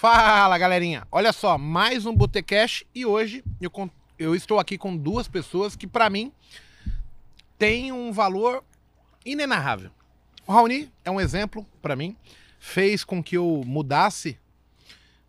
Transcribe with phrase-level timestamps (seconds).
[0.00, 3.68] Fala galerinha, olha só, mais um Botecash e hoje eu,
[4.16, 6.32] eu estou aqui com duas pessoas que para mim
[7.58, 8.62] têm um valor
[9.26, 9.90] inenarrável.
[10.46, 12.16] O Raoni é um exemplo para mim,
[12.60, 14.38] fez com que eu mudasse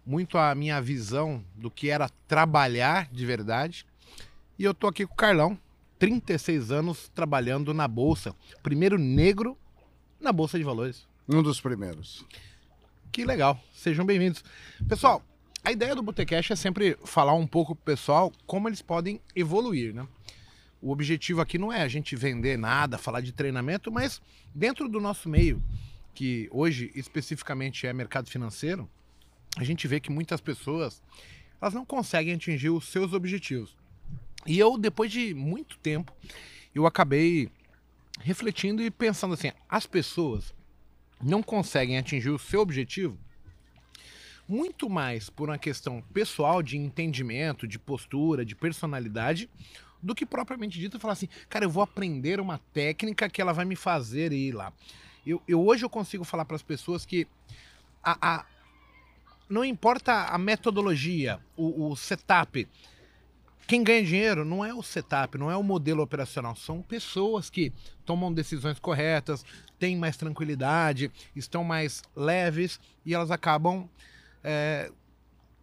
[0.05, 3.87] muito a minha visão do que era trabalhar de verdade.
[4.59, 5.57] E eu tô aqui com o Carlão,
[5.97, 9.57] 36 anos trabalhando na bolsa, primeiro negro
[10.21, 11.07] na bolsa de valores.
[11.27, 12.23] Um dos primeiros.
[13.11, 13.59] Que legal.
[13.73, 14.43] Sejam bem-vindos.
[14.87, 15.23] Pessoal,
[15.63, 19.95] a ideia do Botecash é sempre falar um pouco pro pessoal como eles podem evoluir,
[19.95, 20.07] né?
[20.79, 24.21] O objetivo aqui não é a gente vender nada, falar de treinamento, mas
[24.53, 25.61] dentro do nosso meio,
[26.13, 28.87] que hoje especificamente é mercado financeiro,
[29.57, 31.01] a gente vê que muitas pessoas
[31.59, 33.75] elas não conseguem atingir os seus objetivos.
[34.45, 36.13] E eu, depois de muito tempo,
[36.75, 37.49] eu acabei
[38.19, 40.53] refletindo e pensando assim, as pessoas
[41.21, 43.17] não conseguem atingir o seu objetivo
[44.49, 49.47] muito mais por uma questão pessoal de entendimento, de postura, de personalidade,
[50.01, 53.63] do que propriamente dito falar assim, cara, eu vou aprender uma técnica que ela vai
[53.63, 54.73] me fazer ir lá.
[55.23, 57.27] Eu, eu hoje eu consigo falar para as pessoas que
[58.03, 58.45] a, a,
[59.47, 62.67] não importa a metodologia, o, o setup,
[63.69, 67.71] quem ganha dinheiro não é o setup, não é o modelo operacional, são pessoas que
[68.03, 69.45] tomam decisões corretas,
[69.77, 73.87] têm mais tranquilidade, estão mais leves e elas acabam
[74.43, 74.91] é,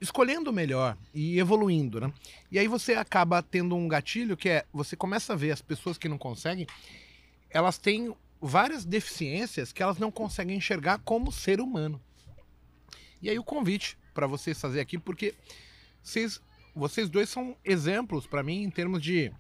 [0.01, 2.12] escolhendo melhor e evoluindo, né?
[2.49, 5.99] E aí você acaba tendo um gatilho que é, você começa a ver as pessoas
[5.99, 6.65] que não conseguem,
[7.51, 12.01] elas têm várias deficiências que elas não conseguem enxergar como ser humano.
[13.21, 15.34] E aí o convite para vocês fazer aqui, porque
[16.05, 16.41] vocês
[16.77, 19.33] vocês dois são exemplos para mim em termos de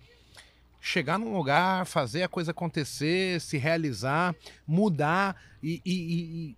[0.80, 4.34] chegar num lugar, fazer a coisa acontecer, se realizar,
[4.66, 6.56] mudar e, e, e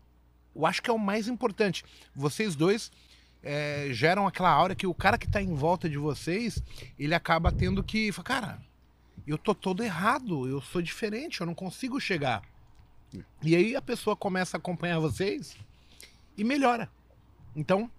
[0.55, 1.85] eu acho que é o mais importante.
[2.15, 2.93] Vocês dois
[3.43, 6.63] é, geram aquela aura que o cara que está em volta de vocês,
[6.99, 8.61] ele acaba tendo que, cara,
[9.27, 12.43] eu tô todo errado, eu sou diferente, eu não consigo chegar.
[13.43, 15.57] E aí a pessoa começa a acompanhar vocês
[16.37, 16.91] e melhora.
[17.55, 17.91] Então,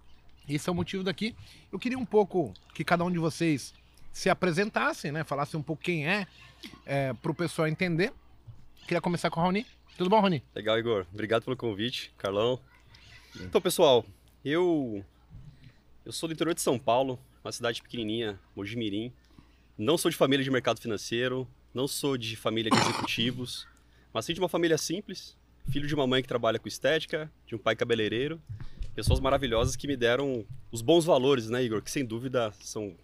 [0.54, 1.34] esse é o motivo daqui.
[1.72, 3.74] Eu queria um pouco que cada um de vocês
[4.12, 5.24] se apresentassem, né?
[5.24, 6.26] Falasse um pouco quem é,
[6.84, 8.12] é para o pessoal entender.
[8.82, 9.66] Queria começar com o Rony.
[9.96, 10.42] Tudo bom, Rony?
[10.54, 11.06] Legal, Igor.
[11.12, 12.58] Obrigado pelo convite, Carlão.
[13.40, 14.04] Então, pessoal,
[14.44, 15.04] eu
[16.04, 19.12] eu sou do interior de São Paulo, uma cidade pequenininha, Mojimirim.
[19.78, 23.66] Não sou de família de mercado financeiro, não sou de família de executivos,
[24.12, 25.36] mas sim de uma família simples,
[25.70, 28.40] filho de uma mãe que trabalha com estética, de um pai cabeleireiro
[28.94, 31.82] pessoas maravilhosas que me deram os bons valores, né, Igor?
[31.82, 32.94] Que sem dúvida são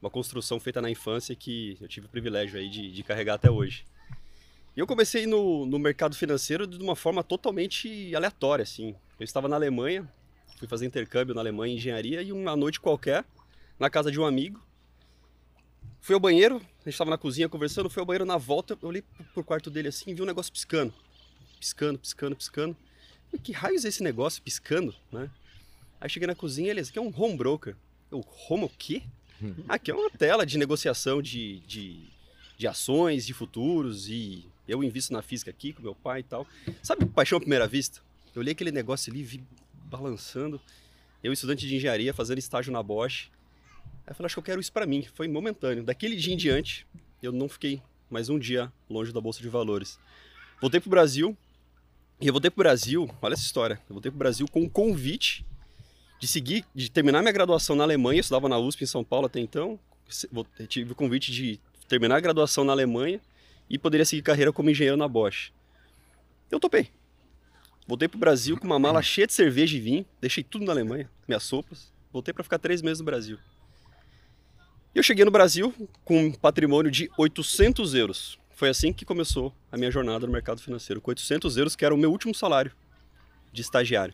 [0.00, 3.50] uma construção feita na infância que eu tive o privilégio aí de, de carregar até
[3.50, 3.84] hoje.
[4.76, 8.94] E eu comecei no, no mercado financeiro de uma forma totalmente aleatória, assim.
[9.18, 10.08] Eu estava na Alemanha,
[10.56, 13.24] fui fazer intercâmbio na Alemanha em engenharia e uma noite qualquer,
[13.78, 14.60] na casa de um amigo,
[16.00, 18.88] fui ao banheiro, a gente estava na cozinha conversando, fui ao banheiro na volta, eu
[18.88, 19.02] olhei
[19.34, 20.94] pro quarto dele assim e vi um negócio piscando.
[21.58, 22.76] Piscando, piscando, piscando
[23.38, 25.30] que raios é esse negócio piscando, né?
[26.00, 27.76] Aí cheguei na cozinha, ele, aqui é um home broker.
[28.10, 29.02] Eu, home o quê?
[29.68, 32.00] Aqui é uma tela de negociação de, de,
[32.58, 36.46] de ações, de futuros e eu invisto na física aqui com meu pai e tal.
[36.82, 38.00] Sabe paixão à primeira vista?
[38.34, 39.42] Eu olhei aquele negócio ali, vi
[39.86, 40.60] balançando.
[41.22, 43.30] Eu, estudante de engenharia, fazendo estágio na Bosch.
[44.06, 45.06] Aí eu falei, acho que eu quero isso para mim.
[45.14, 45.82] Foi momentâneo.
[45.82, 46.86] Daquele dia em diante,
[47.22, 49.98] eu não fiquei mais um dia longe da Bolsa de Valores.
[50.60, 51.36] Voltei pro Brasil,
[52.20, 55.44] e eu voltei pro Brasil, olha essa história, eu voltei pro Brasil com um convite
[56.18, 59.26] de seguir, de terminar minha graduação na Alemanha, eu estudava na USP em São Paulo
[59.26, 59.80] até então,
[60.68, 61.58] tive o convite de
[61.88, 63.20] terminar a graduação na Alemanha
[63.70, 65.50] e poderia seguir carreira como engenheiro na Bosch.
[66.50, 66.90] Eu topei.
[67.86, 71.10] Voltei pro Brasil com uma mala cheia de cerveja e vinho, deixei tudo na Alemanha,
[71.26, 73.38] minhas sopas, voltei para ficar três meses no Brasil.
[74.94, 75.72] E eu cheguei no Brasil
[76.04, 78.39] com um patrimônio de 800 euros.
[78.60, 81.94] Foi assim que começou a minha jornada no mercado financeiro, com 800 euros, que era
[81.94, 82.70] o meu último salário
[83.50, 84.12] de estagiário.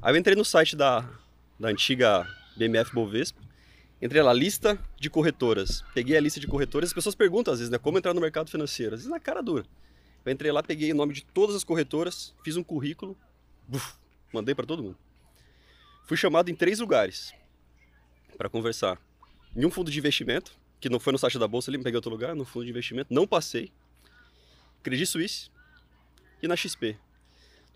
[0.00, 1.06] Aí eu entrei no site da,
[1.60, 2.26] da antiga
[2.56, 3.38] BMF Bovespa,
[4.00, 5.84] entrei lá, lista de corretoras.
[5.92, 8.50] Peguei a lista de corretoras, as pessoas perguntam às vezes, né, como entrar no mercado
[8.50, 8.94] financeiro?
[8.94, 9.66] Às vezes na cara dura.
[10.24, 13.14] Eu entrei lá, peguei o nome de todas as corretoras, fiz um currículo,
[13.68, 13.92] buf,
[14.32, 14.96] mandei para todo mundo.
[16.06, 17.34] Fui chamado em três lugares
[18.38, 18.98] para conversar.
[19.54, 21.96] Em um fundo de investimento, que não foi no site da bolsa, ele me peguei
[21.96, 23.72] outro lugar, no fundo de investimento, não passei.
[24.82, 25.50] Credit Suisse
[26.42, 26.96] e na XP.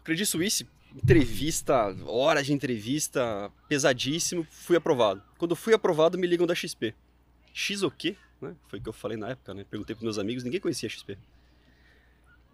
[0.04, 5.22] Credit Suisse, entrevista, horas de entrevista, pesadíssimo, fui aprovado.
[5.38, 6.94] Quando fui aprovado, me ligam da XP.
[7.52, 8.16] X o quê?
[8.40, 8.54] Né?
[8.68, 9.64] Foi o que eu falei na época, né?
[9.68, 11.18] Perguntei para meus amigos, ninguém conhecia a XP.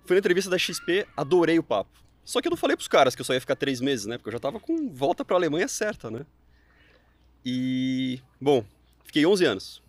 [0.04, 1.90] Fui na entrevista da XP, adorei o papo.
[2.24, 4.18] Só que eu não falei pros caras que eu só ia ficar três meses, né?
[4.18, 6.26] Porque eu já tava com volta pra Alemanha certa, né?
[7.44, 8.64] E, bom,
[9.04, 9.82] fiquei 11 anos.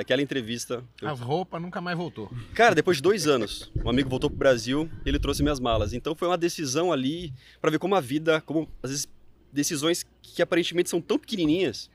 [0.00, 0.82] Daquela entrevista.
[1.02, 2.30] eu- As roupas nunca mais voltou.
[2.54, 5.92] Cara, depois de dois anos, um amigo voltou pro Brasil e ele trouxe minhas malas.
[5.92, 9.06] Então foi uma decisão ali pra ver como a vida, como às vezes
[9.52, 11.90] decisões que aparentemente são tão pequenininhas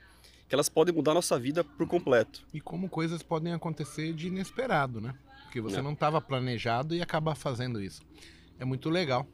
[0.48, 2.46] que elas podem mudar a nossa vida por completo.
[2.54, 5.12] E como coisas podem acontecer de inesperado, né?
[5.42, 5.82] Porque você É.
[5.82, 8.02] não estava planejado e acaba fazendo isso.
[8.60, 9.26] É muito legal.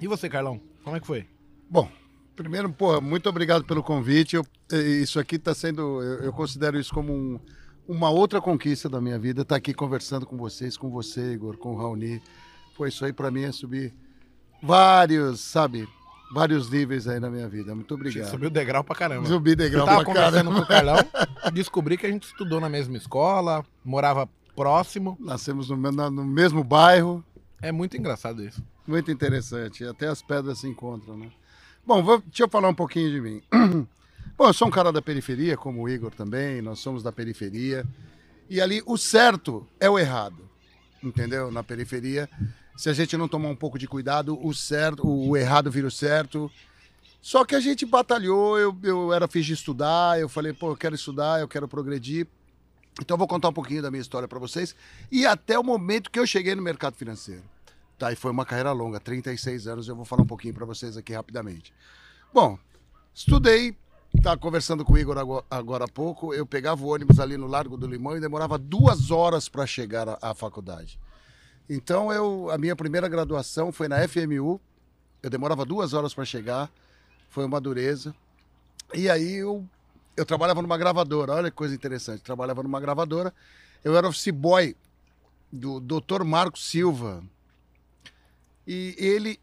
[0.00, 0.60] E você, Carlão?
[0.82, 1.28] Como é que foi?
[1.70, 1.88] Bom,
[2.34, 4.34] primeiro, pô, muito obrigado pelo convite.
[4.34, 7.38] Eu- eh, isso aqui está sendo, eu, eu considero isso como um-
[7.90, 9.42] uma outra conquista da minha vida.
[9.42, 12.22] Estar aqui conversando com vocês, com você, Igor, com o Raoni.
[12.76, 13.92] Pô, isso aí para mim é subir
[14.62, 15.88] vários, sabe,
[16.32, 17.74] vários níveis aí na minha vida.
[17.74, 18.30] Muito obrigado.
[18.30, 19.26] Subiu degrau pra caramba.
[19.26, 20.54] Subi Eu degrau tava pra conversando caramba.
[20.54, 20.96] com o Carlão,
[21.52, 25.16] descobri que a gente estudou na mesma escola, morava próximo.
[25.18, 27.24] Nascemos no, no mesmo bairro.
[27.60, 28.62] É muito engraçado isso.
[28.86, 29.84] Muito interessante.
[29.84, 31.28] Até as pedras se encontram, né?
[31.84, 33.42] Bom, vou, deixa eu falar um pouquinho de mim.
[34.36, 37.86] Bom, eu sou um cara da periferia, como o Igor também, nós somos da periferia.
[38.48, 40.48] E ali o certo é o errado,
[41.02, 41.50] entendeu?
[41.50, 42.28] Na periferia,
[42.76, 45.90] se a gente não tomar um pouco de cuidado, o certo, o, errado vira o
[45.90, 46.50] certo.
[47.20, 50.76] Só que a gente batalhou, eu, eu era fiz de estudar, eu falei, pô, eu
[50.76, 52.26] quero estudar, eu quero progredir.
[53.00, 54.74] Então eu vou contar um pouquinho da minha história para vocês
[55.12, 57.42] e até o momento que eu cheguei no mercado financeiro.
[57.98, 60.96] Tá, e foi uma carreira longa, 36 anos, eu vou falar um pouquinho para vocês
[60.96, 61.74] aqui rapidamente.
[62.32, 62.58] Bom,
[63.14, 63.76] estudei,
[64.16, 67.46] estava conversando com o Igor agora, agora há pouco, eu pegava o ônibus ali no
[67.46, 70.98] Largo do Limão e demorava duas horas para chegar à, à faculdade.
[71.68, 74.60] Então, eu, a minha primeira graduação foi na FMU,
[75.22, 76.70] eu demorava duas horas para chegar,
[77.28, 78.14] foi uma dureza.
[78.92, 79.64] E aí eu,
[80.16, 83.32] eu trabalhava numa gravadora, olha que coisa interessante, trabalhava numa gravadora,
[83.84, 84.76] eu era office boy
[85.52, 86.24] do Dr.
[86.24, 87.22] Marcos Silva,
[88.66, 89.38] e ele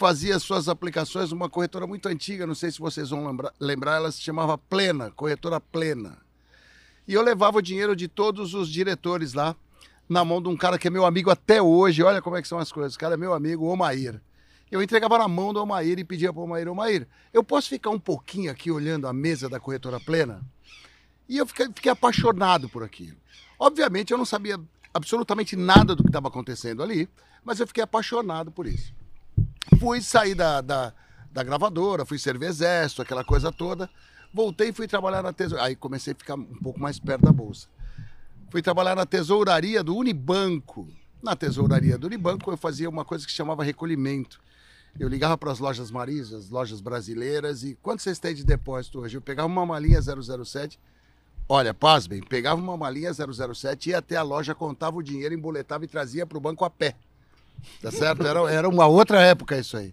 [0.00, 4.22] fazia suas aplicações numa corretora muito antiga, não sei se vocês vão lembrar, ela se
[4.22, 6.16] chamava Plena, corretora Plena.
[7.06, 9.54] E eu levava o dinheiro de todos os diretores lá
[10.08, 12.48] na mão de um cara que é meu amigo até hoje, olha como é que
[12.48, 14.22] são as coisas, o cara é meu amigo, Omair.
[14.70, 17.90] Eu entregava na mão do Omair e pedia para o Omair, Omair, eu posso ficar
[17.90, 20.40] um pouquinho aqui olhando a mesa da corretora Plena?
[21.28, 23.18] E eu fiquei, fiquei apaixonado por aquilo.
[23.58, 24.58] Obviamente eu não sabia
[24.94, 27.06] absolutamente nada do que estava acontecendo ali,
[27.44, 28.98] mas eu fiquei apaixonado por isso.
[29.78, 30.92] Fui sair da, da,
[31.32, 33.88] da gravadora, fui servir exército, aquela coisa toda.
[34.32, 35.68] Voltei e fui trabalhar na tesouraria.
[35.68, 37.68] Aí comecei a ficar um pouco mais perto da bolsa.
[38.50, 40.88] Fui trabalhar na tesouraria do Unibanco.
[41.22, 44.40] Na tesouraria do Unibanco eu fazia uma coisa que chamava recolhimento.
[44.98, 49.00] Eu ligava para as lojas Maris, as lojas brasileiras, e quanto vocês têm de depósito
[49.00, 49.16] hoje?
[49.16, 50.80] Eu pegava uma malinha 007,
[51.48, 55.88] olha, pasmem, pegava uma malinha 007, ia até a loja, contava o dinheiro, emboletava e
[55.88, 56.96] trazia para o banco a pé.
[57.82, 58.26] Tá certo?
[58.26, 59.92] Era, era uma outra época isso aí.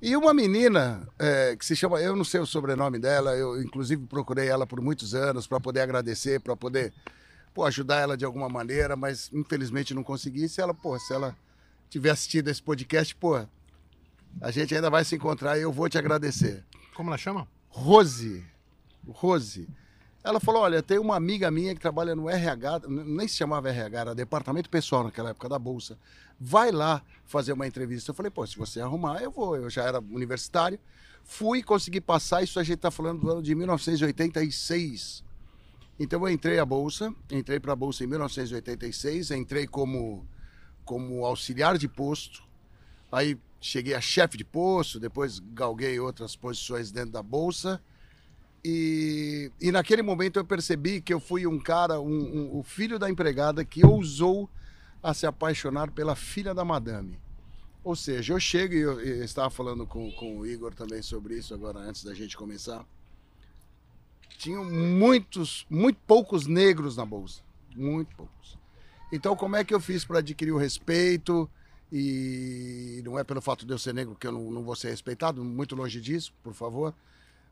[0.00, 4.06] E uma menina é, que se chama, eu não sei o sobrenome dela, eu inclusive
[4.06, 6.92] procurei ela por muitos anos para poder agradecer, para poder
[7.54, 10.48] pô, ajudar ela de alguma maneira, mas infelizmente não consegui.
[10.48, 11.34] Se ela, pô, se ela
[11.88, 13.36] tiver assistido esse podcast, pô,
[14.40, 16.62] a gente ainda vai se encontrar e eu vou te agradecer.
[16.94, 17.48] Como ela chama?
[17.68, 18.44] Rose,
[19.08, 19.66] Rose,
[20.26, 24.00] ela falou, olha, tem uma amiga minha que trabalha no RH, nem se chamava RH,
[24.00, 25.96] era departamento pessoal naquela época da Bolsa.
[26.38, 28.10] Vai lá fazer uma entrevista.
[28.10, 29.56] Eu falei, pô, se você arrumar, eu vou.
[29.56, 30.80] Eu já era universitário.
[31.22, 35.22] Fui, consegui passar, isso a gente está falando do ano de 1986.
[35.96, 40.26] Então eu entrei à Bolsa, entrei para a Bolsa em 1986, entrei como,
[40.84, 42.42] como auxiliar de posto,
[43.12, 47.80] aí cheguei a chefe de posto, depois galguei outras posições dentro da Bolsa.
[48.68, 52.98] E, e naquele momento eu percebi que eu fui um cara, um, um- o filho
[52.98, 54.50] da empregada que ousou
[55.00, 57.16] a se apaixonar pela filha da madame.
[57.84, 61.38] Ou seja, eu chego e eu, eu estava falando com, com o Igor também sobre
[61.38, 62.84] isso agora antes da gente começar.
[64.36, 67.42] Tinham muitos, muito poucos negros na bolsa,
[67.76, 68.58] muito poucos.
[69.12, 71.48] Então, como é que eu fiz para adquirir o respeito?
[71.92, 74.90] E não é pelo fato de eu ser negro que eu não, não vou ser
[74.90, 76.92] respeitado, muito longe disso, por favor.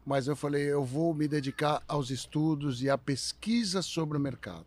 [0.05, 4.67] Mas eu falei, eu vou me dedicar aos estudos e à pesquisa sobre o mercado.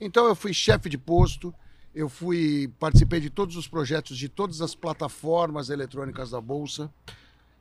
[0.00, 1.54] Então eu fui chefe de posto,
[1.94, 6.90] eu fui participei de todos os projetos de todas as plataformas eletrônicas da bolsa.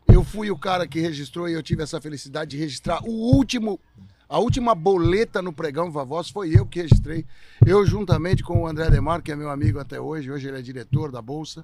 [0.08, 3.80] Eu fui o cara que registrou e eu tive essa felicidade de registrar o último
[4.28, 7.24] a última boleta no pregão Vavoz foi eu que registrei.
[7.64, 10.62] Eu juntamente com o André Demar, que é meu amigo até hoje, hoje ele é
[10.62, 11.64] diretor da bolsa.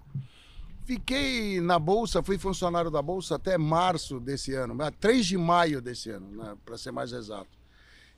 [0.89, 6.10] Fiquei na bolsa, fui funcionário da bolsa até março desse ano, 3 de maio desse
[6.10, 7.48] ano, né, para ser mais exato.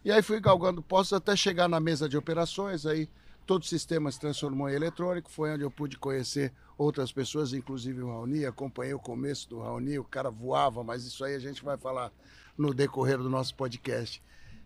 [0.05, 3.09] E aí fui galgando postos até chegar na mesa de operações, aí
[3.45, 8.03] todo o sistema se transformou em eletrônico, foi onde eu pude conhecer outras pessoas, inclusive
[8.03, 11.61] o Raoni, acompanhei o começo do Raoni, o cara voava, mas isso aí a gente
[11.61, 12.09] vai falar
[12.57, 14.23] no decorrer do nosso podcast.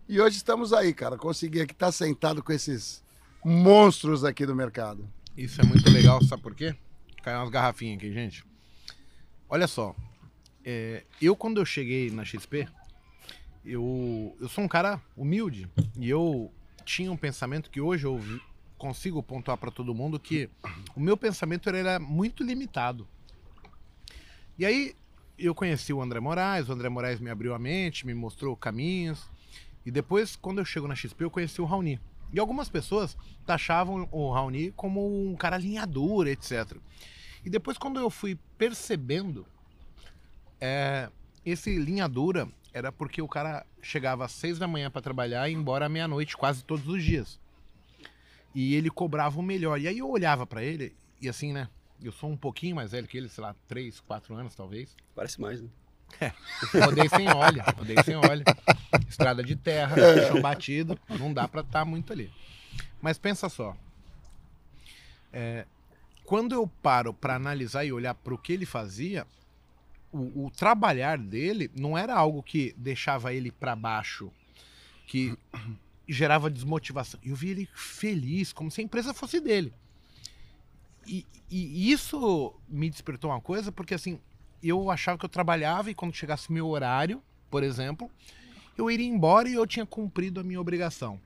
[0.08, 3.02] E hoje estamos aí, cara, consegui aqui estar sentado com esses
[3.44, 5.04] monstros aqui do mercado.
[5.36, 6.76] Isso é muito legal, sabe por quê?
[7.26, 8.44] Caiu umas garrafinhas aqui, gente.
[9.48, 9.96] Olha só,
[10.64, 12.68] é, eu quando eu cheguei na XP,
[13.64, 15.68] eu, eu sou um cara humilde
[15.98, 16.52] e eu
[16.84, 18.20] tinha um pensamento que hoje eu
[18.78, 20.48] consigo pontuar para todo mundo que
[20.94, 23.08] o meu pensamento era muito limitado.
[24.56, 24.94] E aí
[25.36, 29.28] eu conheci o André Moraes, o André Moraes me abriu a mente, me mostrou caminhos.
[29.84, 31.98] E depois, quando eu chego na XP, eu conheci o Raoni.
[32.32, 33.16] E algumas pessoas
[33.46, 36.76] taxavam o Raoni como um cara alinhador, etc.
[37.44, 39.46] E depois, quando eu fui percebendo,
[40.60, 41.08] é,
[41.44, 45.52] esse linha dura era porque o cara chegava às seis da manhã para trabalhar e
[45.52, 47.40] ia embora à meia-noite, quase todos os dias.
[48.54, 49.80] E ele cobrava o melhor.
[49.80, 51.68] E aí eu olhava para ele, e assim, né?
[52.02, 54.94] Eu sou um pouquinho mais velho que ele, sei lá, três, quatro anos talvez.
[55.14, 55.68] Parece mais, né?
[56.72, 58.44] Rodei sem óleo, rodei sem óleo.
[59.08, 59.96] Estrada de terra,
[60.28, 62.32] chão batido, não dá pra estar muito ali.
[63.00, 63.76] Mas pensa só.
[65.32, 65.66] é,
[66.24, 69.26] quando eu paro pra analisar e olhar pro que ele fazia,
[70.10, 74.32] o, o trabalhar dele não era algo que deixava ele pra baixo,
[75.06, 75.36] que
[76.08, 77.20] gerava desmotivação.
[77.22, 79.72] Eu vi ele feliz, como se a empresa fosse dele.
[81.06, 84.18] E, e isso me despertou uma coisa, porque assim,
[84.68, 88.10] eu achava que eu trabalhava e quando chegasse meu horário, por exemplo,
[88.76, 91.20] eu iria embora e eu tinha cumprido a minha obrigação.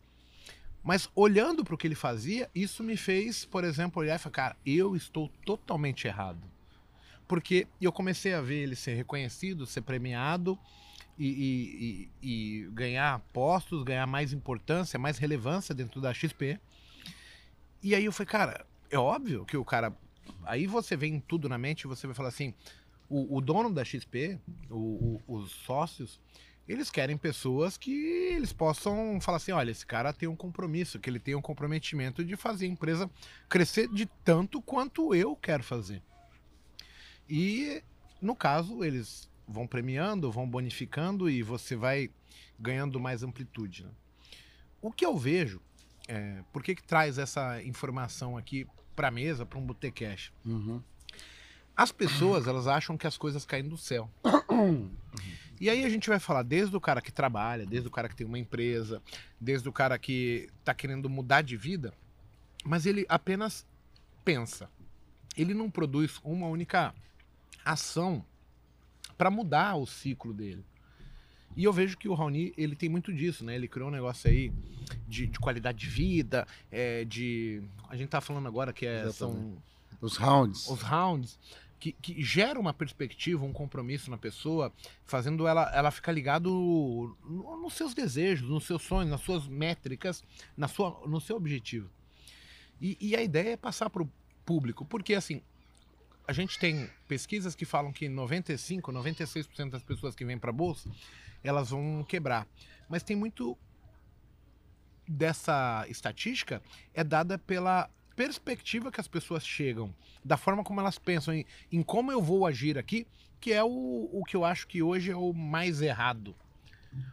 [0.82, 4.32] Mas olhando para o que ele fazia, isso me fez, por exemplo, olhar e falar,
[4.32, 6.40] cara, eu estou totalmente errado.
[7.28, 10.59] Porque eu comecei a ver ele ser reconhecido, ser premiado
[11.18, 16.59] e, e- e- ganhar postos, ganhar mais importância, mais relevância dentro da XP.
[17.82, 19.94] E aí eu falei, cara, é óbvio que o cara.
[20.44, 22.54] Aí você vem tudo na mente e você vai falar assim:
[23.11, 24.38] o, o dono da XP,
[24.71, 26.19] o- o- os sócios,
[26.69, 27.90] eles querem pessoas que
[28.33, 32.25] eles possam falar assim: olha, esse cara tem um compromisso, que ele tem um comprometimento
[32.25, 33.11] de fazer a empresa
[33.49, 36.00] crescer de tanto quanto eu quero fazer.
[37.29, 37.83] E
[38.21, 42.11] no caso, eles vão premiando, vão bonificando e você vai
[42.59, 43.85] ganhando mais amplitude.
[43.85, 43.90] né?
[44.81, 45.61] O que eu vejo,
[46.09, 50.33] é, por que, que traz essa informação aqui para a mesa, para um botecash?
[50.45, 50.83] Uhum.
[51.81, 54.11] As pessoas, elas acham que as coisas caem do céu.
[55.59, 58.15] E aí a gente vai falar desde o cara que trabalha, desde o cara que
[58.15, 59.03] tem uma empresa,
[59.41, 61.95] desde o cara que está querendo mudar de vida,
[62.67, 63.67] mas ele apenas
[64.23, 64.69] pensa.
[65.35, 66.95] Ele não produz uma única
[67.65, 68.23] ação
[69.17, 70.63] para mudar o ciclo dele.
[71.57, 73.55] E eu vejo que o Raoni, ele tem muito disso, né?
[73.55, 74.53] Ele criou um negócio aí
[75.09, 77.63] de, de qualidade de vida, é, de...
[77.89, 79.57] A gente tá falando agora que é, são.
[79.99, 80.69] Os rounds.
[80.69, 81.39] os rounds,
[81.81, 84.73] que, que gera uma perspectiva, um compromisso na pessoa,
[85.05, 86.51] fazendo ela, ela ficar ligado
[87.25, 90.23] no- nos seus desejos, nos seus sonhos, nas suas métricas,
[90.57, 91.91] na sua, no seu objetivo.
[92.81, 94.11] E, e a ideia é passar para o
[94.45, 95.43] público, porque assim,
[96.29, 100.53] a gente tem pesquisas que falam que 95, 96% das pessoas que vêm para a
[100.53, 100.91] bolsa,
[101.43, 102.47] elas vão quebrar.
[102.89, 103.57] Mas tem muito
[105.09, 106.63] dessa estatística
[106.95, 111.83] é dada pela perspectiva que as pessoas chegam, da forma como elas pensam em, em
[111.83, 113.07] como eu vou agir aqui,
[113.41, 116.37] que é o, o que eu acho que hoje é o mais errado.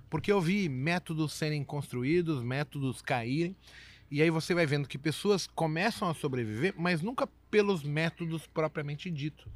[0.09, 3.55] Porque eu vi métodos serem construídos, métodos caírem,
[4.11, 9.09] e aí você vai vendo que pessoas começam a sobreviver, mas nunca pelos métodos propriamente
[9.09, 9.47] ditos.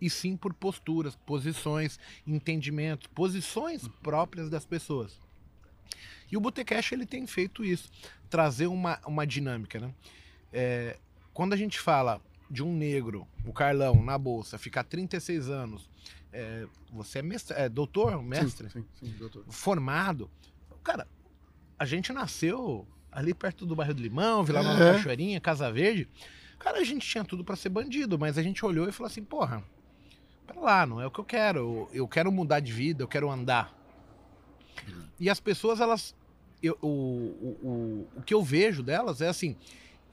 [0.00, 5.18] E sim por posturas, posições, entendimentos, posições próprias das pessoas.
[6.30, 7.90] E o Botecash ele tem feito isso,
[8.30, 9.92] trazer uma, uma dinâmica, né?
[10.56, 10.96] É,
[11.32, 15.90] quando a gente fala de um negro, o Carlão, na bolsa, ficar 36 anos,
[16.32, 19.44] é, você é, mestre, é doutor, mestre, Sim, sim, sim, doutor.
[19.50, 20.30] formado.
[20.84, 21.08] Cara,
[21.76, 24.92] a gente nasceu ali perto do bairro do Limão, Vila Nova É.
[24.92, 26.08] Cachoeirinha, Casa Verde.
[26.58, 29.24] Cara, a gente tinha tudo pra ser bandido, mas a gente olhou e falou assim,
[29.24, 29.62] porra,
[30.46, 31.58] pera lá, não é o que eu quero.
[31.58, 33.74] Eu, eu quero mudar de vida, eu quero andar.
[35.18, 36.14] E as pessoas, elas.
[36.62, 39.56] eu- o, o, o, o que eu vejo delas é assim,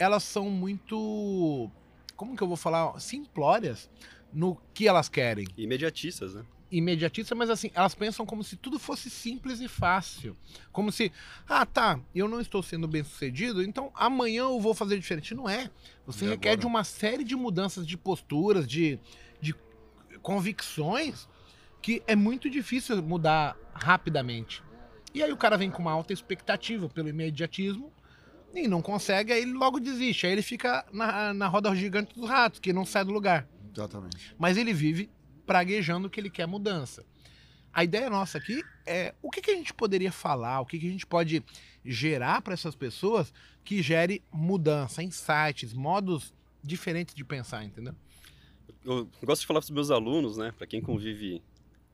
[0.01, 1.69] elas são muito.
[2.15, 2.99] Como que eu vou falar?
[2.99, 3.89] Simplórias
[4.33, 6.43] no que elas querem Imediatistas, né?
[6.71, 10.37] imediatista, mas assim, elas pensam como se tudo fosse simples e fácil.
[10.71, 11.11] Como se,
[11.45, 15.35] ah, tá, eu não estou sendo bem sucedido, então amanhã eu vou fazer diferente.
[15.35, 15.69] Não é.
[16.05, 16.61] Você E requer agora?
[16.61, 18.97] de uma série de mudanças de posturas, de,
[19.41, 19.53] de
[20.21, 21.27] convicções,
[21.81, 24.63] que é muito difícil mudar rapidamente.
[25.13, 27.91] E aí o cara vem com uma alta expectativa pelo imediatismo,
[28.53, 30.25] E não consegue, aí ele logo desiste.
[30.25, 33.47] Aí ele fica na, na roda gigante dos ratos, que não sai do lugar.
[33.73, 34.35] Exatamente.
[34.37, 35.09] Mas ele vive
[35.45, 37.05] praguejando que ele quer mudança.
[37.73, 40.87] A ideia nossa aqui é o que, que a gente poderia falar, o que, que
[40.87, 41.41] a gente pode
[41.85, 47.95] gerar para essas pessoas que gere mudança, insights, modos diferentes de pensar, entendeu?
[48.83, 51.41] Eu gosto de falar para os meus alunos, né, para quem convive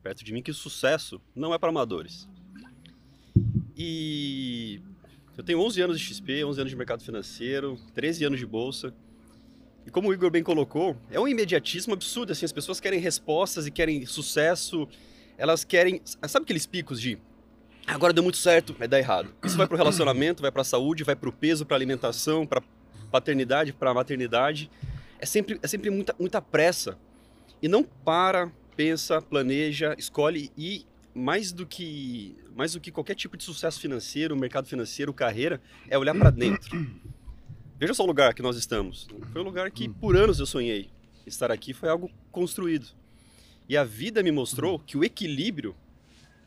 [0.01, 2.27] perto de mim, que o sucesso não é para amadores.
[3.75, 4.81] E
[5.37, 8.91] eu tenho 11 anos de XP, 11 anos de mercado financeiro, 13 anos de bolsa.
[9.85, 13.67] E como o Igor bem colocou, é um imediatismo absurdo, assim, as pessoas querem respostas
[13.67, 14.87] e querem sucesso,
[15.37, 17.19] elas querem, sabe aqueles picos de
[17.85, 19.29] agora deu muito certo, mas dá errado.
[19.45, 22.61] Isso vai pro relacionamento, vai pra saúde, vai pro peso, pra alimentação, pra
[23.11, 24.71] paternidade, pra maternidade.
[25.19, 26.97] É sempre, é sempre muita, muita pressa.
[27.61, 30.85] E não para, pensa, planeja, escolhe e
[31.17, 35.97] mais do que mais do que qualquer tipo de sucesso financeiro, mercado financeiro, carreira, é
[35.97, 36.69] olhar para dentro.
[37.79, 39.07] Veja só o lugar que nós estamos.
[39.31, 40.89] Foi um lugar que por anos eu sonhei.
[41.25, 42.87] Estar aqui foi algo construído.
[43.69, 45.75] E a vida me mostrou que o equilíbrio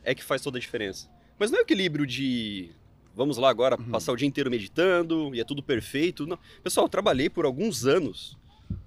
[0.02, 1.08] é que faz toda a diferença.
[1.38, 2.70] Mas não é o equilíbrio de
[3.14, 6.26] vamos lá agora passar o dia inteiro meditando e é tudo perfeito.
[6.26, 6.38] Não.
[6.62, 8.36] Pessoal, eu trabalhei por alguns anos,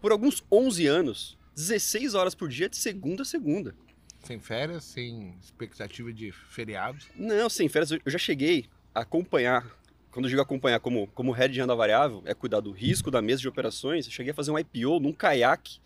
[0.02, 3.76] por alguns 11 anos, 16 horas por dia de segunda a segunda.
[4.24, 7.08] Sem férias, sem expectativa de feriados.
[7.16, 7.92] Não, sem férias.
[7.92, 8.66] Eu já cheguei
[8.96, 9.70] a acompanhar.
[10.12, 13.22] Quando eu digo acompanhar como, como head de renda variável, é cuidar do risco da
[13.22, 14.06] mesa de operações.
[14.06, 15.80] Eu cheguei a fazer um IPO num caiaque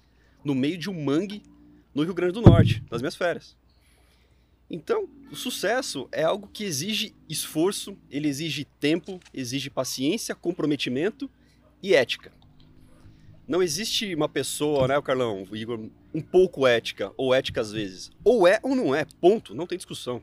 [0.44, 1.41] no meio de um mangue
[1.96, 3.58] no Rio Grande do Norte, nas minhas férias.
[4.70, 11.29] Então, o sucesso é algo que exige esforço, ele exige tempo, exige paciência, comprometimento
[11.82, 12.32] e ética.
[13.48, 15.80] Não existe uma pessoa, né, o Carlão, o Igor,
[16.13, 18.12] um pouco ética, ou ética às vezes.
[18.24, 20.22] Ou é ou não é, ponto, não tem discussão.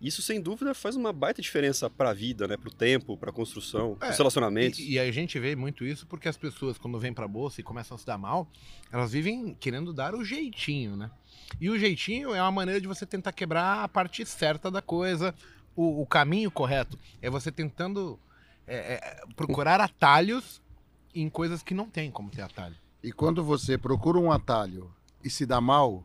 [0.00, 2.58] Isso, sem dúvida, faz uma baita diferença para a vida, né?
[2.58, 4.78] para o tempo, para a construção, É, os relacionamentos.
[4.78, 7.64] E, e a gente vê muito isso porque as pessoas, quando vêm pra bolsa e
[7.64, 8.46] começam a se dar mal,
[8.92, 11.10] elas vivem querendo dar o jeitinho, né?
[11.58, 15.34] E o jeitinho é uma maneira de você tentar quebrar a parte certa da coisa,
[15.74, 16.98] o, o caminho correto.
[17.22, 18.18] É você tentando
[18.66, 20.60] é, é, procurar atalhos
[21.14, 22.76] em coisas que não tem como ter atalho.
[23.02, 24.90] E quando você procura um atalho
[25.22, 26.04] e se dá mal,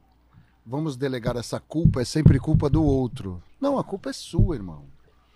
[0.65, 3.41] vamos delegar essa culpa, é sempre culpa do outro.
[3.60, 4.86] Não, a culpa é sua, irmão.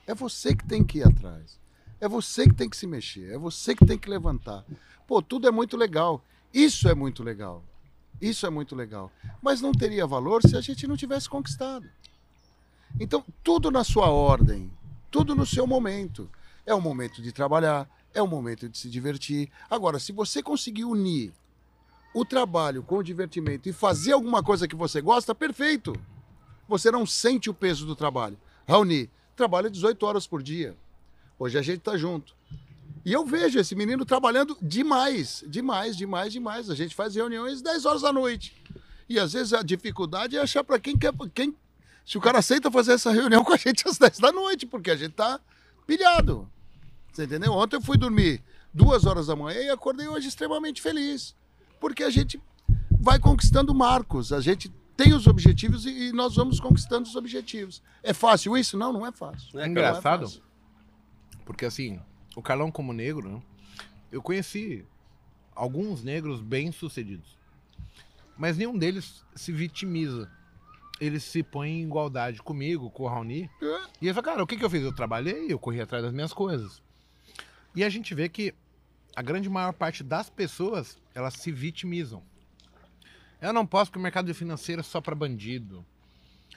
[0.06, 1.58] É você que tem que ir atrás.
[2.00, 3.32] É você que tem que se mexer.
[3.32, 4.66] É você que tem que levantar.
[5.08, 6.24] Pô, tudo é muito legal.
[6.54, 7.64] Isso é muito legal.
[8.22, 9.12] Isso é muito legal.
[9.42, 11.90] Mas não teria valor se a gente não tivesse conquistado.
[13.00, 14.70] Então, tudo na sua ordem,
[15.10, 16.30] tudo no seu momento.
[16.66, 19.50] É o momento de trabalhar, é o momento de se divertir.
[19.70, 21.34] Agora, se você conseguir unir
[22.14, 25.94] o trabalho com o divertimento e fazer alguma coisa que você gosta, perfeito.
[26.68, 28.38] Você não sente o peso do trabalho.
[28.68, 30.78] Raoni, trabalha 18 horas por dia.
[31.38, 32.36] Hoje a gente tá junto.
[33.04, 36.70] E eu vejo esse menino trabalhando demais, demais, demais, demais.
[36.70, 38.56] A gente faz reuniões 10 horas da noite.
[39.10, 41.12] E às vezes a dificuldade é achar para quem quer.
[41.34, 41.54] Quem,
[42.06, 44.92] se o cara aceita fazer essa reunião com a gente às 10 da noite, porque
[44.92, 45.40] a gente tá
[45.86, 46.50] pilhado.
[47.14, 47.54] Você entendeu?
[47.54, 51.36] Ontem eu fui dormir duas horas da manhã e acordei hoje extremamente feliz.
[51.80, 52.42] Porque a gente
[53.00, 57.84] vai conquistando marcos, a gente tem os objetivos e, e nós vamos conquistando os objetivos.
[58.02, 58.78] É fácil isso?
[58.78, 59.52] Não, não é fácil.
[59.52, 59.68] Carlão?
[59.68, 60.44] Engraçado, é fácil.
[61.46, 62.00] porque assim,
[62.36, 63.42] o Carlão como negro, né,
[64.12, 64.86] eu conheci
[65.56, 67.38] alguns negros bem sucedidos.
[68.36, 70.32] Mas nenhum deles se vitimiza.
[71.00, 73.50] Eles se põem em igualdade comigo, com o Raoni.
[73.62, 73.82] É.
[74.02, 74.82] E ele fala, cara, o que, que eu fiz?
[74.82, 76.82] Eu trabalhei, eu corri atrás das minhas coisas.
[77.76, 78.54] E a gente vê que
[79.16, 82.24] a grande maior parte das pessoas, elas se vitimizam.
[83.42, 85.86] Eu não posso porque o mercado financeiro é só para bandido.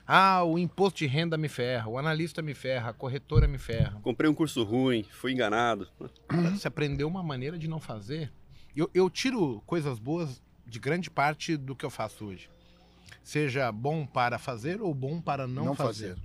[0.07, 3.98] Ah, o imposto de renda me ferra, o analista me ferra, a corretora me ferra.
[4.02, 5.88] Comprei um curso ruim, fui enganado.
[6.52, 8.33] Você aprendeu uma maneira de não fazer.
[8.76, 12.48] Eu, eu tiro coisas boas de grande parte do que eu faço hoje.
[13.24, 16.11] Seja bom para fazer ou bom para não, Não fazer.
[16.11, 16.22] fazer.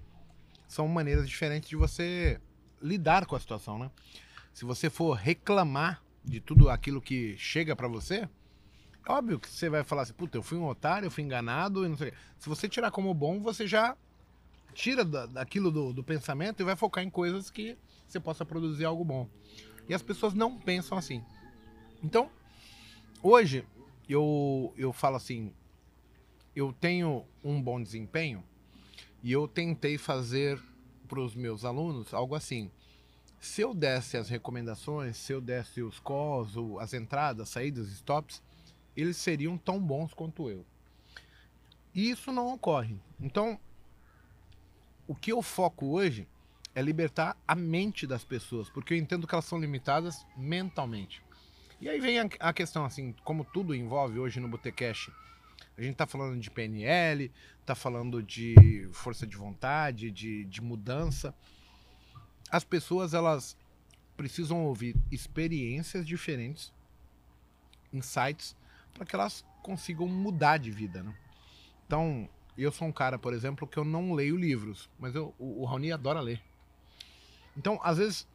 [0.68, 2.40] São maneiras diferentes de você
[2.82, 3.90] lidar com a situação, né?
[4.54, 8.28] Se você for reclamar de tudo aquilo que chega para você,
[9.08, 11.86] é óbvio que você vai falar assim, puta, eu fui um otário, eu fui enganado,
[11.86, 12.18] e não sei o quê.
[12.38, 13.98] Se você tirar como bom, você já
[14.74, 18.86] tira da- daquilo do, do pensamento e vai focar em coisas que você possa produzir
[18.86, 19.28] algo bom.
[19.90, 21.24] E as pessoas não pensam assim.
[22.04, 22.30] Então,
[23.22, 23.66] hoje,
[24.08, 25.54] eu, eu falo assim,
[26.56, 28.44] eu tenho um bom desempenho
[29.24, 30.62] e eu tentei fazer
[31.08, 32.72] para os meus alunos algo assim.
[33.42, 38.42] Se eu desse as recomendações, se eu desse os calls, as entradas, saídas, stops,
[38.96, 40.64] eles seriam tão bons quanto eu.
[41.92, 42.96] E isso não ocorre.
[43.20, 43.60] Então,
[45.08, 46.28] o que eu foco hoje
[46.76, 51.24] é libertar a mente das pessoas, porque eu entendo que elas são limitadas mentalmente.
[51.82, 55.12] E aí vem a, questão, assim, como tudo envolve hoje no Botecash,
[55.76, 57.32] a gente tá falando de PNL,
[57.66, 61.34] tá falando de força de vontade, de, de mudança.
[62.52, 63.58] As pessoas, elas
[64.18, 66.74] precisam ouvir experiências diferentes,
[67.94, 68.56] insights,
[68.94, 71.16] para que elas consigam mudar de vida, né?
[71.88, 75.62] Então, eu sou um cara, por exemplo, que eu não leio livros, mas eu, o,
[75.62, 76.42] o Raoni adora ler.
[77.58, 78.28] Então, às vezes,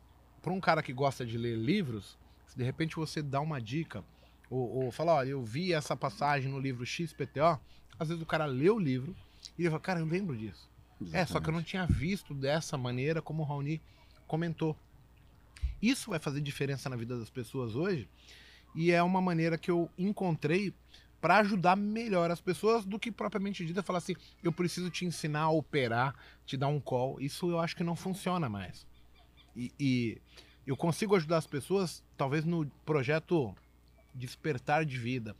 [0.42, 4.04] para um cara que gosta de ler livros, se de repente você dá uma dica,
[4.50, 7.60] ou, ou fala, olha, eu vi essa passagem no livro XPTO,
[7.98, 9.14] às vezes o cara lê o livro
[9.58, 10.68] e ele fala, cara, eu lembro disso.
[11.00, 11.16] Exatamente.
[11.16, 13.80] É, só que eu não tinha visto dessa maneira como o Raoni
[14.26, 14.76] comentou.
[15.80, 18.08] Isso vai fazer diferença na vida das pessoas hoje
[18.74, 20.74] e é uma maneira que eu encontrei
[21.20, 25.40] para ajudar melhor as pessoas do que propriamente dita falar assim, eu preciso te ensinar
[25.40, 27.20] a operar, te dar um call.
[27.20, 28.86] Isso eu acho que não funciona mais.
[29.56, 30.18] E, e
[30.66, 33.54] eu consigo ajudar as pessoas, talvez no projeto
[34.14, 35.34] Despertar de Vida.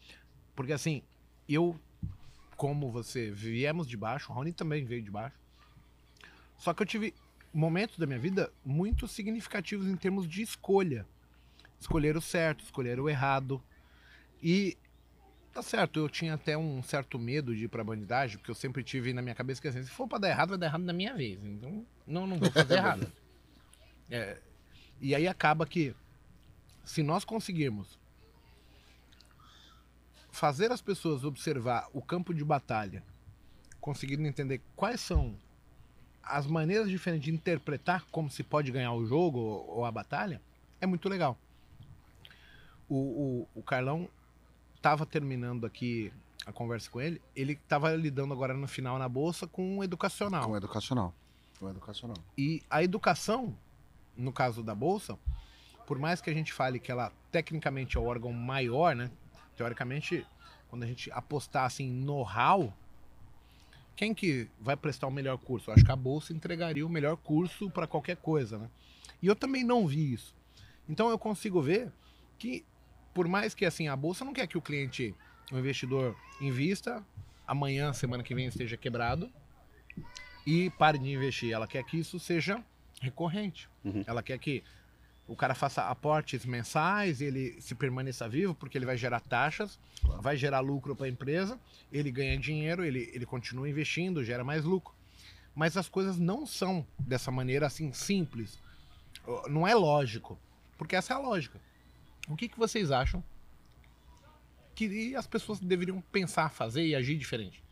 [0.54, 1.02] Porque assim,
[1.48, 1.78] eu,
[2.56, 5.36] como você, viemos de baixo, o Rony também veio de baixo.
[6.56, 7.14] Só que eu tive
[7.56, 11.06] momentos da minha vida muito significativos em termos de escolha.
[11.80, 13.62] Escolher o certo, escolher o errado.
[14.42, 14.76] E
[15.52, 18.84] tá certo, eu tinha até um certo medo de ir pra bandidagem, porque eu sempre
[18.84, 20.92] tive na minha cabeça que assim, se for pra dar errado, vai dar errado na
[20.92, 21.42] minha vez.
[21.42, 23.10] Então, não, não vou fazer errado.
[24.10, 24.38] É,
[25.00, 25.94] e aí acaba que,
[26.84, 27.98] se nós conseguirmos
[30.30, 33.02] fazer as pessoas observar o campo de batalha,
[33.80, 35.38] conseguindo entender quais são
[36.26, 40.40] as maneiras diferentes de interpretar como se pode ganhar o jogo ou a batalha,
[40.80, 41.38] é muito legal.
[42.88, 42.96] O,
[43.54, 44.08] o, o Carlão
[44.74, 46.12] estava terminando aqui
[46.44, 50.44] a conversa com ele, ele estava lidando agora no final na bolsa com o educacional.
[50.44, 51.14] Com o educacional.
[51.58, 52.16] Com o educacional.
[52.36, 53.56] E a educação
[54.16, 55.18] no caso da bolsa,
[55.86, 59.10] por mais que a gente fale que ela tecnicamente é o órgão maior, né?
[59.56, 60.26] Teoricamente,
[60.68, 62.72] quando a gente apostar assim know-how,
[63.96, 65.70] quem que vai prestar o melhor curso?
[65.70, 68.68] Eu acho que a bolsa entregaria o melhor curso para qualquer coisa, né?
[69.22, 70.36] E eu também não vi isso.
[70.88, 71.90] Então eu consigo ver
[72.38, 72.64] que
[73.14, 75.14] por mais que assim a bolsa não quer que o cliente,
[75.50, 77.02] o investidor invista,
[77.46, 79.32] amanhã, semana que vem esteja quebrado
[80.46, 81.52] e pare de investir.
[81.52, 82.62] Ela quer que isso seja
[83.00, 83.68] recorrente.
[83.82, 84.04] Uhum.
[84.06, 84.62] Ela quer que
[85.28, 90.22] o cara faça aportes mensais, ele se permaneça vivo, porque ele vai gerar taxas, claro.
[90.22, 91.58] vai gerar lucro para a empresa,
[91.92, 94.94] ele ganha dinheiro, ele, ele continua investindo, gera mais lucro.
[95.54, 98.58] Mas as coisas não são dessa maneira assim simples.
[99.48, 100.38] Não é lógico.
[100.76, 101.58] Porque essa é a lógica.
[102.28, 103.24] O que, que vocês acham
[104.74, 107.62] que as pessoas deveriam pensar, fazer e agir diferente?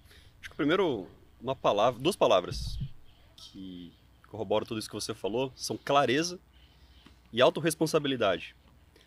[0.41, 1.07] Acho que primeiro,
[1.41, 2.79] uma palavra, duas palavras
[3.37, 3.93] que
[4.29, 6.41] corroboro tudo isso que você falou, são clareza
[7.35, 8.55] e autorresponsabilidade.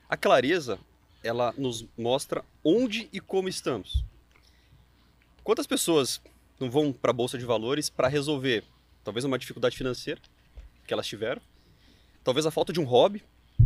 [0.09, 0.77] A clareza,
[1.23, 4.03] ela nos mostra onde e como estamos.
[5.45, 6.21] Quantas pessoas
[6.59, 8.65] não vão para a bolsa de valores para resolver
[9.01, 10.19] talvez uma dificuldade financeira
[10.85, 11.41] que elas tiveram,
[12.21, 13.23] talvez a falta de um hobby,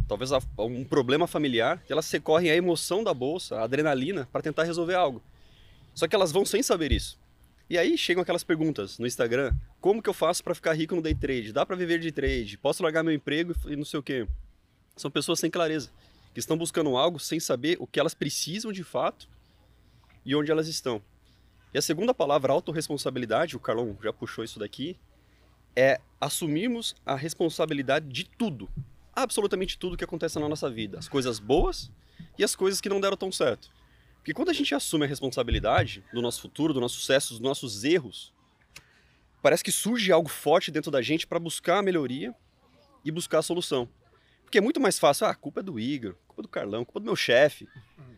[0.08, 4.93] talvez um problema familiar, elas recorrem à emoção da bolsa, à adrenalina, para tentar resolver
[4.93, 5.24] algo.
[5.95, 7.19] Só que elas vão sem saber isso.
[7.67, 11.02] E aí chegam aquelas perguntas no Instagram: como que eu faço para ficar rico no
[11.02, 11.52] day trade?
[11.52, 12.58] Dá para viver de trade?
[12.58, 14.28] Posso largar meu emprego e não sei o quê?
[14.96, 15.92] São pessoas sem clareza,
[16.34, 19.28] que estão buscando algo sem saber o que elas precisam de fato
[20.26, 21.02] e onde elas estão.
[21.74, 24.98] E a segunda palavra, autorresponsabilidade, o Carlão já puxou isso daqui,
[25.76, 28.70] é assumirmos a responsabilidade de tudo,
[29.14, 31.90] absolutamente tudo que acontece na nossa vida, as coisas boas
[32.38, 33.72] e as coisas que não deram tão certo.
[34.18, 37.84] Porque quando a gente assume a responsabilidade do nosso futuro, do nosso sucesso, dos nossos
[37.84, 38.32] erros,
[39.42, 42.36] parece que surge algo forte dentro da gente para buscar a melhoria
[43.04, 43.90] e buscar a solução.
[44.52, 47.00] Porque é muito mais fácil, ah, a culpa é do Igor, culpa do Carlão, culpa
[47.00, 47.70] do meu chefe.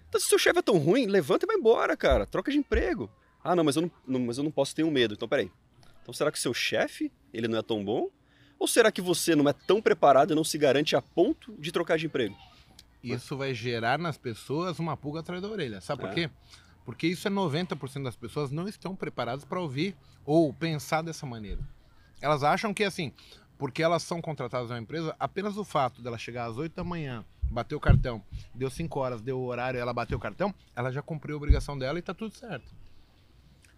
[0.10, 2.58] Então, se o seu chefe é tão ruim, levanta e vai embora, cara, troca de
[2.58, 3.08] emprego.
[3.44, 5.14] Ah, não, mas eu não, não mas eu não posso ter um medo.
[5.14, 5.52] Então, peraí.
[6.02, 8.10] Então, será que o seu chefe, ele não é tão bom?
[8.58, 11.72] Ou será que você não é tão preparado e não se garante a ponto de
[11.72, 12.36] trocar de emprego?
[13.04, 15.82] isso vai gerar nas pessoas uma pulga atrás da orelha.
[15.82, 16.14] Sabe por é.
[16.16, 16.32] quê?
[16.84, 21.62] Porque isso é 90% das pessoas não estão preparadas para ouvir ou pensar dessa maneira.
[22.20, 23.12] Elas acham que assim,
[23.64, 27.24] porque elas são contratadas na empresa, apenas o fato dela chegar às 8 da manhã,
[27.50, 28.22] bater o cartão,
[28.54, 31.78] deu 5 horas, deu o horário, ela bateu o cartão, ela já cumpriu a obrigação
[31.78, 32.76] dela e está tudo certo.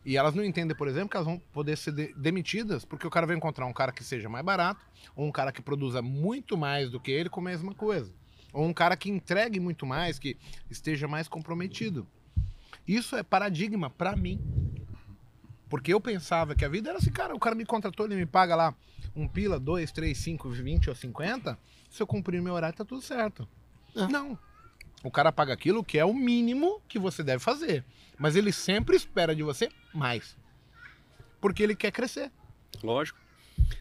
[0.04, 3.12] E elas não entendem, por exemplo, que elas vão poder ser de demitidas porque o
[3.12, 4.84] cara vai encontrar um cara que seja mais barato,
[5.16, 8.12] ou um cara que produza muito mais do que ele com a mesma coisa.
[8.54, 10.36] Ou um cara que entregue muito mais, que
[10.68, 12.08] esteja mais comprometido.
[12.88, 14.42] Isso é paradigma para mim.
[15.76, 18.26] Porque eu pensava que a vida era assim, cara, o cara me contratou, ele me
[18.26, 18.74] paga lá
[19.14, 21.60] um pila, dois, três, cinco, vinte ou cinquenta.
[21.90, 23.46] Se eu cumprir meu horário, tá tudo certo.
[23.94, 24.08] É.
[24.08, 24.40] Não.
[25.04, 27.84] O cara paga aquilo que é o mínimo que você deve fazer.
[28.18, 30.38] Mas ele sempre espera de você mais.
[31.42, 32.32] Porque ele quer crescer.
[32.82, 33.20] Lógico.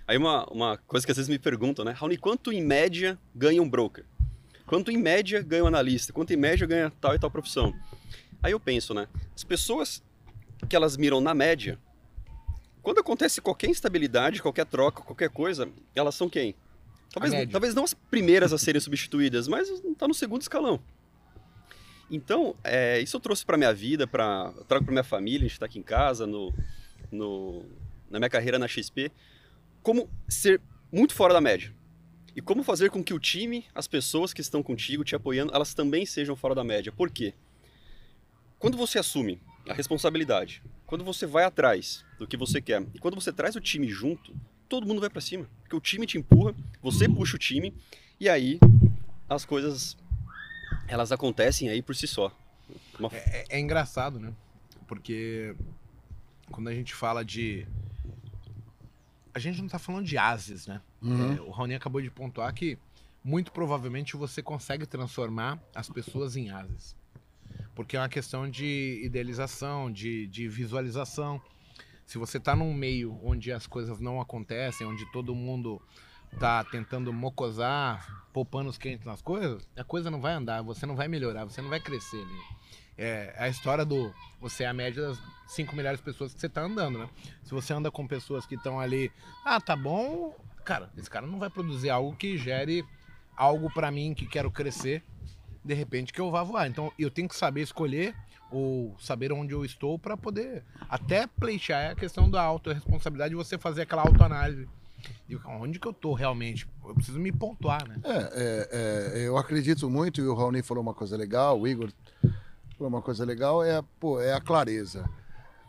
[0.05, 1.93] Aí uma, uma coisa que às vezes me perguntam, né?
[1.93, 4.05] Raoni, quanto em média ganha um broker?
[4.67, 6.13] Quanto em média ganha um analista?
[6.13, 7.73] Quanto em média ganha tal e tal profissão?
[8.43, 9.07] Aí eu penso, né?
[9.33, 10.03] As pessoas
[10.69, 11.79] que elas miram na média,
[12.85, 16.55] quando acontece qualquer instabilidade, qualquer troca, qualquer coisa, elas são quem?
[17.11, 20.79] Talvez, talvez não as primeiras a serem substituídas, mas tá no segundo escalão.
[22.11, 25.53] Então, é, isso eu trouxe para minha vida, para trago para minha família, a gente
[25.53, 26.53] está aqui em casa, no,
[27.11, 27.65] no,
[28.11, 29.11] na minha carreira na XP,
[29.83, 30.61] como ser
[30.93, 31.75] muito fora da média.
[32.37, 35.73] E como fazer com que o time, as pessoas que estão contigo, te apoiando, elas
[35.73, 36.93] também sejam fora da média.
[36.93, 37.33] Por quê?
[38.59, 43.15] Quando você assume a responsabilidade, quando você vai atrás do que você quer, e quando
[43.15, 44.35] você traz o time junto,
[44.69, 45.49] todo mundo vai para cima.
[45.63, 47.73] Porque o time te empurra, você puxa o time,
[48.21, 48.59] e aí
[49.29, 49.97] as coisas
[50.87, 52.31] elas acontecem aí por si só.
[52.99, 54.33] Uma- É, é engraçado, né?
[54.87, 55.55] Porque
[56.51, 57.67] quando a gente fala de.
[59.33, 60.81] A gente não tá falando de ases, né?
[61.03, 61.33] Uhum.
[61.37, 62.79] É, o Raoni acabou de pontuar que
[63.23, 66.95] muito provavelmente você consegue transformar as pessoas em ases.
[67.75, 71.41] Porque é uma questão de idealização, de, de visualização.
[72.07, 75.81] Se você tá num meio onde as coisas não acontecem, onde todo mundo
[76.39, 80.97] tá tentando mocosar, pôr panos quentes nas coisas, a coisa não vai andar, você não
[80.97, 82.65] vai melhorar, você não vai crescer ali.
[82.97, 86.63] É a história do você é a média das 5 melhores pessoas que você tá
[86.63, 87.09] andando, né?
[87.43, 89.11] Se você anda com pessoas que estão ali,
[89.45, 92.85] ah, tá bom, cara, esse cara não vai produzir algo que gere
[93.37, 95.03] algo pra mim que quero crescer,
[95.65, 96.69] de repente que eu vá voar.
[96.69, 98.15] Então eu tenho que saber escolher
[98.51, 103.59] ou saber onde eu estou pra poder até pleitear a questão da autorresponsabilidade de você
[103.59, 104.69] fazer aquela autoanálise.
[105.29, 106.67] E onde que eu tô realmente?
[106.85, 107.99] Eu preciso me pontuar, né?
[108.05, 111.91] É, é, é, eu acredito muito, e o Raoni falou uma coisa legal, o Igor
[112.77, 115.09] falou uma coisa legal, é, pô, é a clareza.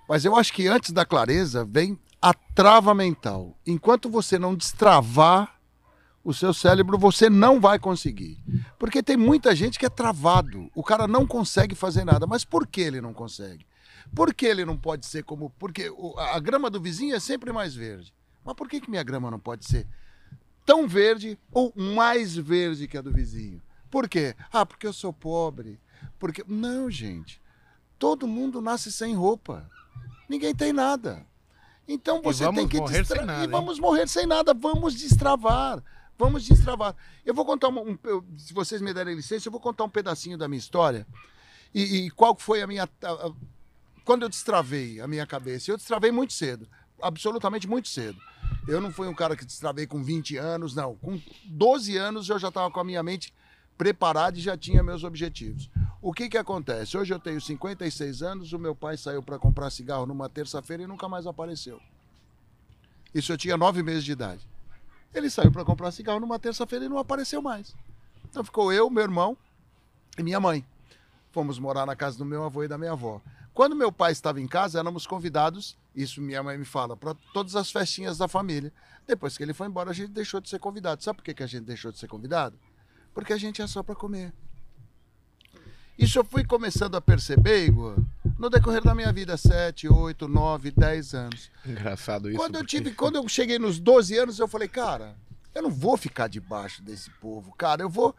[0.07, 3.57] Mas eu acho que antes da clareza vem a trava mental.
[3.65, 5.54] Enquanto você não destravar
[6.25, 8.37] o seu cérebro, você não vai conseguir.
[8.79, 10.69] Porque tem muita gente que é travado.
[10.75, 12.25] O cara não consegue fazer nada.
[12.25, 13.65] Mas por que ele não consegue?
[14.13, 15.51] Por que ele não pode ser como.
[15.59, 18.11] Porque a grama do vizinho é sempre mais verde.
[18.43, 19.87] Mas por que, que minha grama não pode ser
[20.65, 23.61] tão verde ou mais verde que a do vizinho?
[23.91, 24.35] Por quê?
[24.51, 25.79] Ah, porque eu sou pobre.
[26.17, 26.43] Porque.
[26.47, 27.39] Não, gente.
[27.99, 29.69] Todo mundo nasce sem roupa.
[30.27, 31.23] Ninguém tem nada.
[31.87, 34.53] Então você tem que morrer destra- sem nada, E vamos morrer sem nada.
[34.55, 35.83] Vamos destravar.
[36.17, 36.95] Vamos destravar.
[37.25, 40.37] Eu vou contar um, eu- se vocês me derem licença, eu vou contar um pedacinho
[40.37, 41.05] da minha história.
[41.73, 42.83] E, e qual foi a minha.
[42.83, 43.33] a- a-
[44.05, 45.71] quando eu destravei a minha cabeça?
[45.71, 46.67] Eu destravei muito cedo.
[47.01, 48.17] Absolutamente muito cedo.
[48.67, 50.95] Eu não fui um cara que destravei com 20 anos, não.
[50.95, 53.33] Com 12 anos eu já estava com a minha mente
[53.77, 55.69] preparada e já tinha meus objetivos.
[56.01, 56.95] O que que acontece?
[56.97, 60.87] Hoje eu tenho 56 anos, o meu pai saiu para comprar cigarro numa terça-feira e
[60.87, 61.81] nunca mais apareceu.
[63.13, 64.47] Isso eu tinha nove meses de idade.
[65.15, 67.73] Ele saiu para comprar cigarro numa terça-feira e não apareceu mais.
[68.29, 69.37] Então ficou eu, meu irmão
[70.17, 70.65] e minha mãe.
[71.31, 73.21] Fomos morar na casa do meu avô e da minha avó.
[73.53, 77.55] Quando meu pai estava em casa, éramos convidados, isso minha mãe me fala, para todas
[77.55, 78.73] as festinhas da família.
[79.07, 81.01] Depois que ele foi embora, a gente deixou de ser convidado.
[81.01, 82.59] Sabe por que, que a gente deixou de ser convidado?
[83.13, 84.33] Porque a gente é só para comer.
[85.97, 87.97] Isso eu fui começando a perceber, Igor,
[88.37, 91.51] no decorrer da minha vida, 7, 8, 9, 10 anos.
[91.65, 92.37] Engraçado isso.
[92.37, 95.15] Quando eu porque- tive, quando eu cheguei nos 12 anos, eu falei, cara,
[95.53, 98.15] eu não vou ficar debaixo desse povo, cara, eu vou,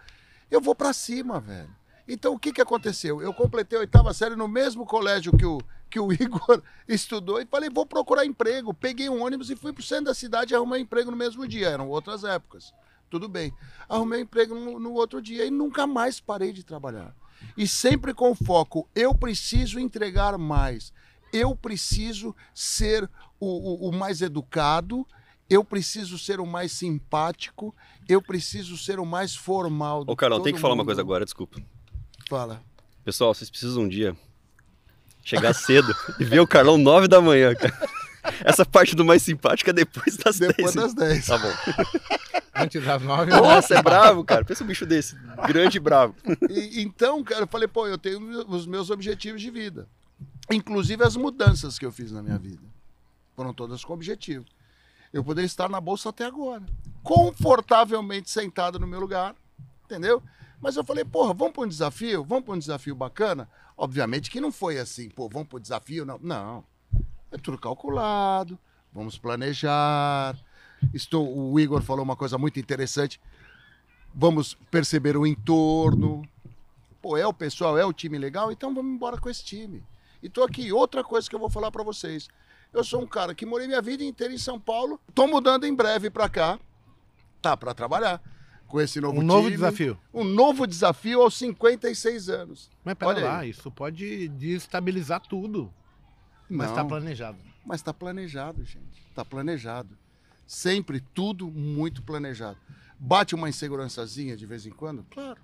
[0.50, 1.68] eu vou para cima, velho.
[2.08, 3.20] Então o que que aconteceu?
[3.20, 7.46] Eu completei a oitava série no mesmo colégio que o que o Igor estudou e
[7.46, 8.74] falei, vou procurar emprego.
[8.74, 11.68] Peguei um ônibus e fui pro centro da cidade e arrumei emprego no mesmo dia.
[11.68, 12.72] Eram outras épocas.
[13.08, 13.52] Tudo bem.
[13.88, 17.14] Arrumei emprego no, no outro dia e nunca mais parei de trabalhar.
[17.56, 20.92] E sempre com foco, eu preciso entregar mais.
[21.32, 23.08] Eu preciso ser
[23.40, 23.46] o,
[23.86, 25.06] o- o mais educado,
[25.48, 27.74] eu preciso ser o mais simpático,
[28.08, 30.04] eu preciso ser o mais formal.
[30.04, 30.86] do Ô, todo tem que falar uma mundo.
[30.86, 31.60] coisa agora, desculpa.
[32.28, 32.62] Fala.
[33.04, 34.16] Pessoal, vocês precisam um dia
[35.24, 37.76] chegar cedo e ver o Carlão 9 da manhã, cara.
[38.44, 40.94] Essa parte do mais simpático é depois das Depois 10.
[40.94, 41.26] das 10.
[41.26, 41.52] Tá bom.
[42.54, 43.30] Antes das nove.
[43.30, 44.44] Nossa, é bravo, cara.
[44.44, 45.14] Pensa um bicho desse.
[45.46, 46.14] Grande e bravo.
[46.48, 49.86] E- então, cara, eu falei, pô, eu tenho os meus objetivos de vida.
[50.50, 52.62] Inclusive as mudanças que eu fiz na minha vida.
[53.34, 54.44] Foram todas com objetivo.
[55.12, 56.62] Eu poderia estar na bolsa até agora.
[57.02, 59.34] Confortavelmente sentado no meu lugar.
[59.84, 60.22] Entendeu?
[60.60, 62.24] Mas eu falei, porra, vamos para um desafio?
[62.24, 63.48] Vamos para um desafio bacana?
[63.76, 66.06] Obviamente que não foi assim, pô, vamos para o desafio?
[66.06, 66.18] Não.
[66.22, 66.64] Não.
[67.36, 68.58] É tudo calculado,
[68.90, 70.34] vamos planejar.
[70.94, 73.20] Estou, o Igor falou uma coisa muito interessante.
[74.14, 76.26] Vamos perceber o entorno.
[77.02, 79.84] Pô, é o pessoal, é o time legal, então vamos embora com esse time.
[80.22, 82.26] E tô aqui, outra coisa que eu vou falar para vocês.
[82.72, 85.74] Eu sou um cara que morei minha vida inteira em São Paulo, tô mudando em
[85.74, 86.58] breve para cá,
[87.42, 88.20] tá, para trabalhar
[88.66, 89.26] com esse novo Um time.
[89.26, 89.98] novo desafio.
[90.12, 92.70] Um novo desafio aos 56 anos.
[92.82, 93.50] Mas pera Olha lá, aí.
[93.50, 95.70] isso pode desestabilizar tudo.
[96.48, 96.88] Mas tá Não.
[96.88, 97.38] planejado.
[97.64, 99.02] Mas está planejado, gente.
[99.10, 99.96] Está planejado.
[100.46, 102.58] Sempre tudo muito planejado.
[102.98, 105.04] Bate uma insegurançazinha de vez em quando?
[105.10, 105.40] Claro.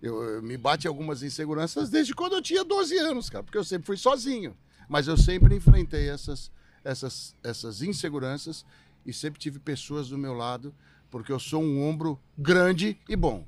[0.00, 3.64] Eu, eu- me bate algumas inseguranças desde quando eu tinha 12 anos, cara, porque eu
[3.64, 4.56] sempre fui sozinho.
[4.88, 6.50] Mas eu sempre enfrentei essas,
[6.84, 8.64] essas, essas inseguranças
[9.04, 10.72] e sempre tive pessoas do meu lado,
[11.10, 13.44] porque eu sou um ombro grande e bom.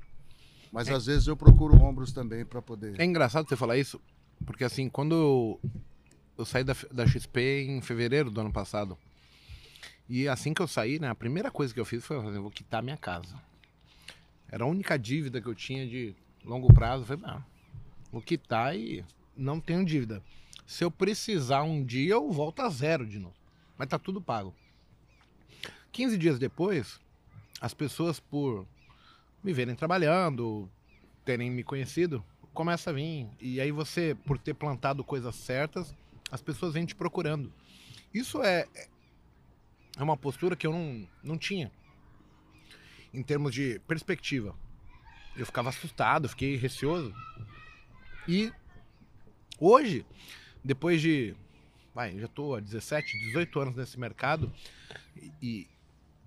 [0.71, 2.99] Mas às vezes eu procuro ombros também para poder.
[2.99, 3.99] É engraçado você falar isso,
[4.45, 5.59] porque assim, quando eu,
[6.37, 8.97] eu saí da, da XP em fevereiro do ano passado,
[10.13, 12.83] e assim que eu saí, né, a primeira coisa que eu fiz foi, vou quitar
[12.83, 13.33] minha casa.
[14.51, 16.13] Era a única dívida que eu tinha de
[16.43, 17.05] longo prazo.
[17.05, 17.41] Falei, ah,
[18.11, 19.05] vou quitar e
[19.37, 20.21] não tenho dívida.
[20.67, 23.35] Se eu precisar um dia, eu volto a zero de novo.
[23.77, 24.53] Mas tá tudo pago.
[25.93, 26.99] 15 dias depois,
[27.61, 28.67] as pessoas, por
[29.41, 30.69] me verem trabalhando,
[31.23, 32.21] terem me conhecido,
[32.53, 33.27] começa a vir.
[33.39, 35.95] E aí você, por ter plantado coisas certas,
[36.31, 37.51] as pessoas vêm te procurando.
[38.13, 38.67] Isso é,
[39.97, 41.71] é uma postura que eu não, não tinha.
[43.13, 44.55] Em termos de perspectiva.
[45.35, 47.13] Eu ficava assustado, fiquei receoso.
[48.27, 48.51] E
[49.59, 50.05] hoje,
[50.63, 51.35] depois de.
[51.93, 54.51] Vai, já estou há 17, 18 anos nesse mercado.
[55.41, 55.67] E,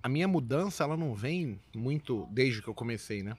[0.02, 3.38] a minha mudança, ela não vem muito desde que eu comecei, né?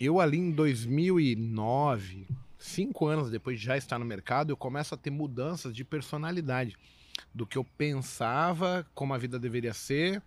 [0.00, 2.26] Eu ali em 2009,
[2.66, 6.76] cinco anos depois de já estar no mercado, eu começo a ter mudanças de personalidade.
[7.34, 10.22] Do que eu pensava, como a vida deveria ser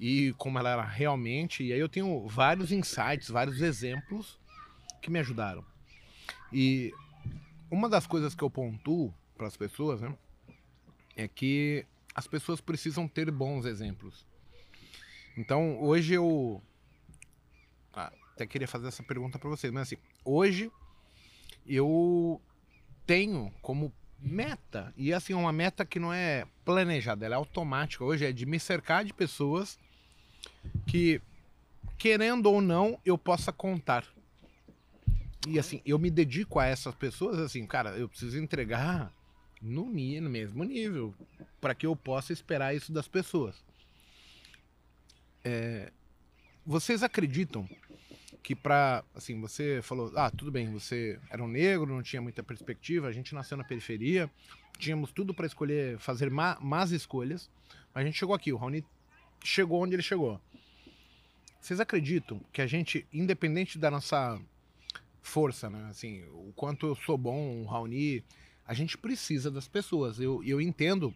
[0.00, 1.62] e como ela era realmente.
[1.62, 4.38] E aí eu tenho vários insights, vários exemplos
[5.02, 5.64] que me ajudaram.
[6.50, 6.92] E
[7.70, 10.14] uma das coisas que eu pontuo para as pessoas, né,
[11.16, 14.26] é que as pessoas precisam ter bons exemplos.
[15.36, 16.62] Então, hoje eu
[17.92, 20.70] ah, até queria fazer essa pergunta para vocês, mas assim, hoje
[21.66, 22.40] eu
[23.06, 28.04] tenho como meta, e assim, uma meta que não é planejada, ela é automática.
[28.04, 29.78] Hoje é de me cercar de pessoas
[30.86, 31.20] que,
[31.98, 34.06] querendo ou não, eu possa contar.
[35.48, 39.12] E assim, eu me dedico a essas pessoas, assim, cara, eu preciso entregar
[39.60, 41.14] no, no mesmo nível,
[41.60, 43.64] para que eu possa esperar isso das pessoas.
[45.44, 45.90] É,
[46.64, 47.68] vocês acreditam
[48.42, 52.42] que para assim você falou ah tudo bem você era um negro não tinha muita
[52.42, 54.30] perspectiva a gente nasceu na periferia
[54.78, 57.50] tínhamos tudo para escolher fazer má, más escolhas
[57.94, 58.84] mas a gente chegou aqui o Raoni
[59.44, 60.40] chegou onde ele chegou
[61.60, 64.40] vocês acreditam que a gente independente da nossa
[65.20, 68.24] força né assim o quanto eu sou bom o Raoni
[68.66, 71.14] a gente precisa das pessoas eu, eu entendo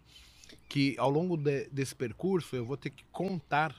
[0.68, 3.74] que ao longo de- desse percurso eu vou ter que contar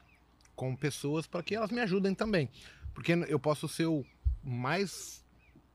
[0.56, 2.50] com pessoas para que elas me ajudem também.
[2.98, 4.04] Porque eu posso ser o
[4.44, 5.24] mais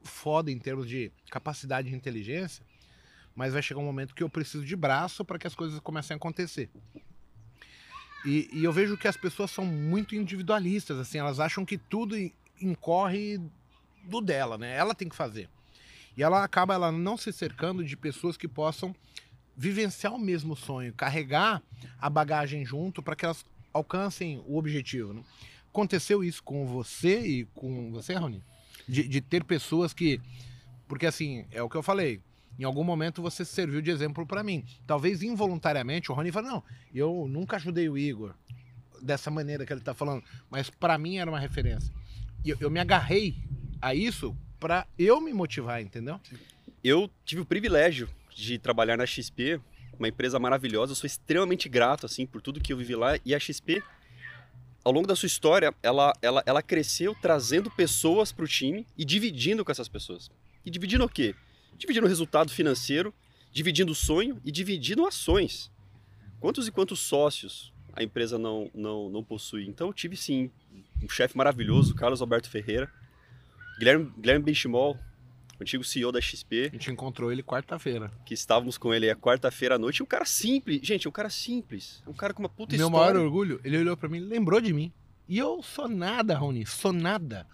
[0.02, 2.64] foda em termos de capacidade de inteligência,
[3.32, 6.14] mas vai chegar um momento que eu preciso de braço para que as coisas comecem
[6.14, 6.68] a acontecer.
[8.26, 12.18] E, e eu vejo que as pessoas são muito individualistas, assim, elas acham que tudo
[12.18, 13.40] in- incorre
[14.02, 14.76] do dela, né?
[14.76, 15.48] Ela tem que fazer.
[16.16, 18.92] E ela acaba ela não se cercando de pessoas que possam
[19.56, 21.62] vivenciar o mesmo sonho, carregar
[22.00, 25.14] a bagagem junto para que elas alcancem o objetivo.
[25.14, 25.22] Né?
[25.72, 28.44] Aconteceu isso com você e com você, Rony?
[28.86, 30.20] De, de ter pessoas que.
[30.86, 32.20] Porque assim, é o que eu falei.
[32.58, 34.66] Em algum momento você serviu de exemplo para mim.
[34.86, 38.34] Talvez involuntariamente o Rony fala: Não, eu nunca ajudei o Igor
[39.00, 41.90] dessa maneira que ele tá falando, mas para mim era uma referência.
[42.44, 43.36] E eu, eu me agarrei
[43.80, 46.20] a isso para eu me motivar, entendeu?
[46.84, 49.58] Eu tive o privilégio de trabalhar na XP,
[49.98, 50.92] uma empresa maravilhosa.
[50.92, 53.18] Eu sou extremamente grato assim por tudo que eu vivi lá.
[53.24, 53.82] E a XP,
[54.84, 59.04] ao longo da sua história, ela, ela, ela cresceu trazendo pessoas para o time e
[59.04, 60.30] dividindo com essas pessoas.
[60.64, 61.34] E dividindo o quê?
[61.76, 63.14] Dividindo o resultado financeiro,
[63.52, 65.70] dividindo o sonho e dividindo ações.
[66.40, 69.66] Quantos e quantos sócios a empresa não, não, não possui?
[69.68, 70.50] Então eu tive sim
[71.02, 72.90] um chefe maravilhoso, Carlos Alberto Ferreira,
[73.78, 74.98] Guilherme, Guilherme Benchimol,
[75.62, 78.10] antigo CEO da XP, A gente encontrou ele quarta-feira.
[78.26, 82.02] que estávamos com ele a quarta-feira à noite, um cara simples, gente, um cara simples,
[82.06, 83.14] um cara com uma puta Meu história.
[83.14, 84.92] maior orgulho, ele olhou pra mim e lembrou de mim.
[85.28, 87.46] E eu sou nada, Rony, sou nada.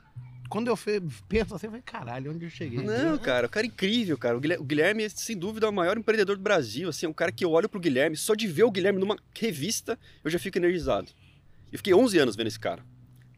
[0.48, 2.82] quando eu fe- penso assim, eu falei, caralho, onde eu cheguei?
[2.82, 4.34] Não, cara, o cara é incrível, cara.
[4.34, 6.88] O Guilherme, o Guilherme é, sem dúvida, é o maior empreendedor do Brasil.
[6.88, 9.16] Assim, é um cara que eu olho pro Guilherme, só de ver o Guilherme numa
[9.38, 11.08] revista, eu já fico energizado.
[11.70, 12.82] Eu fiquei 11 anos vendo esse cara.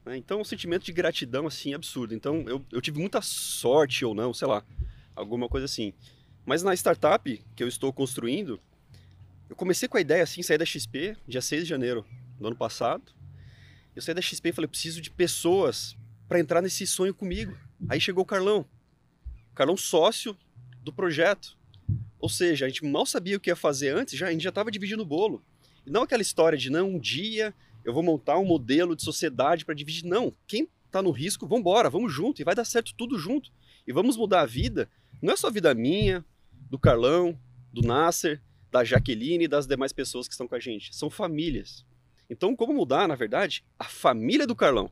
[0.05, 0.17] Né?
[0.17, 2.15] Então, é um sentimento de gratidão, assim, absurdo.
[2.15, 4.65] Então, eu, eu tive muita sorte ou não, sei lá,
[5.15, 5.93] alguma coisa assim.
[6.45, 8.61] Mas na startup que eu estou construindo,
[9.49, 12.05] eu comecei com a ideia, assim, sair da XP, dia 6 de janeiro
[12.39, 13.13] do ano passado.
[13.95, 15.97] Eu saí da XP e falei, preciso de pessoas
[16.29, 17.57] para entrar nesse sonho comigo.
[17.89, 18.65] Aí chegou o Carlão.
[19.51, 20.37] O Carlão sócio
[20.83, 21.59] do projeto.
[22.19, 24.51] Ou seja, a gente mal sabia o que ia fazer antes, já, a gente já
[24.51, 25.43] estava dividindo o bolo.
[25.87, 29.65] E não aquela história de, não, um dia eu vou montar um modelo de sociedade
[29.65, 30.05] para dividir.
[30.05, 33.51] Não, quem está no risco, vamos embora, vamos junto, e vai dar certo tudo junto.
[33.87, 34.89] E vamos mudar a vida.
[35.23, 36.25] Não é só a vida minha,
[36.69, 37.39] do Carlão,
[37.73, 40.95] do Nasser, da Jaqueline e das demais pessoas que estão com a gente.
[40.95, 41.85] São famílias.
[42.29, 44.91] Então, como mudar, na verdade, a família do Carlão?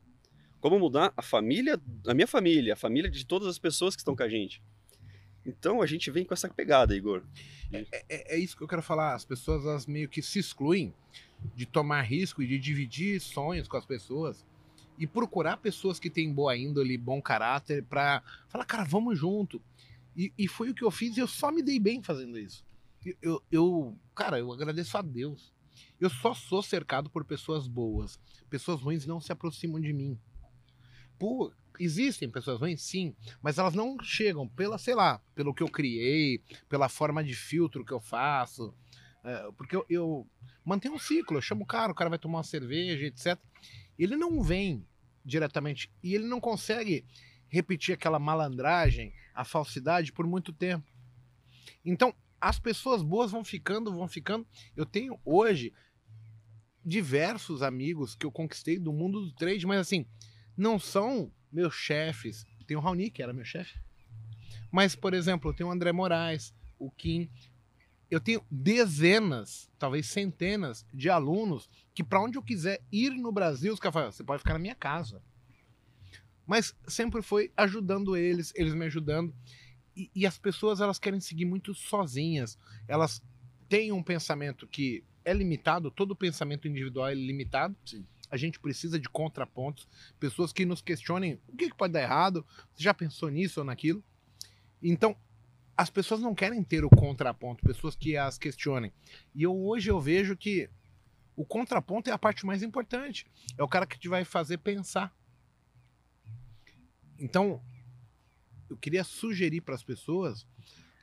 [0.59, 4.15] Como mudar a família, a minha família, a família de todas as pessoas que estão
[4.15, 4.61] com a gente?
[5.45, 7.23] Então, a gente vem com essa pegada, Igor.
[7.71, 9.15] É, é isso que eu quero falar.
[9.15, 10.93] As pessoas elas meio que se excluem
[11.55, 14.45] de tomar risco e de dividir sonhos com as pessoas
[14.97, 19.61] e procurar pessoas que têm boa índole, bom caráter, pra falar, cara, vamos junto.
[20.15, 22.65] E, e foi o que eu fiz e eu só me dei bem fazendo isso.
[23.21, 25.53] Eu, eu, cara, eu agradeço a Deus.
[25.99, 28.19] Eu só sou cercado por pessoas boas.
[28.49, 30.19] Pessoas ruins não se aproximam de mim.
[31.79, 36.41] Existem pessoas ruins, sim, mas elas não chegam pela, sei lá, pelo que eu criei,
[36.67, 38.73] pela forma de filtro que eu faço.
[39.23, 40.27] É, porque eu, eu
[40.63, 43.37] mantenho um ciclo, eu chamo o cara, o cara vai tomar uma cerveja, etc.
[43.97, 44.85] Ele não vem
[45.25, 47.05] diretamente e ele não consegue
[47.49, 50.85] repetir aquela malandragem, a falsidade por muito tempo.
[51.83, 54.47] Então, as pessoas boas vão ficando, vão ficando.
[54.75, 55.73] Eu tenho hoje
[56.85, 60.05] diversos amigos que eu conquistei do mundo do trade, mas assim,
[60.55, 62.45] não são meus chefes.
[62.65, 63.79] Tem o Raoni, que era meu chefe.
[64.71, 67.29] Mas, por exemplo, eu tenho o André Moraes, o Kim.
[68.09, 73.73] Eu tenho dezenas, talvez centenas de alunos que, para onde eu quiser ir no Brasil,
[73.73, 75.21] os caras falam, você pode ficar na minha casa.
[76.45, 79.33] Mas sempre foi ajudando eles, eles me ajudando.
[79.95, 82.57] E, e as pessoas, elas querem seguir muito sozinhas.
[82.87, 83.21] Elas
[83.67, 87.75] têm um pensamento que é limitado, todo pensamento individual é limitado.
[87.85, 88.03] Sim.
[88.31, 89.87] A gente precisa de contrapontos,
[90.19, 93.65] pessoas que nos questionem o que, que pode dar errado, você já pensou nisso ou
[93.65, 94.03] naquilo?
[94.81, 95.15] Então,
[95.79, 98.91] as pessoas não querem ter o contraponto, pessoas que as questionem.
[99.33, 100.69] E eu, hoje eu vejo que
[101.37, 103.25] o contraponto é a parte mais importante.
[103.57, 105.15] É o cara que te vai fazer pensar.
[107.17, 107.61] Então,
[108.69, 110.45] eu queria sugerir para as pessoas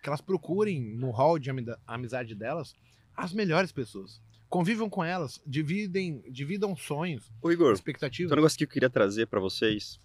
[0.03, 1.51] que elas procurem no hall de
[1.87, 2.75] amizade delas
[3.17, 4.21] as melhores pessoas.
[4.47, 8.29] Convivam com elas, dividem, dividam sonhos, Ô, Igor, expectativas.
[8.29, 9.99] tem um negócio que eu queria trazer para vocês.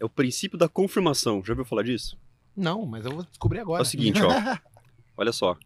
[0.00, 1.44] É o princípio da confirmação.
[1.44, 2.18] Já ouviu falar disso?
[2.56, 3.80] Não, mas eu vou descobrir agora.
[3.80, 4.30] É o seguinte, ó.
[5.16, 5.56] Olha só.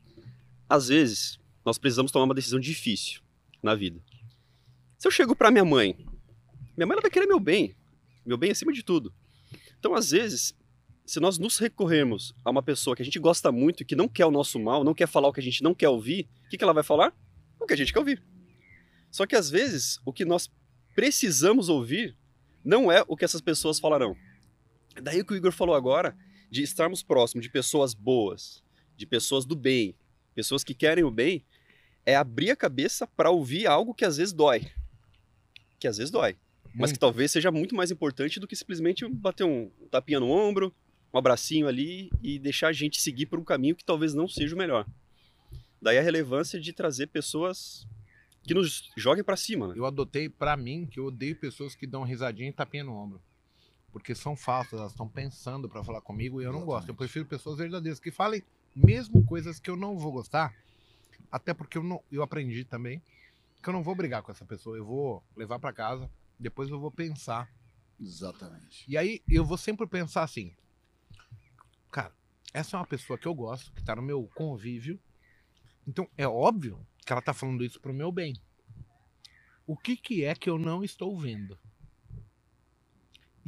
[0.68, 3.20] Às vezes, nós precisamos tomar uma decisão difícil
[3.62, 4.03] na vida.
[4.99, 5.97] Se eu chego pra minha mãe,
[6.76, 7.74] minha mãe ela vai querer meu bem.
[8.24, 9.12] Meu bem acima de tudo.
[9.78, 10.55] Então, às vezes,
[11.07, 14.09] se nós nos recorrermos a uma pessoa que a gente gosta muito e que não
[14.09, 16.49] quer o nosso mal, não quer falar o que a gente não quer ouvir, o
[16.49, 17.14] que, que ela vai falar?
[17.59, 18.22] O que a gente quer ouvir.
[19.11, 20.51] Só que às vezes, o que nós
[20.95, 22.16] precisamos ouvir
[22.64, 24.14] não é o que essas pessoas falarão.
[25.03, 26.16] Daí o que o Igor falou agora,
[26.51, 28.62] de estarmos próximos de pessoas boas,
[28.96, 29.94] de pessoas do bem,
[30.34, 31.44] pessoas que querem o bem,
[32.05, 34.66] é abrir a cabeça para ouvir algo que às vezes dói.
[35.78, 36.36] Que às vezes dói.
[36.74, 40.74] Mas que talvez seja muito mais importante do que simplesmente bater um tapinha no ombro,
[41.12, 44.55] um abracinho ali e deixar a gente seguir por um caminho que talvez não seja
[44.55, 44.86] o melhor.
[45.80, 47.86] Daí a relevância de trazer pessoas
[48.42, 49.74] que nos joguem para cima, né?
[49.76, 53.20] Eu adotei pra mim que eu odeio pessoas que dão risadinha e tapinha no ombro.
[53.93, 56.89] Porque são falsas, elas estão pensando pra falar comigo e eu não gosto.
[56.89, 56.99] Eu Exatamente.
[56.99, 58.43] prefiro pessoas verdadeiras que falem
[58.74, 60.55] mesmo coisas que eu não vou gostar.
[61.30, 63.03] Até porque eu, não, eu aprendi também
[63.62, 64.76] que eu não vou brigar com essa pessoa.
[64.76, 67.51] Eu vou levar pra casa, depois eu vou pensar.
[68.01, 68.84] Exatamente.
[68.86, 70.55] E aí eu vou sempre pensar assim:
[71.91, 72.12] cara,
[72.53, 74.99] essa é uma pessoa que eu gosto, que tá no meu convívio.
[75.86, 78.34] Então é óbvio que ela tá falando isso pro meu bem.
[79.66, 81.59] O que que é que eu não estou vendo?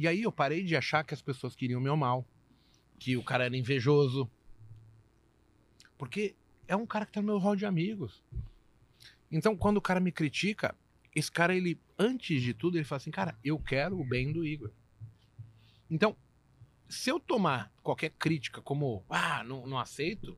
[0.01, 2.27] E aí eu parei de achar que as pessoas queriam meu mal,
[2.97, 4.27] que o cara era invejoso.
[5.95, 6.35] Porque
[6.67, 8.23] é um cara que tá no meu hall de amigos.
[9.31, 10.75] Então quando o cara me critica,
[11.13, 14.43] esse cara ele antes de tudo ele fala assim, cara, eu quero o bem do
[14.43, 14.71] Igor.
[15.87, 16.17] Então,
[16.89, 20.35] se eu tomar qualquer crítica como, ah, não, não aceito,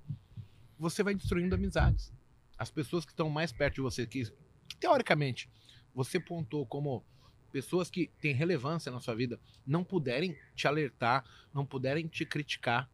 [0.78, 2.12] você vai destruindo amizades.
[2.58, 4.26] As pessoas que estão mais perto de você, que,
[4.68, 5.50] que teoricamente
[5.96, 7.06] você pontou como
[7.54, 11.24] pessoas que têm relevância na sua vida não puderem te alertar,
[11.54, 12.90] não puderem te criticar,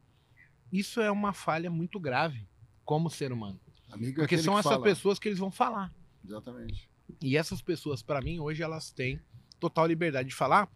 [0.71, 2.45] isso é uma falha muito grave
[2.83, 3.57] como ser humano.
[3.89, 4.83] Amigo é Porque são essas fala.
[4.83, 5.95] pessoas que eles vão falar.
[6.23, 6.89] Exatamente.
[7.21, 9.21] E essas pessoas, pra mim, hoje elas têm
[9.61, 10.69] total liberdade de falar.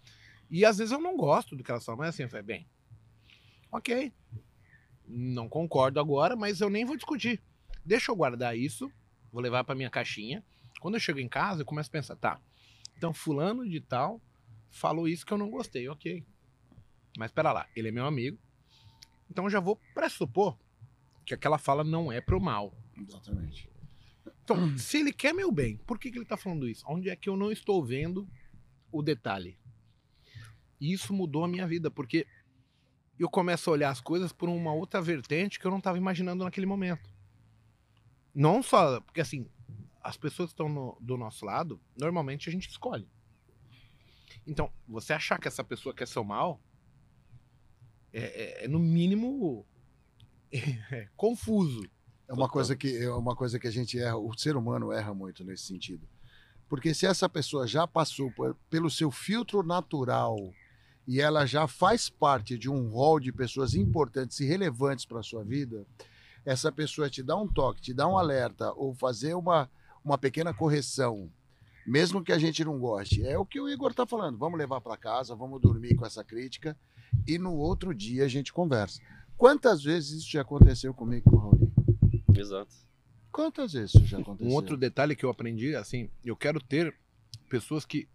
[0.49, 2.67] E às vezes eu não gosto do que elas falam, mas assim, eu falei, bem,
[3.69, 4.13] ok,
[5.05, 7.41] não concordo agora, mas eu nem vou discutir.
[7.85, 8.89] Deixa eu guardar isso,
[9.29, 10.41] vou levar pra minha caixinha.
[10.79, 12.39] Quando eu chego em casa, eu começo a pensar, tá,
[13.03, 14.21] então fulano de tal
[14.71, 16.25] falou isso que eu não gostei, ok.
[17.17, 18.39] Mas espera lá, ele é meu amigo,
[19.29, 20.57] então eu já vou pressupor
[21.25, 22.73] que aquela fala não é pro mal.
[22.97, 23.69] Exatamente.
[24.41, 26.85] Então, se ele quer meu bem, por que, que ele tá falando isso?
[26.87, 28.25] Onde é que eu não estou vendo
[28.89, 29.59] o detalhe?
[30.79, 32.25] E isso mudou a minha vida, porque
[33.19, 36.45] eu começo a olhar as coisas por uma outra vertente que eu não estava imaginando
[36.45, 37.13] naquele momento.
[38.33, 39.45] Não só, porque assim,
[40.03, 43.07] as pessoas que estão no- do nosso lado, normalmente a gente escolhe.
[44.45, 46.59] Então, você achar que essa pessoa quer seu mal
[48.11, 49.65] é, é- é, no mínimo
[50.51, 51.83] é, confuso.
[52.27, 55.13] É uma coisa que é uma coisa que a gente erra, o ser humano erra
[55.13, 56.07] muito nesse sentido.
[56.69, 60.37] Porque se essa pessoa já passou por- pelo seu filtro natural
[61.07, 65.23] e ela já faz parte de um rol de pessoas importantes e relevantes para a
[65.23, 65.85] sua vida,
[66.45, 69.69] essa pessoa te dá um toque, te dá um alerta ou fazer uma,
[70.03, 71.31] uma pequena correção,
[71.85, 73.25] mesmo que a gente não goste.
[73.25, 74.37] É o que o Igor está falando.
[74.37, 76.77] Vamos levar para casa, vamos dormir com essa crítica
[77.27, 79.01] e no outro dia a gente conversa.
[79.37, 81.73] Quantas vezes isso já aconteceu comigo com o Raul?
[82.35, 82.73] Exato.
[83.31, 84.51] Quantas vezes isso já aconteceu?
[84.51, 86.95] Um outro detalhe que eu aprendi, assim, eu quero ter
[87.49, 88.07] pessoas que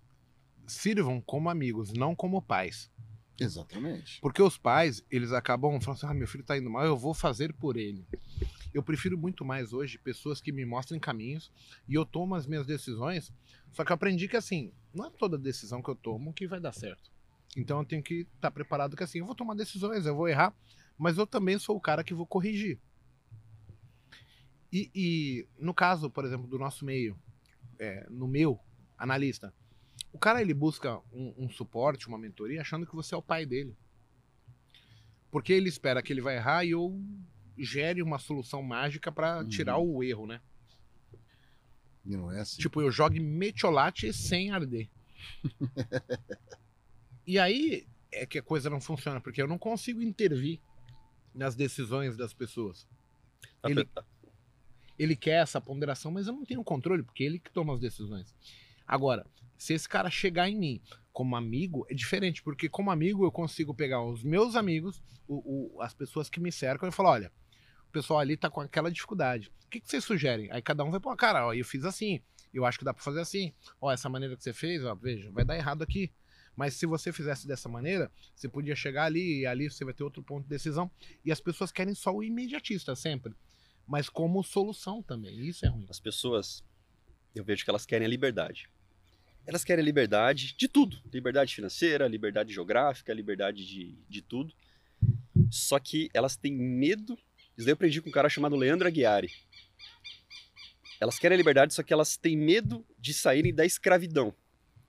[0.66, 2.90] sirvam como amigos, não como pais.
[3.40, 4.20] Exatamente.
[4.20, 7.14] Porque os pais, eles acabam falando assim, ah, meu filho tá indo mal, eu vou
[7.14, 8.04] fazer por ele.
[8.72, 11.50] Eu prefiro muito mais hoje pessoas que me mostrem caminhos
[11.88, 13.32] e eu tomo as minhas decisões.
[13.72, 16.60] Só que eu aprendi que assim, não é toda decisão que eu tomo que vai
[16.60, 17.10] dar certo.
[17.56, 20.54] Então eu tenho que estar preparado que assim, eu vou tomar decisões, eu vou errar,
[20.96, 22.78] mas eu também sou o cara que vou corrigir.
[24.72, 27.18] E, e no caso, por exemplo, do nosso meio,
[27.78, 28.60] é, no meu,
[28.98, 29.54] analista,
[30.12, 33.46] o cara ele busca um, um suporte, uma mentoria, achando que você é o pai
[33.46, 33.76] dele.
[35.30, 37.00] Porque ele espera que ele vai errar e eu
[37.58, 39.48] gere uma solução mágica pra Uhum.
[39.48, 40.40] tirar o erro, né?
[42.04, 42.60] E não é assim.
[42.60, 44.88] Tipo, eu jogue metiolate sem arder.
[47.26, 50.60] e aí é que a coisa não funciona, porque eu não consigo intervir
[51.34, 52.86] nas decisões das pessoas.
[53.62, 53.88] A Ele-
[54.98, 58.34] Ele quer essa ponderação, mas eu não tenho controle, porque ele que toma as decisões.
[58.84, 59.24] Agora,
[59.56, 60.82] se esse cara chegar em mim
[61.12, 65.82] como amigo, é diferente, porque como amigo eu consigo pegar os meus amigos, o- o-
[65.82, 67.32] as pessoas que me cercam e falar, olha,
[67.88, 69.50] o pessoal ali tá com aquela dificuldade.
[69.66, 70.50] O que, que vocês sugerem?
[70.52, 72.20] Aí cada um vai pôr, cara, ó, eu fiz assim,
[72.52, 73.52] eu acho que dá pra fazer assim.
[73.80, 76.10] Ó, essa maneira que você fez, ó, veja, vai dar errado aqui.
[76.56, 80.02] Mas se você fizesse dessa maneira, você podia chegar ali e ali você vai ter
[80.02, 80.90] outro ponto de decisão.
[81.24, 83.32] E as pessoas querem só o imediatista sempre.
[83.86, 85.38] Mas como solução também.
[85.46, 85.86] Isso é ruim.
[85.88, 86.64] As pessoas,
[87.34, 88.68] eu vejo que elas querem a liberdade.
[89.46, 91.00] Elas querem a liberdade de tudo.
[91.12, 94.52] Liberdade financeira, liberdade geográfica, liberdade de, de tudo.
[95.50, 97.16] Só que elas têm medo.
[97.58, 99.32] Isso daí eu aprendi com um cara chamado Leandro Aguiari.
[101.00, 104.32] Elas querem a liberdade, só que elas têm medo de saírem da escravidão.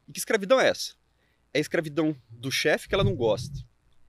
[0.08, 0.94] E que escravidão é essa?
[1.52, 3.58] É a escravidão do chefe que ela não gosta.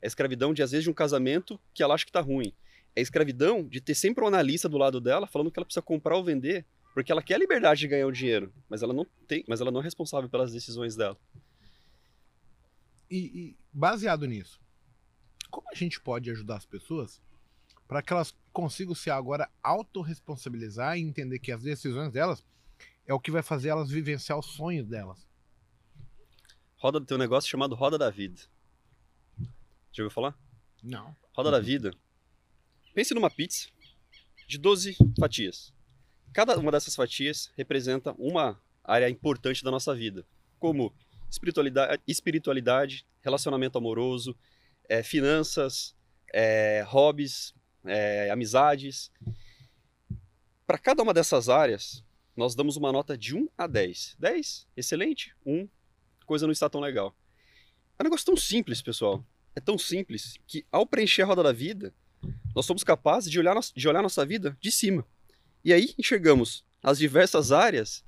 [0.03, 2.53] É a escravidão de, às vezes, de um casamento que ela acha que tá ruim.
[2.95, 5.83] É a escravidão de ter sempre um analista do lado dela falando que ela precisa
[5.83, 9.07] comprar ou vender porque ela quer a liberdade de ganhar o dinheiro, mas ela não
[9.27, 11.17] tem, mas ela não é responsável pelas decisões dela.
[13.11, 14.61] E, e baseado nisso,
[15.51, 17.21] como a gente pode ajudar as pessoas
[17.87, 22.45] para que elas consigam se agora autorresponsabilizar e entender que as decisões delas
[23.07, 25.27] é o que vai fazer elas vivenciar os sonhos delas?
[26.77, 28.41] Roda tem um negócio chamado Roda da Vida.
[29.93, 30.39] Já ouviu falar?
[30.83, 31.15] Não.
[31.35, 31.93] Roda da Vida.
[32.95, 33.69] Pense numa pizza
[34.49, 35.73] de 12 fatias.
[36.33, 40.25] Cada uma dessas fatias representa uma área importante da nossa vida,
[40.59, 40.95] como
[41.29, 44.37] espiritualidade, espiritualidade relacionamento amoroso,
[44.89, 45.95] eh, finanças,
[46.33, 47.55] eh, hobbies,
[47.85, 49.11] eh, amizades.
[50.67, 52.05] Para cada uma dessas áreas,
[52.37, 54.17] nós damos uma nota de 1 a 10.
[54.19, 55.35] 10, excelente.
[55.45, 55.69] 1,
[56.25, 57.15] coisa não está tão legal.
[57.99, 59.25] É um negócio tão simples, pessoal.
[59.55, 61.93] É tão simples que ao preencher a roda da vida,
[62.55, 65.05] nós somos capazes de olhar, nos- de olhar nossa vida de cima.
[65.65, 68.05] E aí enxergamos as diversas áreas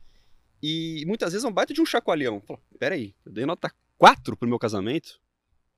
[0.62, 2.41] e muitas vezes é um baita de um chacoalhão.
[2.41, 5.20] Fala, peraí, eu dei nota 4 pro meu casamento?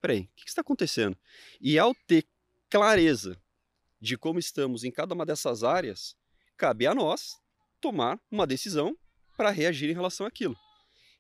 [0.01, 1.17] Peraí, o que, que está acontecendo?
[1.61, 2.27] E ao ter
[2.69, 3.41] clareza
[4.05, 6.15] de como estamos em cada uma dessas áreas,
[6.59, 7.41] cabe a nós
[7.81, 8.95] tomar uma decisão
[9.35, 10.55] para reagir em relação àquilo.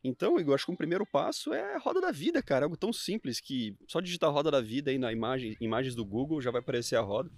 [0.04, 2.66] Então, Igor, acho que um primeiro passo é a roda da vida, cara.
[2.66, 6.42] Algo tão simples que só digitar roda da vida aí na imagem, imagens do Google
[6.42, 7.30] já vai aparecer a roda.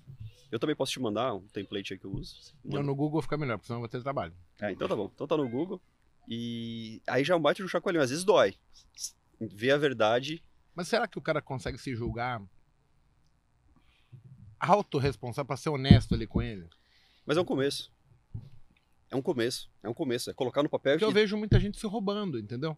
[0.50, 2.34] Eu também posso te mandar um template aí que eu uso.
[2.64, 4.34] Não, no Google fica melhor, porque senão eu vou ter trabalho.
[4.60, 5.08] É, então tá bom.
[5.14, 5.80] Então tá no Google.
[6.28, 8.02] E aí já é um bate no chacoalhão.
[8.02, 8.56] Às vezes dói.
[9.40, 10.42] Ver a verdade.
[10.74, 12.42] Mas será que o cara consegue se julgar
[14.66, 16.68] autorresponsável pra ser honesto ali com ele?
[17.24, 17.92] Mas é um começo.
[19.10, 19.70] É um começo.
[19.82, 20.30] É um começo.
[20.30, 21.14] É colocar no papel Porque eu que...
[21.14, 22.76] vejo muita gente se roubando, entendeu?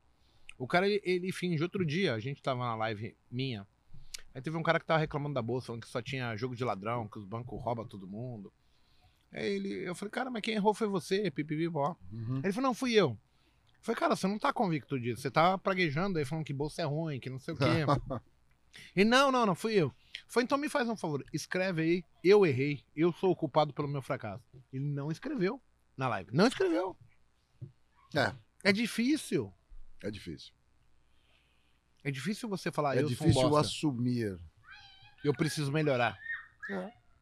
[0.59, 1.63] O cara, ele, ele finge.
[1.63, 3.67] Outro dia, a gente tava na live minha.
[4.35, 6.65] Aí teve um cara que tava reclamando da bolsa, falando que só tinha jogo de
[6.65, 8.53] ladrão, que os bancos roubam todo mundo.
[9.33, 11.97] Aí ele, eu falei, cara, mas quem errou foi você, pipipipó.
[12.13, 12.41] Uhum.
[12.43, 13.11] Ele falou, não, fui eu.
[13.11, 13.19] Eu
[13.83, 15.23] falei, cara, você não tá convicto disso.
[15.23, 17.65] Você tá praguejando aí, falando que bolsa é ruim, que não sei o quê.
[18.95, 19.93] Ele, não, não, não, fui eu.
[20.27, 23.89] Foi, então me faz um favor, escreve aí, eu errei, eu sou o culpado pelo
[23.89, 24.45] meu fracasso.
[24.73, 25.61] Ele não escreveu
[25.97, 26.31] na live.
[26.33, 26.97] Não escreveu.
[28.15, 29.53] É, É difícil.
[30.03, 30.53] é difícil.
[32.05, 34.39] É difícil você falar, é eu difícil sou um bosta, assumir.
[35.25, 36.17] eu preciso melhorar.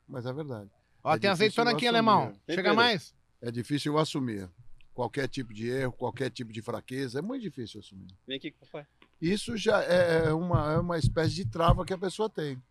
[0.09, 0.70] Mas é verdade.
[1.03, 2.32] Ó, É tem azeitona aqui, alemão.
[2.47, 3.14] Tem Chega mais.
[3.40, 4.51] É difícil assumir.
[4.92, 8.09] Qualquer tipo de erro, qualquer tipo de fraqueza, é muito difícil assumir.
[8.26, 8.86] Vem aqui com o papai.
[9.21, 12.62] Isso já é uma, é uma espécie de trava que a pessoa tem.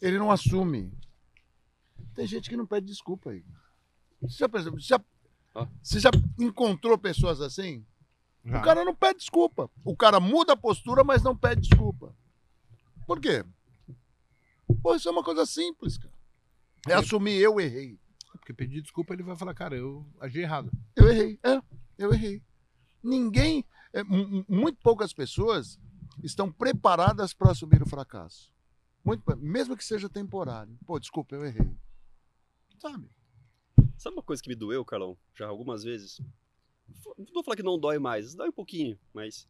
[0.00, 0.92] Ele não assume.
[2.14, 3.44] Tem gente que não pede desculpa aí.
[4.20, 4.48] Você já,
[4.78, 5.04] já,
[5.54, 5.66] Ó.
[5.82, 7.84] você já encontrou pessoas assim?
[8.44, 8.58] Já.
[8.58, 9.70] O cara não pede desculpa.
[9.84, 12.14] O cara muda a postura, mas não pede desculpa.
[13.06, 13.44] Por quê?
[14.82, 16.14] Pô, isso é uma coisa simples, cara.
[16.88, 17.98] É assumir, eu errei.
[18.32, 20.70] Porque pedir desculpa, ele vai falar, cara, eu agi errado.
[20.96, 21.38] Eu errei.
[21.42, 21.60] É,
[21.98, 22.42] eu errei.
[23.02, 25.78] Ninguém, é, mu- mu- muito poucas pessoas
[26.22, 28.52] estão preparadas para assumir o fracasso.
[29.04, 30.76] Muito, mesmo que seja temporário.
[30.86, 31.74] Pô, desculpa, eu errei.
[32.78, 33.10] Sabe?
[33.96, 35.16] Sabe uma coisa que me doeu, Carlão?
[35.34, 36.20] Já algumas vezes?
[37.16, 39.48] Não vou falar que não dói mais, dói um pouquinho, mas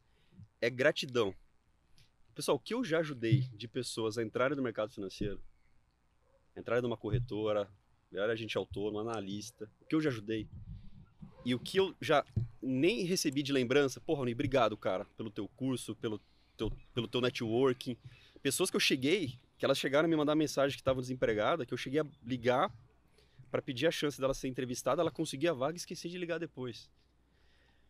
[0.61, 1.35] é gratidão.
[2.35, 5.41] Pessoal, o que eu já ajudei de pessoas a entrarem no mercado financeiro,
[6.57, 7.69] entrarem numa corretora,
[8.11, 10.49] virar agente autônomo, analista, o que eu já ajudei
[11.45, 12.25] e o que eu já
[12.61, 16.21] nem recebi de lembrança, porra, Rony, obrigado, cara, pelo teu curso, pelo
[16.57, 17.97] teu, pelo teu networking.
[18.43, 21.75] Pessoas que eu cheguei, que elas chegaram a me mandar mensagem que estavam desempregadas, que
[21.75, 22.73] eu cheguei a ligar
[23.51, 26.39] para pedir a chance dela ser entrevistada, ela conseguia a vaga e esquecia de ligar
[26.39, 26.89] depois.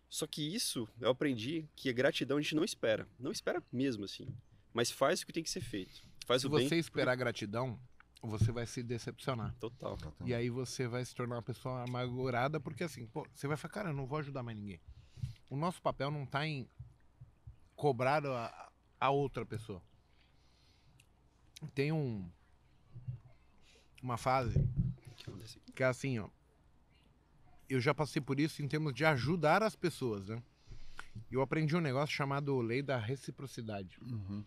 [0.08, 3.06] Só que isso eu aprendi que a gratidão a gente não espera.
[3.18, 4.26] Não espera mesmo, assim.
[4.72, 6.02] Mas faz o que tem que ser feito.
[6.26, 6.68] Faz Se o bem.
[6.68, 7.78] você esperar gratidão,
[8.22, 9.54] você vai se decepcionar.
[9.58, 9.96] Total.
[10.24, 13.72] E aí você vai se tornar uma pessoa amargurada, porque assim, pô, você vai falar,
[13.72, 14.80] cara, eu não vou ajudar mais ninguém.
[15.48, 16.68] O nosso papel não tá em
[17.74, 19.82] cobrar a, a outra pessoa.
[21.74, 22.30] Tem um
[24.02, 24.66] uma fase
[25.74, 26.28] que é assim, ó.
[27.68, 30.42] Eu já passei por isso em termos de ajudar as pessoas, né?
[31.30, 33.98] Eu aprendi um negócio chamado lei da reciprocidade.
[34.02, 34.44] Uhum.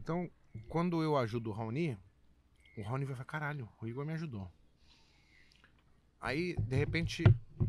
[0.00, 0.30] Então,
[0.68, 1.96] quando eu ajudo o Raoni,
[2.80, 4.50] o Raoni vai falar, caralho, o Igor me ajudou.
[6.20, 7.24] Aí, de repente,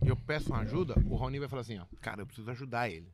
[0.06, 3.12] eu peço uma ajuda, o Raoni vai falar assim, ó, cara, eu preciso ajudar ele.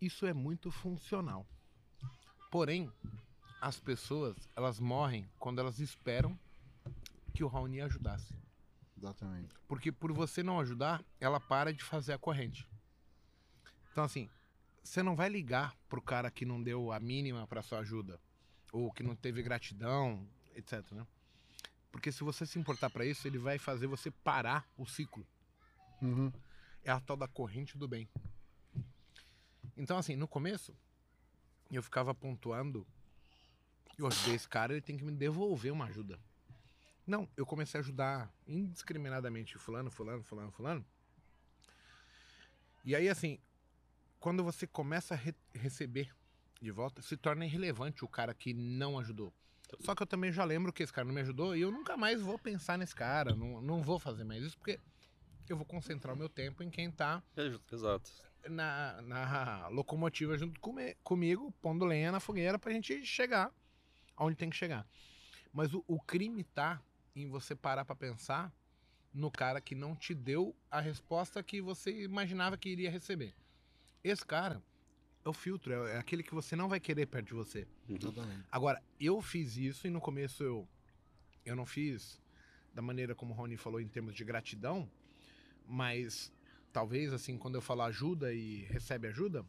[0.00, 1.46] Isso é muito funcional.
[2.50, 2.90] Porém,
[3.60, 6.38] as pessoas, elas morrem quando elas esperam
[7.32, 8.34] que o Raoni ajudasse.
[8.96, 9.54] Exatamente.
[9.66, 12.66] Porque por você não ajudar, ela para de fazer a corrente.
[13.92, 14.30] Então, assim,
[14.82, 18.20] você não vai ligar pro cara que não deu a mínima pra sua ajuda,
[18.74, 21.06] ou que não teve gratidão, etc, né?
[21.92, 25.24] Porque se você se importar pra isso, ele vai fazer você parar o ciclo.
[26.02, 26.32] Uhum.
[26.82, 28.08] É a tal da corrente do bem.
[29.76, 30.76] Então, assim, no começo,
[31.70, 32.84] eu ficava pontuando,
[33.96, 36.18] eu ajudei esse cara, ele tem que me devolver uma ajuda.
[37.06, 40.84] Não, eu comecei a ajudar indiscriminadamente fulano, fulano, fulano, fulano.
[42.84, 43.38] E aí, assim,
[44.18, 46.12] quando você começa a re- receber
[46.64, 49.32] de volta, se torna irrelevante o cara que não ajudou.
[49.80, 51.96] Só que eu também já lembro que esse cara não me ajudou e eu nunca
[51.96, 54.78] mais vou pensar nesse cara, não, não vou fazer mais isso, porque
[55.48, 58.10] eu vou concentrar o meu tempo em quem tá É, Exato.
[58.48, 63.52] na, na locomotiva junto come- comigo, pondo lenha na fogueira pra gente chegar
[64.16, 64.86] aonde tem que chegar.
[65.52, 66.80] Mas o, o crime tá
[67.14, 68.52] em você parar pra pensar
[69.12, 73.34] no cara que não te deu a resposta que você imaginava que iria receber.
[74.02, 74.62] Esse cara
[75.24, 77.66] é o filtro, é, é aquele que você não vai querer perto de você.
[77.88, 77.96] Uhum.
[77.96, 78.44] Exatamente.
[78.50, 80.68] Agora, eu fiz isso e no começo eu,
[81.44, 82.20] eu não fiz
[82.74, 84.90] da maneira como o Rony falou em termos de gratidão,
[85.66, 86.32] mas
[86.72, 89.46] talvez assim, quando eu falo ajuda e recebe ajuda,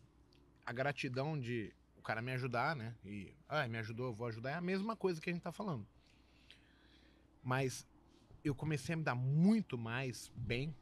[0.66, 2.96] a gratidão de o cara me ajudar, né?
[3.04, 5.52] E, ah, me ajudou, eu vou ajudar, é a mesma coisa que a gente tá
[5.52, 5.86] falando.
[7.44, 7.86] Mas
[8.44, 10.76] eu comecei a me dar muito mais bem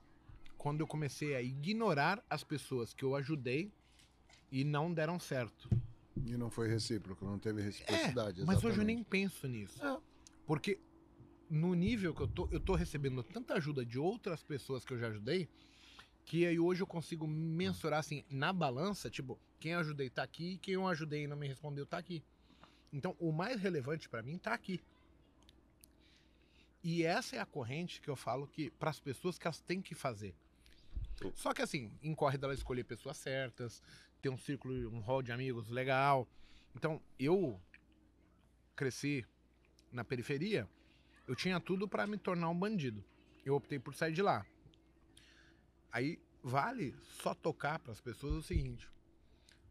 [0.58, 3.72] quando eu comecei a ignorar as pessoas que eu ajudei
[4.54, 5.68] e não deram certo.
[6.24, 8.42] E não foi recíproco, não teve reciprocidade.
[8.42, 9.84] É, mas hoje eu nem penso nisso.
[9.84, 10.00] É.
[10.46, 10.80] Porque
[11.50, 15.00] no nível que eu tô, eu tô recebendo tanta ajuda de outras pessoas que eu
[15.00, 15.50] já ajudei,
[16.24, 20.60] que aí hoje eu consigo mensurar assim, na balança, tipo, quem eu ajudei tá aqui,
[20.60, 22.24] quem eu ajudei e não me respondeu tá aqui.
[22.94, 24.80] Então, o mais relevante pra mim tá aqui.
[26.84, 29.82] E essa é a corrente que eu falo que para as pessoas que elas têm
[29.82, 30.36] que fazer.
[31.34, 33.82] Só que assim, incorre dela escolher pessoas certas,
[34.24, 36.26] ter um círculo, um hall de amigos legal.
[36.74, 37.60] Então, eu
[38.74, 39.26] cresci
[39.92, 40.68] na periferia,
[41.28, 43.04] eu tinha tudo para me tornar um bandido.
[43.46, 44.46] Eu optei por sair de lá.
[45.92, 48.90] Aí vale só tocar para as pessoas o seguinte: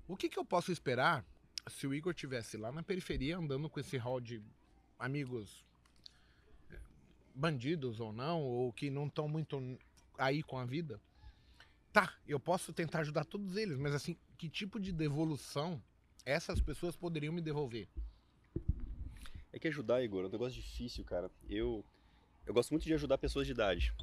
[0.07, 1.25] o que, que eu posso esperar
[1.71, 4.43] se o Igor tivesse lá na periferia andando com esse hall de
[4.99, 5.65] amigos
[6.71, 6.79] eh,
[7.35, 9.79] bandidos ou não, ou que não estão muito
[10.19, 11.01] aí com a vida?
[11.93, 15.81] Tá, eu posso tentar ajudar todos eles, mas assim, que tipo de devolução
[16.27, 17.87] essas pessoas poderiam me devolver?
[19.53, 21.31] É que ajudar, Igor, é um negócio difícil, cara.
[21.49, 21.85] Eu,
[22.45, 23.95] eu gosto muito de ajudar pessoas de idade.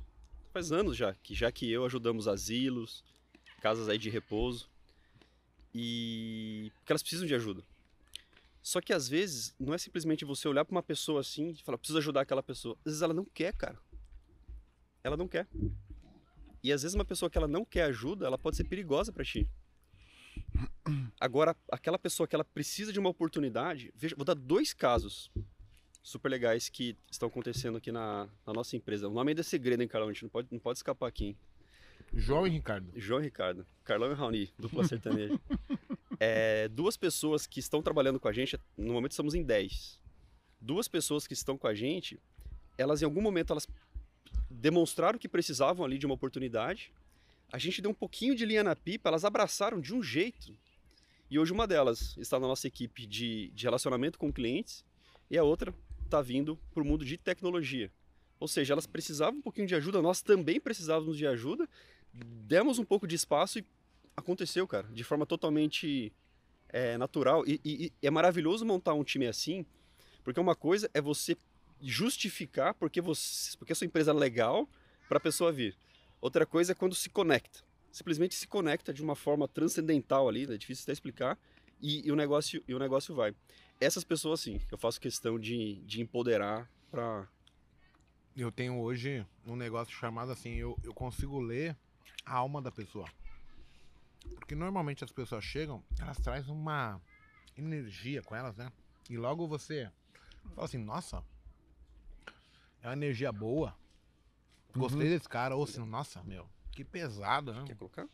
[0.54, 3.04] Faz anos já, que já que eu ajudamos asilos,
[3.60, 4.70] casas aí de repouso,
[5.76, 7.62] e porque elas precisam de ajuda.
[8.62, 11.78] Só que às vezes não é simplesmente você olhar para uma pessoa assim e falar,
[11.78, 12.78] preciso ajudar aquela pessoa.
[12.86, 13.78] Às vezes ela não quer, cara.
[15.04, 15.46] Ela não quer.
[16.64, 19.26] E às vezes uma pessoa que ela não quer ajuda, ela pode ser perigosa para
[19.26, 19.46] ti.
[21.20, 25.32] Agora, aquela pessoa que ela precisa de uma oportunidade, veja, vou dar dois casos
[26.02, 29.08] super legais que estão acontecendo aqui na, na nossa empresa.
[29.08, 30.10] O nome ainda é segredo, hein, Carlão?
[30.10, 31.38] A gente não pode, não pode escapar aqui, hein?
[32.14, 32.92] João e Ricardo.
[32.96, 33.66] João e Ricardo.
[33.84, 35.40] Carlão e Raoni, dupla sertaneja.
[36.20, 40.00] é, duas pessoas que estão trabalhando com a gente, no momento estamos em 10.
[40.60, 42.20] Duas pessoas que estão com a gente,
[42.78, 43.68] elas em algum momento elas
[44.50, 46.92] demonstraram que precisavam ali de uma oportunidade.
[47.52, 50.56] A gente deu um pouquinho de linha na pipa, elas abraçaram de um jeito.
[51.30, 54.84] E hoje uma delas está na nossa equipe de, de relacionamento com clientes
[55.30, 55.74] e a outra
[56.04, 57.92] está vindo para o mundo de tecnologia.
[58.40, 61.68] Ou seja, elas precisavam um pouquinho de ajuda, nós também precisávamos de ajuda,
[62.14, 63.66] demos um pouco de espaço e
[64.16, 66.12] aconteceu, cara, de forma totalmente
[66.70, 67.46] é, natural.
[67.46, 69.66] E, e, e é maravilhoso montar um time assim,
[70.24, 71.38] porque uma coisa é você
[71.82, 74.68] justificar porque, você, porque a sua empresa é legal
[75.08, 75.76] para a pessoa vir.
[76.22, 77.60] Outra coisa é quando se conecta.
[77.92, 81.38] Simplesmente se conecta de uma forma transcendental ali, é difícil até explicar,
[81.82, 83.34] e, e, o, negócio, e o negócio vai.
[83.80, 87.28] Essas pessoas, sim, eu faço questão de, de empoderar para.
[88.36, 91.76] Eu tenho hoje um negócio chamado assim, eu, eu consigo ler
[92.26, 93.08] a alma da pessoa.
[94.36, 97.02] Porque normalmente as pessoas chegam, elas trazem uma
[97.58, 98.72] energia com elas, né?
[99.10, 99.90] E logo você
[100.54, 101.24] fala assim, nossa,
[102.82, 103.76] é uma energia boa.
[104.76, 105.10] Gostei Uhum.
[105.18, 105.56] desse cara.
[105.56, 107.64] Ou assim, nossa, meu, que pesado, né?
[107.66, 108.08] Quer colocar?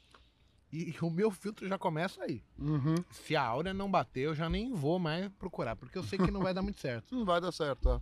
[0.71, 2.43] E o meu filtro já começa aí.
[2.57, 2.95] Uhum.
[3.11, 6.31] Se a áurea não bater, eu já nem vou mais procurar, porque eu sei que
[6.31, 7.13] não vai dar muito certo.
[7.15, 8.01] Não vai dar certo, ó.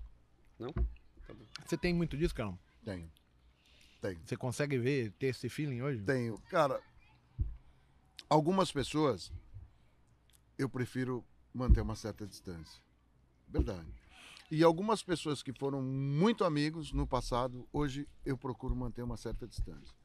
[0.58, 0.72] Não?
[0.72, 1.46] Tá bom.
[1.66, 2.58] Você tem muito disso, Carol?
[2.84, 3.12] Tenho.
[4.02, 4.20] Tenho.
[4.26, 6.02] Você consegue ver, ter esse feeling hoje?
[6.04, 6.38] Tenho.
[6.50, 6.82] Cara,
[8.30, 9.32] algumas pessoas
[10.58, 11.24] eu prefiro
[11.54, 12.82] manter uma certa distância.
[13.48, 13.88] Verdade.
[14.56, 19.48] E algumas pessoas que foram muito amigos no passado, hoje eu procuro manter uma certa
[19.48, 19.96] distância.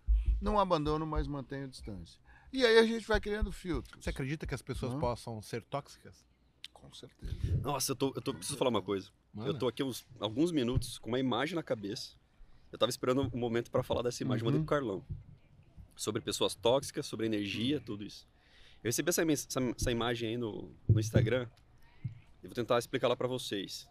[0.40, 2.18] Não abandono, mas mantenho distância.
[2.50, 4.02] E aí a gente vai criando filtros.
[4.02, 5.00] Você acredita que as pessoas Não.
[5.00, 6.24] possam ser tóxicas?
[6.72, 7.36] Com certeza.
[7.62, 8.32] Nossa, eu tô, eu tô.
[8.32, 9.10] Preciso falar uma coisa.
[9.34, 9.50] Manda.
[9.50, 12.16] Eu tô aqui uns, alguns minutos com uma imagem na cabeça.
[12.72, 14.52] Eu tava esperando um momento para falar dessa imagem, Uhum.
[14.52, 15.04] mandei pro Carlão.
[15.94, 18.26] Sobre pessoas tóxicas, sobre energia, tudo isso.
[18.82, 21.46] Eu recebi essa, essa, essa imagem aí no, no Instagram.
[22.42, 23.86] E vou tentar explicar lá para vocês.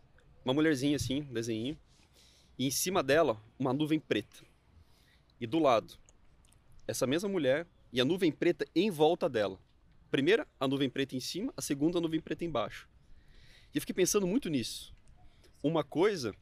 [0.47, 1.77] Uma mulherzinha assim, desenho.
[2.57, 4.45] E em cima dela, uma nuvem preta.
[5.41, 5.95] E do lado,
[6.87, 9.59] essa mesma mulher e a nuvem preta em volta dela.
[10.09, 12.87] Primeira, a nuvem preta em cima, a segunda, a nuvem preta embaixo.
[13.73, 14.95] E eu fiquei pensando muito nisso.
[15.61, 16.33] Uma coisa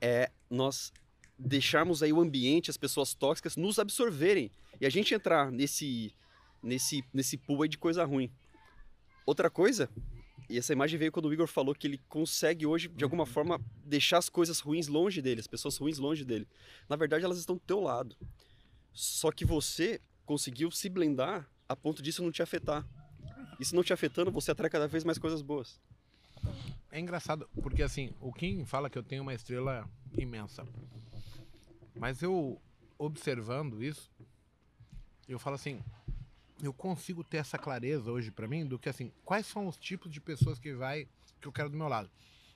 [0.00, 0.90] é nós
[1.38, 6.14] deixarmos aí o ambiente, as pessoas tóxicas nos absorverem e a gente entrar nesse
[6.62, 8.32] nesse nesse pool de coisa ruim.
[9.26, 9.90] Outra coisa,
[10.48, 13.60] e essa imagem veio quando o Igor falou que ele consegue hoje de alguma forma
[13.84, 16.46] deixar as coisas ruins longe dele, as pessoas ruins longe dele.
[16.88, 18.16] Na verdade, elas estão do teu lado.
[18.92, 22.86] Só que você conseguiu se blindar a ponto disso não te afetar.
[23.58, 25.80] Isso não te afetando, você atrai cada vez mais coisas boas.
[26.90, 30.64] É engraçado, porque assim, o Kim fala que eu tenho uma estrela imensa.
[31.94, 32.60] Mas eu,
[32.98, 34.10] observando isso,
[35.26, 35.80] eu falo assim,
[36.62, 40.10] eu consigo ter essa clareza hoje pra mim do que assim, quais são os tipos
[40.10, 41.06] de pessoas que vai
[41.40, 42.10] que eu quero do meu lado.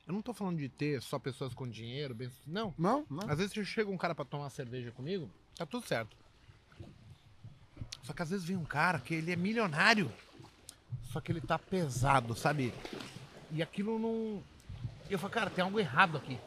[0.07, 2.73] Eu não tô falando de ter só pessoas com dinheiro, bem, não.
[2.77, 3.29] Não, não.
[3.29, 6.17] Às vezes chega um cara pra tomar cerveja comigo, tá tudo certo.
[8.03, 10.11] Só que às vezes vem um cara que ele é milionário,
[11.11, 12.73] só que ele tá pesado, sabe?
[13.51, 14.43] E aquilo não.
[15.09, 16.37] Eu falo, cara, tem algo errado aqui.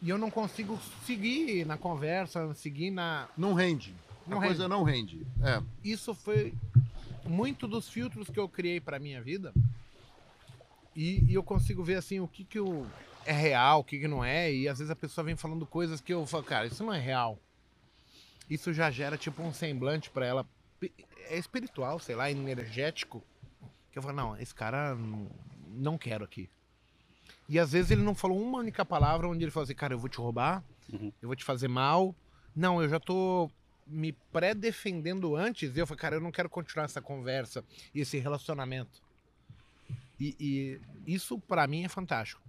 [0.00, 3.28] E eu não consigo seguir na conversa, seguir na.
[3.36, 3.92] Não rende.
[4.28, 5.26] Não a coisa não rende.
[5.42, 5.62] É.
[5.82, 6.54] Isso foi
[7.24, 9.52] muito dos filtros que eu criei pra minha vida.
[10.94, 12.86] E, e eu consigo ver assim o que, que eu,
[13.24, 14.52] é real, o que, que não é.
[14.52, 16.98] E às vezes a pessoa vem falando coisas que eu falo, cara, isso não é
[17.00, 17.38] real.
[18.50, 20.46] Isso já gera tipo um semblante pra ela.
[21.28, 23.22] É espiritual, sei lá, energético.
[23.92, 25.28] Que eu falo, não, esse cara não,
[25.68, 26.48] não quero aqui.
[27.48, 29.98] E às vezes ele não falou uma única palavra onde ele falou assim, cara, eu
[29.98, 30.62] vou te roubar,
[30.92, 31.12] Uhum.
[31.20, 32.14] eu vou te fazer mal.
[32.56, 33.50] Não, eu já tô
[33.88, 35.76] me pré-defendendo antes.
[35.76, 37.64] Eu falei, cara, eu não quero continuar essa conversa
[37.94, 39.02] e esse relacionamento.
[40.20, 40.36] E,
[41.06, 42.42] e isso pra mim é fantástico.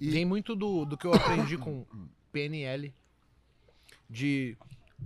[0.00, 1.84] E- Vem muito do, do que eu aprendi com
[2.32, 2.92] PNL.
[4.08, 4.56] De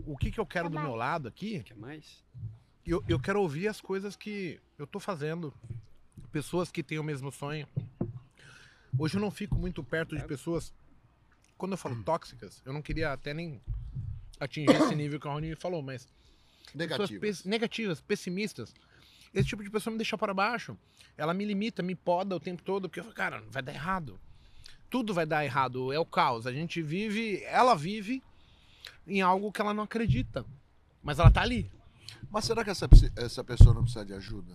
[0.04, 1.62] o que, que eu quero do meu lado aqui.
[1.62, 2.22] Quer mais?
[2.86, 5.52] Eu, eu quero ouvir as coisas que eu tô fazendo.
[6.32, 7.66] Pessoas que têm o mesmo sonho.
[8.98, 10.72] Hoje eu não fico muito perto de pessoas.
[11.56, 13.60] Quando eu falo tóxicas, eu não queria até nem
[14.38, 16.06] atingir esse nível que o Raoni falou, mas
[16.76, 18.74] pessoas pes- negativas, pessimistas.
[19.34, 20.76] Esse tipo de pessoa me deixa para baixo.
[21.16, 24.18] Ela me limita, me poda o tempo todo, porque eu falo, cara, vai dar errado.
[24.88, 26.46] Tudo vai dar errado, é o caos.
[26.46, 28.22] A gente vive, ela vive
[29.06, 30.44] em algo que ela não acredita.
[31.02, 31.70] Mas ela tá ali.
[32.30, 34.54] Mas será que essa, essa pessoa não precisa de ajuda?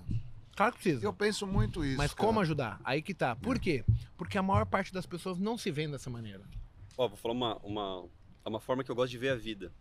[0.55, 1.05] Claro que precisa.
[1.05, 1.97] Eu penso muito isso.
[1.97, 2.27] Mas cara.
[2.27, 2.79] como ajudar?
[2.83, 3.35] Aí que tá.
[3.35, 3.83] Por quê?
[4.17, 6.43] Porque a maior parte das pessoas não se vê dessa maneira.
[6.97, 8.05] Ó, vou falar uma, uma,
[8.43, 9.71] é uma forma que eu gosto de ver a vida.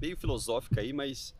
[0.00, 1.34] Meio filosófica aí, mas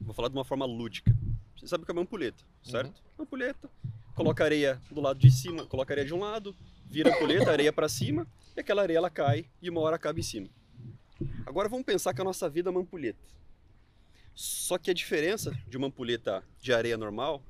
[0.00, 1.14] vou falar de uma forma lúdica.
[1.56, 3.02] Você sabe o que é uma ampulheta, certo?
[3.16, 3.70] Uma ampulheta,
[4.14, 6.56] coloca areia do lado de cima, coloca areia de um lado,
[6.86, 10.18] vira a ampulheta, areia para cima, e aquela areia ela cai e uma hora acaba
[10.18, 10.48] em cima.
[11.46, 13.18] Agora vamos pensar que a nossa vida é uma ampulheta.
[14.34, 17.42] Só que a diferença de uma ampulheta de areia normal,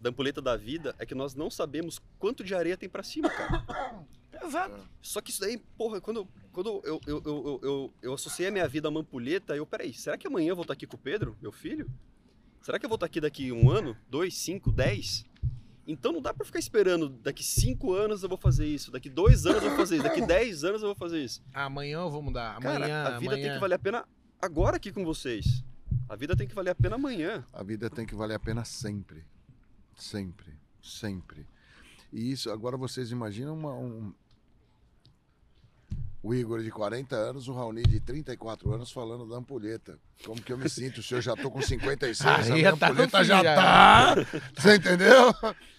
[0.00, 3.28] da ampulheta da vida, é que nós não sabemos quanto de areia tem para cima,
[3.28, 4.06] cara.
[4.46, 4.88] Exato.
[5.00, 8.50] Só que isso daí, porra, quando, quando eu, eu, eu, eu, eu, eu associei a
[8.50, 10.96] minha vida a uma ampulheta, eu, peraí, será que amanhã eu vou estar aqui com
[10.96, 11.90] o Pedro, meu filho?
[12.62, 15.24] Será que eu vou estar aqui daqui um ano, dois, cinco, dez?
[15.86, 19.46] Então não dá pra ficar esperando, daqui cinco anos eu vou fazer isso, daqui dois
[19.46, 21.40] anos eu vou fazer isso, daqui dez anos eu vou fazer isso.
[21.54, 22.58] Amanhã eu vou mudar.
[22.60, 23.44] Cara, Amanhã, a vida amanhã...
[23.46, 24.08] tem que valer a pena
[24.42, 25.64] agora aqui com vocês.
[26.08, 27.44] A vida tem que valer a pena amanhã.
[27.52, 29.24] A vida tem que valer a pena sempre.
[29.94, 30.52] Sempre.
[30.82, 31.46] Sempre.
[32.12, 34.12] E isso, agora vocês imaginam uma- um.
[36.26, 39.96] O Igor de 40 anos, o Raoni de 34 anos falando da ampulheta.
[40.24, 41.00] Como que eu me sinto?
[41.00, 44.14] Se eu já tô com 56, a Aí minha tá ampulheta já tá.
[44.58, 45.32] Você entendeu?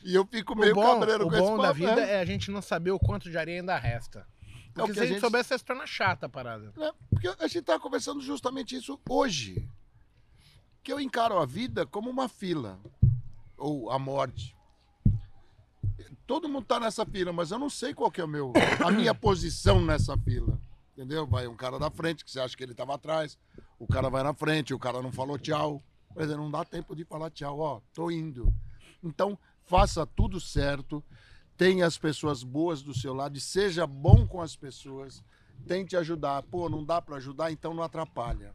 [0.05, 2.13] E eu fico meio o bom, cabreiro o com esse bom da papo, vida né?
[2.13, 4.25] é a gente não saber o quanto de areia ainda resta.
[4.73, 6.71] Porque que se a a gente gente- soubesse, ia se torna chata a parada.
[6.79, 9.67] É, porque a gente tá conversando justamente isso hoje.
[10.81, 12.79] Que eu encaro a vida como uma fila.
[13.57, 14.55] Ou a morte.
[16.27, 18.51] Todo mundo tá nessa fila, mas eu não sei qual que é o meu,
[18.85, 20.59] a minha posição nessa fila.
[20.91, 21.25] Entendeu?
[21.25, 23.37] Vai um cara da frente, que você acha que ele tava atrás.
[23.79, 25.81] O cara vai na frente, o cara não falou tchau.
[26.13, 27.59] Quer dizer, não dá tempo de falar tchau.
[27.59, 28.53] Ó, tô indo.
[29.03, 31.03] Então, faça tudo certo.
[31.55, 35.23] Tenha as pessoas boas do seu lado e seja bom com as pessoas
[35.65, 36.43] tente ajudar.
[36.43, 38.53] Pô, não dá para ajudar, então não atrapalha.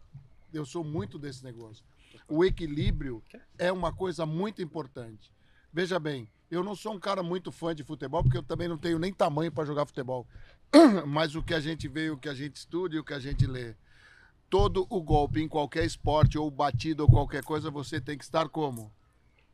[0.53, 1.85] Eu sou muito desse negócio.
[2.29, 3.23] O equilíbrio
[3.59, 5.33] é uma coisa muito importante.
[5.73, 8.77] Veja bem, eu não sou um cara muito fã de futebol, porque eu também não
[8.77, 10.27] tenho nem tamanho para jogar futebol.
[11.09, 13.19] Mas o que a gente vê, o que a gente estuda e o que a
[13.19, 13.75] gente lê.
[14.51, 18.51] Todo o golpe em qualquer esporte, ou batida, ou qualquer coisa, você tem que estar
[18.51, 18.93] como?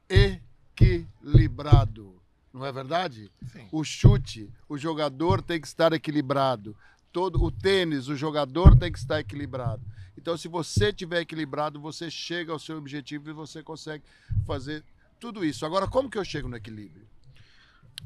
[0.09, 2.20] Equilibrado.
[2.53, 3.30] Não é verdade?
[3.53, 3.68] Sim.
[3.70, 6.76] O chute, o jogador tem que estar equilibrado.
[7.12, 9.84] Todo o tênis, o jogador tem que estar equilibrado.
[10.16, 14.03] Então, se você estiver equilibrado, você chega ao seu objetivo e você consegue
[14.44, 14.82] fazer
[15.19, 15.66] tudo isso.
[15.66, 17.07] Agora, como que eu chego no equilíbrio?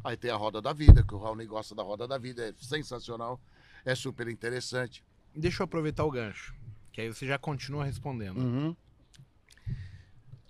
[0.04, 2.54] Aí tem a roda da vida, que o Raoni gosta da roda da vida, é
[2.56, 3.40] sensacional,
[3.84, 5.04] é super interessante.
[5.34, 6.54] Deixa eu aproveitar o gancho,
[6.92, 8.38] que aí você já continua respondendo.
[8.38, 8.76] Uhum.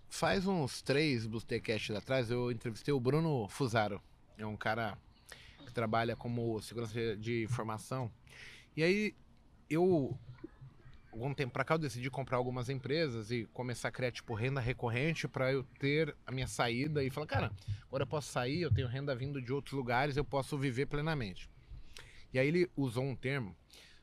[0.09, 4.01] Faz uns três Boostecast atrás, eu entrevistei o Bruno Fusaro.
[4.39, 4.97] É um cara
[5.67, 8.11] que trabalha como segurança de informação.
[8.77, 9.15] E aí,
[9.69, 10.19] eu,
[11.13, 14.61] algum tempo pra cá, eu decidi comprar algumas empresas e começar a criar, tipo, renda
[14.61, 17.53] recorrente para eu ter a minha saída e falar, cara,
[17.87, 21.51] agora eu posso sair, eu tenho renda vindo de outros lugares, eu posso viver plenamente.
[22.33, 23.55] E aí ele usou um termo,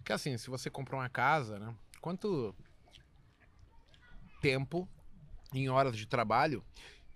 [0.05, 2.55] que assim, se você comprar uma casa, né, quanto
[4.39, 4.87] tempo
[5.51, 6.63] em horas de trabalho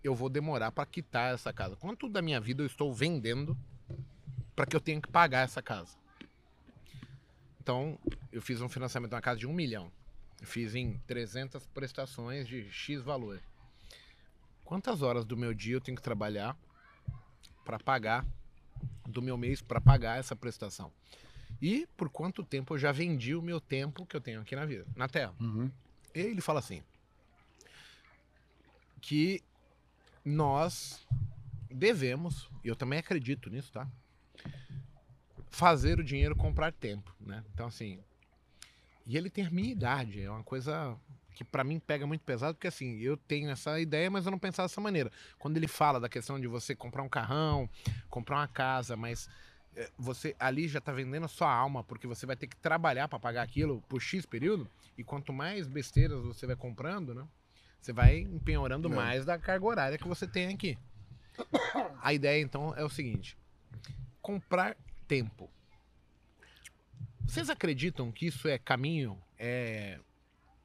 [0.03, 1.75] eu vou demorar para quitar essa casa?
[1.75, 3.57] Quanto da minha vida eu estou vendendo
[4.55, 6.02] para que eu tenha que pagar essa casa?
[7.63, 7.97] Então,
[8.29, 9.89] eu fiz um financiamento de uma casa de um milhão.
[10.41, 13.41] fiz em 300 prestações de X valor.
[14.65, 16.57] Quantas horas do meu dia eu tenho que trabalhar
[17.63, 18.25] para pagar
[19.07, 20.91] do meu mês para pagar essa prestação?
[21.61, 24.65] E por quanto tempo eu já vendi o meu tempo que eu tenho aqui na
[24.65, 25.33] vida, na Terra?
[25.39, 25.71] Uhum.
[26.13, 26.83] E ele fala assim:
[28.99, 29.41] que
[30.25, 31.07] nós
[31.71, 33.87] devemos, e eu também acredito nisso, tá?
[35.53, 37.43] Fazer o dinheiro comprar tempo, né?
[37.53, 37.99] Então, assim.
[39.05, 40.97] E ele tem a minha idade, é uma coisa
[41.35, 44.39] que para mim pega muito pesado, porque assim, eu tenho essa ideia, mas eu não
[44.39, 45.11] pensava dessa maneira.
[45.37, 47.69] Quando ele fala da questão de você comprar um carrão,
[48.09, 49.29] comprar uma casa, mas
[49.75, 53.07] é, você ali já tá vendendo a sua alma, porque você vai ter que trabalhar
[53.07, 57.27] para pagar aquilo por X período, e quanto mais besteiras você vai comprando, né?
[57.79, 58.95] Você vai empenhorando É.
[58.95, 60.79] mais da carga horária que você tem aqui.
[62.01, 63.37] A ideia então é o seguinte:
[64.19, 65.49] comprar tempo.
[67.25, 69.99] Vocês acreditam que isso é caminho, é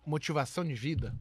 [0.04, 1.14] motivação de vida?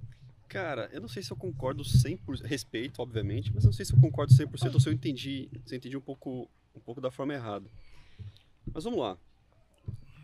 [0.48, 3.94] Cara, eu não sei se eu concordo 100%, respeito, obviamente, mas eu não sei se
[3.94, 7.12] eu concordo 100% ou se eu entendi, se eu entendi um pouco, um pouco da
[7.12, 7.70] forma errada.
[8.74, 9.18] Mas vamos lá.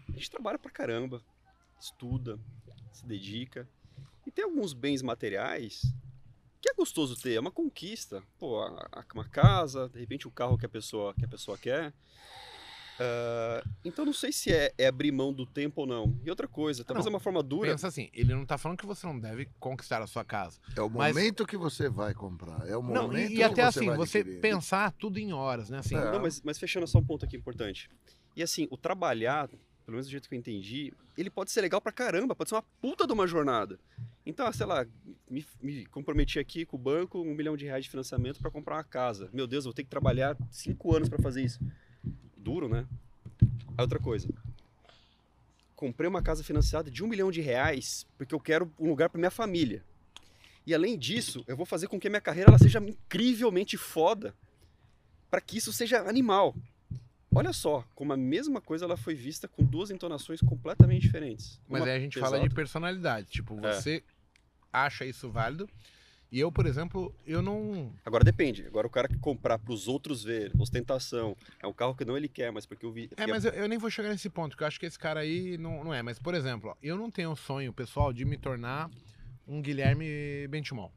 [0.07, 1.21] A gente trabalha pra caramba,
[1.79, 2.39] estuda,
[2.91, 3.67] se dedica,
[4.25, 5.93] e tem alguns bens materiais
[6.61, 8.23] que é gostoso ter, é uma conquista.
[8.39, 8.65] Pô,
[9.13, 11.93] uma casa, de repente o carro que a pessoa, que a pessoa quer.
[12.99, 16.17] Ah, então não sei se é, é abrir mão do tempo ou não.
[16.23, 17.71] E outra coisa, talvez Não, é uma forma dura.
[17.71, 20.59] Pensa assim, ele não tá falando que você não deve conquistar a sua casa.
[20.75, 22.67] É o Mas- momento que você vai comprar.
[22.67, 24.41] É o Não, momento e, e que até você assim, vai você adquirir.
[24.41, 25.79] pensar tudo em horas, né?
[25.79, 26.11] Assim, É.
[26.11, 27.89] Não, mas, mas fechando só um ponto aqui importante.
[28.35, 31.79] E assim, o trabalhar, pelo menos do jeito que eu entendi, ele pode ser legal
[31.81, 33.79] pra caramba, pode ser uma puta de uma jornada.
[34.25, 34.85] Então, sei lá,
[35.29, 38.75] me, me comprometi aqui com o banco, um milhão de reais de financiamento pra comprar
[38.77, 39.29] uma casa.
[39.33, 41.59] Meu Deus, eu vou ter que trabalhar cinco anos pra fazer isso.
[42.43, 42.85] Duro, né?
[43.77, 44.27] Aí outra coisa.
[45.75, 49.17] Comprei uma casa financiada de um milhão de reais porque eu quero um lugar pra
[49.19, 49.83] minha família.
[50.65, 54.33] E além disso, eu vou fazer com que a minha carreira ela seja incrivelmente foda
[55.29, 56.55] para que isso seja animal.
[57.35, 61.59] Olha só, como a mesma coisa ela foi vista com duas entonações completamente diferentes.
[61.67, 62.55] Mas Uma aí a gente fala de pesada.
[62.55, 63.27] personalidade.
[63.31, 63.73] Tipo, É.
[63.73, 64.03] você
[64.71, 65.67] acha isso válido.
[66.33, 67.93] E eu, por exemplo, eu não.
[68.03, 68.65] Agora depende.
[68.65, 72.17] Agora o cara que comprar para os outros ver, ostentação, é um carro que não
[72.17, 73.07] ele quer, mas porque eu vi.
[73.15, 75.19] É, mas eu, eu nem vou chegar nesse ponto, porque eu acho que esse cara
[75.19, 76.01] aí não, não é.
[76.01, 78.89] Mas, por exemplo, ó, eu não tenho o sonho, pessoal, de me tornar
[79.47, 80.91] um Guilherme Bentimol.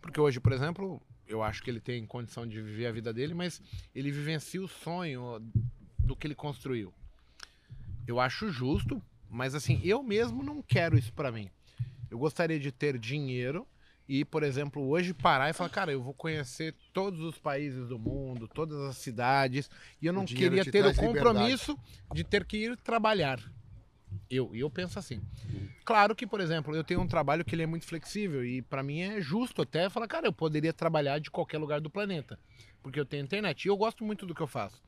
[0.00, 3.34] Porque hoje, por exemplo, eu acho que ele tem condição de viver a vida dele,
[3.34, 3.60] mas
[3.94, 5.38] ele vivencia o sonho
[5.98, 6.94] do que ele construiu.
[8.06, 11.50] Eu acho justo, mas assim, eu mesmo não quero isso pra mim.
[12.10, 13.68] Eu gostaria de ter dinheiro
[14.08, 17.98] e, por exemplo, hoje parar e falar, cara, eu vou conhecer todos os países do
[17.98, 21.78] mundo, todas as cidades, e eu não queria te ter o compromisso
[22.12, 23.40] de ter que ir trabalhar.
[24.30, 25.22] Eu, eu penso assim.
[25.84, 28.82] Claro que, por exemplo, eu tenho um trabalho que ele é muito flexível e pra
[28.82, 32.38] mim é justo até falar, cara, eu poderia trabalhar de qualquer lugar do planeta,
[32.82, 33.64] porque eu tenho internet.
[33.64, 34.82] E eu gosto muito do que eu faço.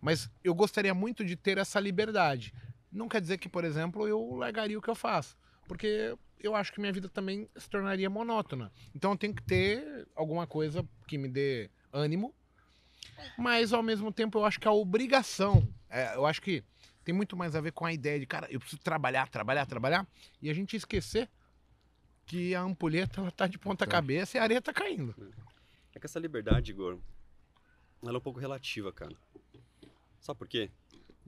[0.00, 2.54] Mas eu gostaria muito de ter essa liberdade.
[2.90, 5.36] Não quer dizer que, por exemplo, eu largaria o que eu faço,
[5.70, 8.72] porque eu acho que minha vida também se tornaria monótona.
[8.92, 12.34] Então eu tenho que ter alguma coisa que me dê ânimo,
[13.38, 16.64] mas ao mesmo tempo eu acho que a obrigação, é, eu acho que
[17.04, 20.08] tem muito mais a ver com a ideia de, cara, eu preciso trabalhar, trabalhar, trabalhar,
[20.42, 21.30] e a gente esquecer
[22.26, 25.14] que a ampulheta ela tá de ponta cabeça e a areia tá caindo.
[25.94, 26.98] É que essa liberdade, Igor,
[28.02, 29.14] ela é um pouco relativa, cara.
[30.20, 30.68] Sabe por quê?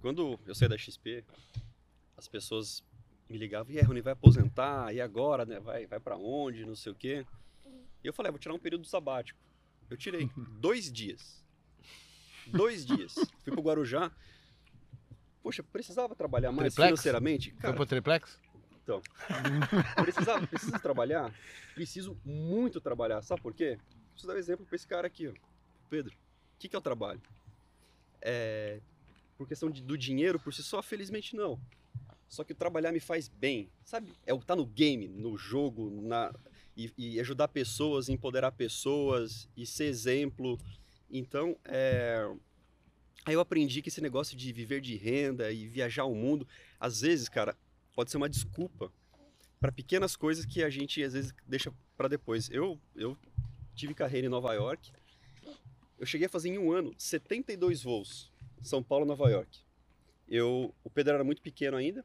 [0.01, 1.25] Quando eu saí da XP,
[2.17, 2.83] as pessoas
[3.33, 4.95] me ligavam, e aí, Rony, vai aposentar?
[4.95, 5.59] E agora, né?
[5.59, 6.65] Vai, vai para onde?
[6.67, 7.25] Não sei o quê.
[8.05, 9.39] E eu falei, ah, vou tirar um período sabático.
[9.91, 10.29] Eu tirei
[10.61, 11.43] dois dias.
[12.47, 13.15] Dois dias.
[13.43, 14.11] Fui pro Guarujá.
[15.43, 16.89] Poxa, precisava trabalhar mais Triplex?
[16.91, 17.51] financeiramente?
[17.53, 18.39] Foi Cara, pro triplex?
[20.03, 21.33] Precisava, preciso trabalhar?
[21.75, 23.23] Preciso muito trabalhar.
[23.23, 23.79] Sabe por quê?
[24.11, 25.33] Preciso dar um exemplo para esse cara aqui, ó.
[25.89, 26.13] Pedro.
[26.15, 27.21] O que, que é o trabalho?
[28.21, 28.81] É,
[29.37, 31.59] por questão de- do dinheiro por si só, felizmente não.
[32.33, 33.69] Só que trabalhar me faz bem.
[33.85, 34.11] Sabe?
[34.25, 36.35] É o tá no game, no jogo, na,
[36.75, 40.59] e, e ajudar pessoas, empoderar pessoas e ser exemplo.
[41.11, 42.27] Então, é,
[43.27, 46.49] aí eu aprendi que esse negócio de viver de renda e viajar o mundo,
[46.81, 47.55] às vezes, cara,
[47.95, 48.91] pode ser uma desculpa
[49.61, 52.49] para pequenas coisas que a gente às vezes deixa para depois.
[52.49, 53.15] Eu, eu
[53.75, 54.91] tive carreira em Nova York.
[55.99, 59.61] Eu cheguei a fazer em um ano 72 voos, São Paulo, Nova York.
[60.27, 62.03] Eu, o Pedro era muito pequeno ainda.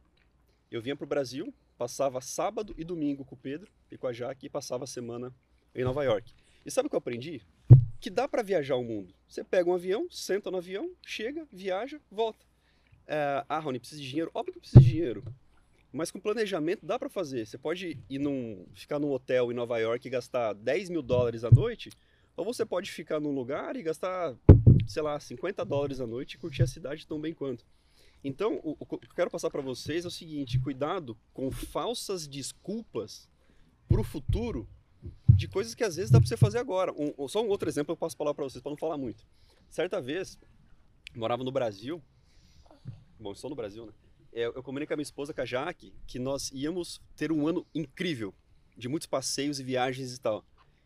[0.70, 4.12] Eu vinha para o Brasil, passava sábado e domingo com o Pedro e com a
[4.12, 5.34] Jaque e passava a semana
[5.74, 6.34] em Nova York.
[6.66, 7.42] E sabe o que eu aprendi?
[8.02, 9.14] Que dá para viajar o mundo.
[9.30, 12.46] Você pega um avião, senta no avião, chega, viaja, volta.
[13.08, 14.30] É, ah, Rony, precisa de dinheiro?
[14.34, 15.24] Óbvio que precisa de dinheiro.
[15.94, 17.46] Mas com planejamento dá para fazer.
[17.46, 21.46] Você pode ir num, ficar num hotel em Nova York e gastar 10 mil dólares
[21.46, 21.90] à noite,
[22.36, 24.36] ou você pode ficar num lugar e gastar,
[24.86, 27.66] sei lá, 50 dólares à noite e curtir a cidade tão bem quanto.
[28.24, 32.28] Então, o, o que eu quero passar para vocês é o seguinte: cuidado com falsas
[32.28, 33.30] desculpas
[33.88, 34.68] para o futuro
[35.30, 36.92] de coisas que às vezes dá para você fazer agora.
[36.94, 39.26] Um, só um outro exemplo eu posso falar para vocês, para não falar muito.
[39.70, 40.38] Certa vez,
[41.16, 42.02] morava no Brasil,
[43.20, 43.94] bom, estou no Brasil, né?
[44.34, 47.32] É, eu, eu comuniquei com a minha esposa, com a Jaque, que nós íamos ter
[47.32, 48.34] um ano incrível,
[48.76, 50.44] de muitos passeios e viagens e tal.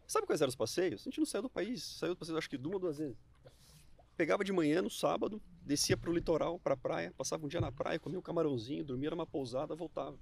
[0.07, 1.01] Sabe quais eram os passeios?
[1.01, 3.17] A gente não saiu do país, saiu do passeio acho que uma ou duas vezes.
[4.22, 7.97] Pegava de manhã no sábado, descia pro litoral, pra praia, passava um dia na praia,
[7.97, 10.15] comia um camarãozinho, dormia numa pousada, voltava.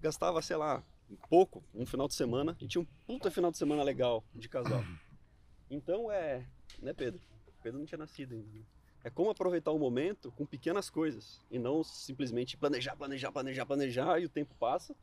[0.00, 0.80] Gastava, sei lá,
[1.28, 4.84] pouco, um final de semana, e tinha um puta final de semana legal de casal.
[5.68, 6.46] Então é.
[6.80, 7.20] Né, Pedro?
[7.64, 8.60] Pedro não tinha nascido ainda.
[8.60, 8.64] Né?
[9.02, 14.20] É como aproveitar o momento com pequenas coisas e não simplesmente planejar, planejar, planejar, planejar
[14.20, 14.94] e o tempo passa,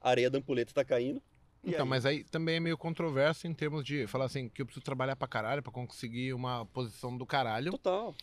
[0.00, 1.20] a areia da ampulheta tá caindo.
[1.64, 1.88] Então, aí...
[1.88, 5.14] mas aí também é meio controverso em termos de falar assim, que eu preciso trabalhar
[5.14, 7.70] pra caralho pra conseguir uma posição do caralho.
[7.72, 8.14] Total.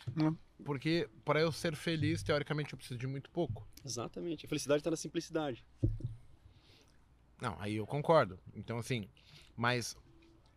[0.64, 3.66] Porque para eu ser feliz, teoricamente, eu preciso de muito pouco.
[3.84, 4.44] Exatamente.
[4.44, 5.64] A felicidade tá na simplicidade.
[7.40, 8.38] Não, aí eu concordo.
[8.54, 9.08] Então, assim,
[9.56, 9.96] mas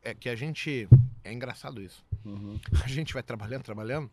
[0.01, 0.87] é que a gente.
[1.23, 2.05] É engraçado isso.
[2.25, 2.59] Uhum.
[2.83, 4.11] A gente vai trabalhando, trabalhando,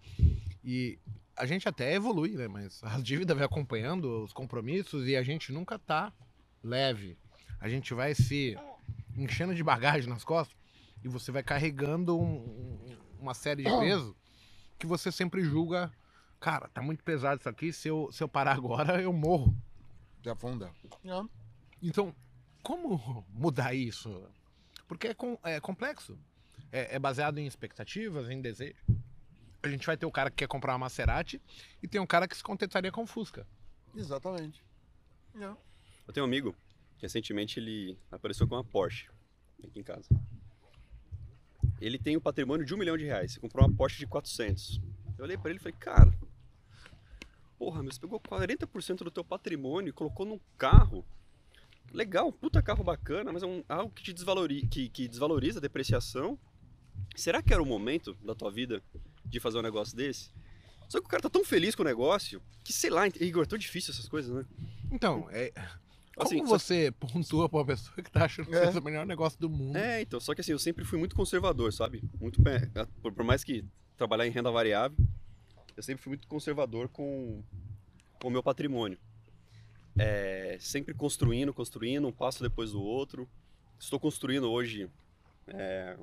[0.64, 0.98] e
[1.36, 2.48] a gente até evolui, né?
[2.48, 6.12] Mas a dívida vai acompanhando os compromissos e a gente nunca tá
[6.62, 7.16] leve.
[7.60, 8.56] A gente vai se
[9.16, 10.56] enchendo de bagagem nas costas
[11.04, 14.16] e você vai carregando um, uma série de peso
[14.80, 15.92] que você sempre julga,
[16.40, 19.54] cara, tá muito pesado isso aqui, se eu, se eu parar agora eu morro.
[20.22, 20.72] De afunda.
[21.04, 21.22] É.
[21.82, 22.14] Então,
[22.62, 24.26] como mudar isso?
[24.88, 26.18] Porque é, com, é complexo.
[26.72, 28.82] É, é, baseado em expectativas, em desejo.
[29.62, 31.40] A gente vai ter o cara que quer comprar uma Maserati
[31.82, 33.46] e tem um cara que se contentaria com Fusca.
[33.94, 34.64] Exatamente.
[35.34, 35.52] É.
[36.06, 36.54] Eu tenho um amigo,
[37.00, 39.08] recentemente ele apareceu com uma Porsche
[39.62, 40.08] aqui em casa.
[41.80, 43.32] Ele tem um patrimônio de um milhão de reais.
[43.32, 44.80] Você comprou uma Porsche de 400.
[45.16, 46.12] Eu olhei para ele e falei, cara,
[47.58, 51.04] porra, mas você pegou 40% do teu patrimônio e colocou num carro
[51.92, 55.62] legal, puta carro bacana, mas é um, algo que te desvaloriza, que, que desvaloriza a
[55.62, 56.38] depreciação.
[57.16, 58.82] Será que era o momento da tua vida
[59.24, 60.30] de fazer um negócio desse?
[60.88, 63.46] Só que o cara tá tão feliz com o negócio que, sei lá, Igor, é
[63.46, 64.44] tão difícil essas coisas, né?
[64.90, 65.52] Então, é.
[66.20, 67.06] Assim, Como você só...
[67.06, 68.64] pontua pra uma pessoa que tá achando que é.
[68.64, 69.76] é o melhor negócio do mundo?
[69.76, 72.02] É, então, só que assim, eu sempre fui muito conservador, sabe?
[72.20, 72.40] Muito
[73.02, 73.64] por, por mais que
[73.96, 74.96] trabalhar em renda variável,
[75.76, 77.42] eu sempre fui muito conservador com,
[78.20, 78.98] com o meu patrimônio
[79.98, 83.28] é, sempre construindo, construindo, um passo depois do outro.
[83.78, 84.88] Estou construindo hoje
[85.46, 85.96] é,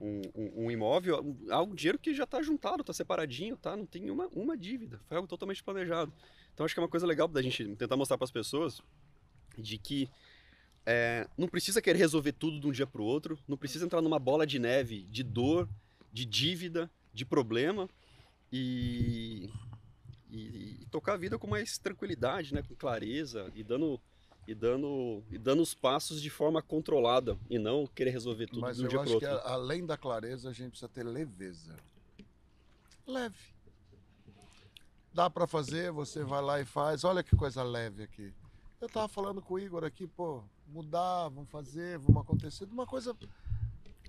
[0.00, 3.76] um, um, um, imóvel, um, algo dinheiro que já está juntado, está separadinho, tá?
[3.76, 5.00] Não tem uma, uma dívida.
[5.06, 6.12] Foi algo totalmente planejado.
[6.54, 8.80] Então acho que é uma coisa legal da gente tentar mostrar para as pessoas
[9.60, 10.08] de que
[10.86, 14.00] é, não precisa querer resolver tudo de um dia para o outro, não precisa entrar
[14.00, 15.68] numa bola de neve de dor,
[16.12, 17.88] de dívida, de problema
[18.52, 19.50] e
[20.30, 24.00] e, e, tocar a vida com mais tranquilidade, né, com clareza e dando
[24.46, 28.76] e dando e dando os passos de forma controlada e não querer resolver tudo Mas
[28.78, 29.28] de um eu dia acho outro.
[29.28, 31.76] que além da clareza a gente precisa ter leveza.
[33.06, 33.36] Leve.
[35.12, 37.04] Dá para fazer, você vai lá e faz.
[37.04, 38.32] Olha que coisa leve aqui.
[38.80, 43.16] Eu tava falando com o Igor aqui, pô, mudar, vamos fazer, vamos acontecer, uma coisa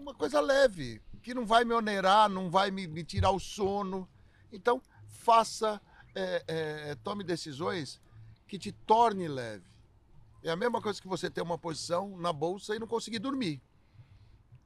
[0.01, 4.07] uma coisa leve, que não vai me onerar, não vai me, me tirar o sono.
[4.51, 5.81] Então, faça
[6.15, 7.99] é, é, tome decisões
[8.47, 9.65] que te torne leve.
[10.41, 13.61] É a mesma coisa que você ter uma posição na bolsa e não conseguir dormir.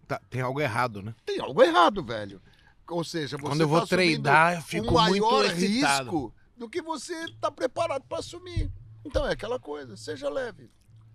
[0.08, 1.16] Tá, tem algo errado, né?
[1.26, 2.42] Tem algo errado, velho.
[2.88, 6.82] Ou seja, você Quando eu vou tá treinar, eu fico um maior risco do que
[6.82, 8.72] você está preparado para assumir.
[9.06, 10.70] Então é aquela coisa, seja leve.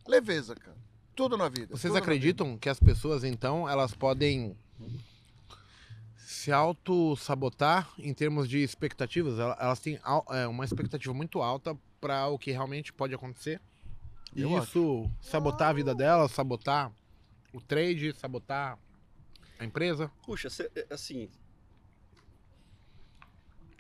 [0.06, 0.76] Leveza, cara.
[1.14, 1.76] Tudo na vida.
[1.76, 4.56] Vocês acreditam que as pessoas, então, elas podem
[6.16, 9.38] se auto-sabotar em termos de expectativas.
[9.38, 9.98] Elas têm
[10.30, 13.60] é, uma expectativa muito alta para o que realmente pode acontecer.
[14.34, 15.30] E Eu isso acho.
[15.30, 16.92] sabotar a vida delas, sabotar
[17.52, 18.78] o trade, sabotar
[19.58, 20.10] a empresa.
[20.24, 21.28] Puxa, é, assim.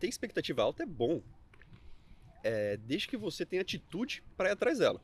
[0.00, 1.22] Ter expectativa alta é bom.
[2.48, 5.02] É, desde que você tenha atitude para ir atrás dela.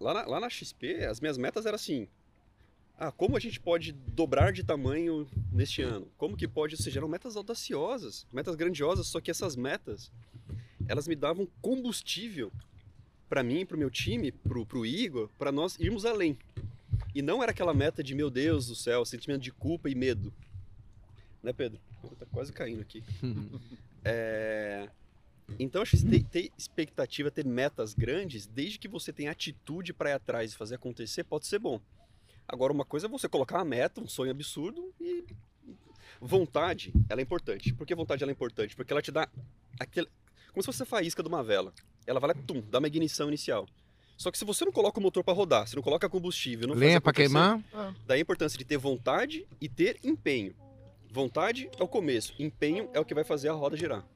[0.00, 2.08] Lá na, lá na XP, as minhas metas eram assim:
[2.98, 6.10] ah, como a gente pode dobrar de tamanho neste ano?
[6.16, 10.10] Como que pode, ou seja, eram metas audaciosas, metas grandiosas, só que essas metas,
[10.88, 12.50] elas me davam combustível
[13.28, 16.38] para mim, para o meu time, para o Igor, para nós irmos além.
[17.14, 20.32] E não era aquela meta de, meu Deus do céu, sentimento de culpa e medo.
[21.42, 21.78] Né, Pedro?
[22.18, 23.04] Tá quase caindo aqui.
[24.02, 24.88] é...
[25.58, 30.14] Então, acho que ter, expectativa, ter metas grandes, desde que você tenha atitude para ir
[30.14, 31.80] atrás e fazer acontecer, pode ser bom.
[32.48, 35.24] Agora, uma coisa é você colocar uma meta, um sonho absurdo e
[36.20, 37.72] vontade, ela é importante.
[37.72, 38.76] Por que vontade ela é importante?
[38.76, 39.28] Porque ela te dá
[39.78, 40.08] aquele,
[40.52, 41.72] como se fosse a faísca de uma vela.
[42.06, 43.66] Ela vai lá, tum, dá uma ignição inicial.
[44.16, 46.74] Só que se você não coloca o motor para rodar, se não coloca combustível, não
[46.74, 47.62] Lenha pra acontecer, queimar.
[48.06, 50.54] Daí a importância de ter vontade e ter empenho.
[51.12, 54.06] Vontade é o começo, empenho é o que vai fazer a roda girar.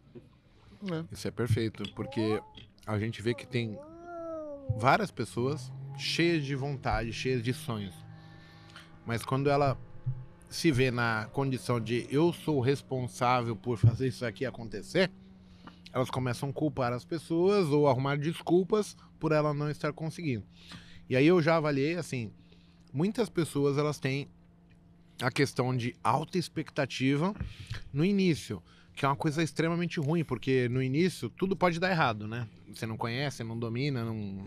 [1.10, 2.40] Isso é perfeito, porque
[2.86, 3.78] a gente vê que tem
[4.76, 7.94] várias pessoas cheias de vontade, cheias de sonhos.
[9.04, 9.78] Mas quando ela
[10.48, 15.10] se vê na condição de eu sou responsável por fazer isso aqui acontecer,
[15.92, 20.44] elas começam a culpar as pessoas ou arrumar desculpas por ela não estar conseguindo.
[21.08, 22.32] E aí eu já avaliei assim,
[22.92, 24.28] muitas pessoas elas têm
[25.20, 27.34] a questão de alta expectativa
[27.92, 28.62] no início,
[29.00, 32.46] que é uma coisa extremamente ruim, porque no início tudo pode dar errado, né?
[32.68, 34.46] Você não conhece, não domina, não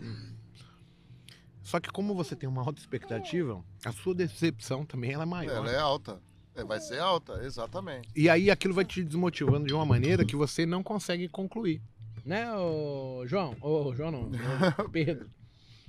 [1.60, 5.56] só que como você tem uma alta expectativa, a sua decepção também ela é maior.
[5.56, 6.22] Ela é alta.
[6.54, 8.08] É, vai ser alta, exatamente.
[8.14, 11.82] E aí aquilo vai te desmotivando de uma maneira que você não consegue concluir.
[12.24, 13.56] Né, ô João?
[13.60, 14.30] Ô, João não,
[14.78, 15.28] ô, Pedro.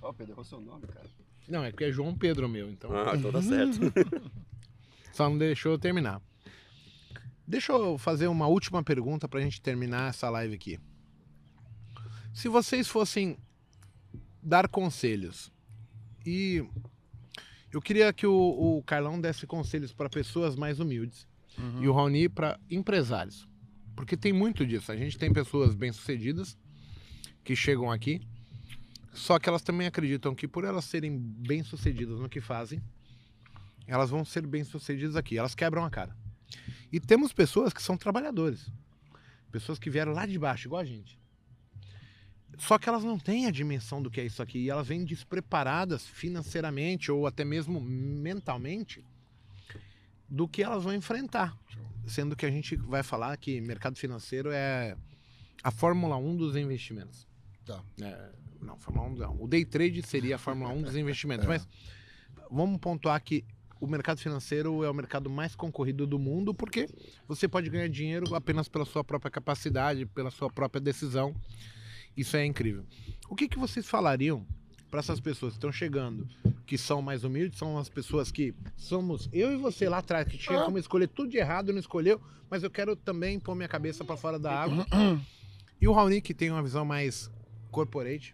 [0.02, 1.08] Ó, Pedro, qual é o seu nome, cara?
[1.48, 2.90] Não, é porque é João Pedro meu, então.
[2.92, 3.80] Ah, então tá certo.
[5.14, 6.20] Só não deixou eu terminar.
[7.48, 10.80] Deixa eu fazer uma última pergunta pra gente terminar essa live aqui.
[12.34, 13.38] Se vocês fossem
[14.42, 15.52] dar conselhos
[16.26, 16.64] e
[17.72, 18.34] eu queria que o,
[18.78, 21.28] o Carlão desse conselhos para pessoas mais humildes
[21.80, 23.48] e o Raoni para empresários.
[23.96, 24.92] Porque tem muito disso.
[24.92, 26.58] A gente tem pessoas bem-sucedidas
[27.44, 28.22] que chegam aqui,
[29.14, 32.82] só que elas também acreditam que por elas serem bem-sucedidas no que fazem,
[33.88, 35.38] elas vão ser bem-sucedidas aqui.
[35.38, 36.25] Elas quebram a cara.
[36.96, 38.72] E temos pessoas que são trabalhadores.
[39.52, 41.20] Pessoas que vieram lá de baixo, igual a gente.
[42.58, 44.60] Só que elas não têm a dimensão do que é isso aqui.
[44.60, 49.04] E elas vêm despreparadas financeiramente ou até mesmo mentalmente
[50.30, 51.60] do que elas vão enfrentar.
[52.08, 54.96] Sendo que a gente vai falar que mercado financeiro é
[55.62, 57.28] a Fórmula 1 dos investimentos.
[57.66, 57.84] Tá.
[58.02, 58.32] É,
[58.62, 59.44] não, Fórmula 1 não.
[59.44, 61.44] O day trade seria a Fórmula 1 dos investimentos.
[61.46, 61.68] Mas
[62.50, 63.44] vamos pontuar que
[63.80, 66.88] o mercado financeiro é o mercado mais concorrido do mundo porque
[67.28, 71.36] você pode ganhar dinheiro apenas pela sua própria capacidade, pela sua própria decisão.
[72.16, 72.86] Isso é incrível.
[73.30, 74.46] O que, que vocês falariam
[74.90, 76.26] para essas pessoas que estão chegando,
[76.66, 80.38] que são mais humildes, são as pessoas que somos eu e você lá atrás, que
[80.38, 84.06] tinha como escolher tudo de errado, não escolheu, mas eu quero também pôr minha cabeça
[84.06, 84.86] para fora da água.
[85.82, 87.30] E o Raoni, que tem uma visão mais
[87.70, 88.34] corporate,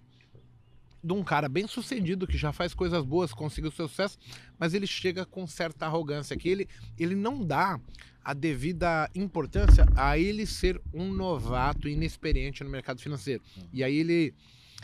[1.03, 4.17] de um cara bem sucedido, que já faz coisas boas, conseguiu sucesso,
[4.59, 6.67] mas ele chega com certa arrogância, que ele,
[6.97, 7.79] ele não dá
[8.23, 13.41] a devida importância a ele ser um novato inexperiente no mercado financeiro.
[13.73, 14.33] E aí ele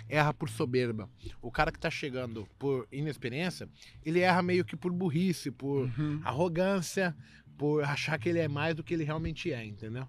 [0.10, 1.10] erra por soberba.
[1.41, 3.69] O cara que tá chegando por inexperiência,
[4.03, 5.89] ele erra meio que por burrice, por
[6.23, 7.15] arrogância,
[7.57, 10.07] por achar que ele é mais do que ele realmente é, entendeu?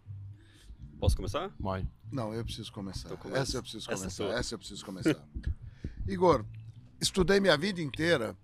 [0.99, 1.53] Posso começar?
[1.59, 1.89] Mãe.
[2.11, 3.09] Não, eu preciso começar.
[3.09, 3.43] Então começa.
[3.43, 4.25] Essa eu preciso Essa é começar.
[4.25, 4.39] sua.
[4.39, 5.29] Essa eu preciso começar.
[6.09, 6.43] Igor,
[6.99, 8.35] estudei minha vida inteira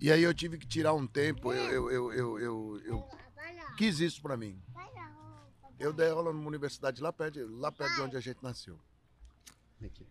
[0.00, 1.52] e aí eu tive que tirar um tempo.
[1.52, 3.08] Eu, eu, eu, eu, eu,
[3.76, 4.62] quis isso pra mim.
[5.78, 8.78] Eu dei aula numa universidade lá perto, lá perto de onde a gente nasceu.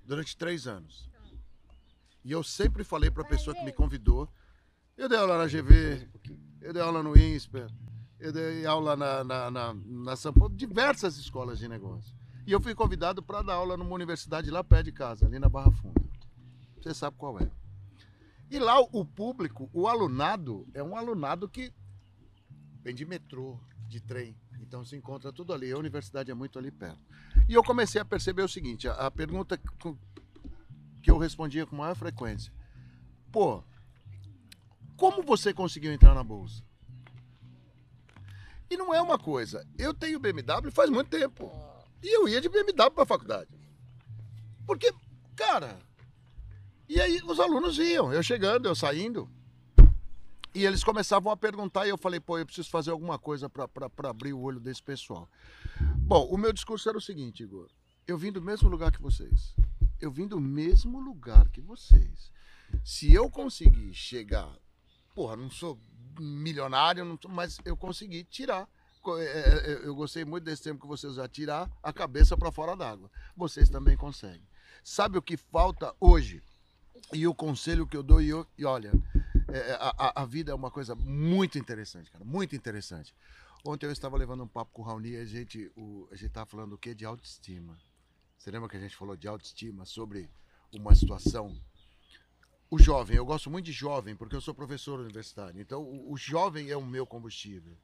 [0.05, 1.09] Durante três anos.
[2.25, 4.27] E eu sempre falei pra pessoa que me convidou.
[4.97, 6.09] Eu dei aula na GV,
[6.59, 7.69] eu dei aula no INSPER,
[8.19, 12.13] eu dei aula na, na, na, na São Paulo, diversas escolas de negócio.
[12.45, 15.47] E eu fui convidado para dar aula numa universidade lá perto de casa, ali na
[15.47, 16.08] Barra Funda.
[16.81, 17.49] Você sabe qual é.
[18.49, 21.71] E lá o público, o alunado, é um alunado que
[22.81, 24.35] vem de metrô, de trem.
[24.59, 25.71] Então se encontra tudo ali.
[25.71, 26.99] A universidade é muito ali perto.
[27.47, 32.51] E eu comecei a perceber o seguinte: a, pergunta que eu respondia com maior frequência:
[33.31, 33.63] pô,
[34.97, 36.63] como você conseguiu entrar na bolsa?
[38.69, 39.65] E não é uma coisa.
[39.77, 41.51] Eu tenho BMW faz muito tempo.
[42.03, 43.49] E eu ia de BMW para a faculdade.
[44.65, 44.93] Porque,
[45.35, 45.79] cara,
[46.89, 49.29] e aí os alunos iam, eu chegando, eu saindo.
[50.53, 54.09] E eles começavam a perguntar e eu falei, pô, eu preciso fazer alguma coisa para
[54.09, 55.29] abrir o olho desse pessoal.
[55.97, 57.69] Bom, o meu discurso era o seguinte, Igor.
[58.07, 59.53] Eu vim do mesmo lugar que vocês.
[60.01, 62.31] Eu vim do mesmo lugar que vocês.
[62.83, 64.51] Se eu conseguir chegar,
[65.13, 65.79] porra, não sou
[66.19, 68.67] milionário, não sou- mas eu consegui tirar.
[69.19, 72.51] É, é, é, Eu gostei muito desse tempo que vocês já tirar a cabeça para
[72.51, 73.09] fora d'água.
[73.35, 74.47] Vocês também conseguem.
[74.83, 76.41] Sabe o que falta hoje?
[77.13, 78.91] E o conselho que eu dou, e, eu- e olha,
[79.47, 83.15] é, a, a- a vida é uma coisa muito interessante, cara, muito interessante.
[83.65, 86.27] Ontem eu estava levando um papo com o Raoni e a gente, o, a gente
[86.27, 86.93] estava falando o quê?
[86.93, 87.77] De autoestima.
[88.37, 90.29] Você lembra que a gente falou de autoestima sobre
[90.71, 91.59] uma situação?
[92.69, 95.59] O jovem, eu gosto muito de jovem, porque eu sou professor universitário.
[95.59, 97.75] Então, o, o jovem é o meu combustível.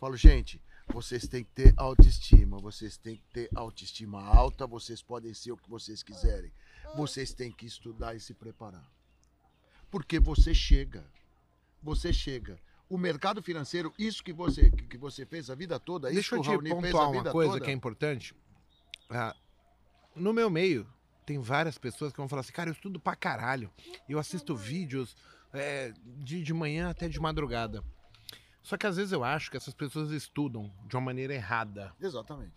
[0.00, 0.60] Falo, gente,
[0.92, 5.56] vocês têm que ter autoestima, vocês têm que ter autoestima alta, vocês podem ser o
[5.58, 6.50] que vocês quiserem.
[6.94, 8.84] Vocês têm que estudar e se preparar.
[9.90, 11.04] Porque você chega.
[11.82, 12.58] Você chega.
[12.88, 16.42] O mercado financeiro, isso que você, que você fez a vida toda, isso Deixa eu
[16.42, 17.64] que o Raoni fez a pontuar uma vida coisa toda.
[17.64, 18.34] que é importante.
[19.08, 19.34] Ah,
[20.14, 20.86] no meu meio,
[21.24, 23.70] tem várias pessoas que vão falar assim, cara, eu estudo pra caralho.
[24.08, 25.16] Eu assisto vídeos
[25.52, 27.84] é, de, de manhã até de madrugada.
[28.62, 31.94] Só que às vezes eu acho que essas pessoas estudam de uma maneira errada.
[32.00, 32.54] Exatamente.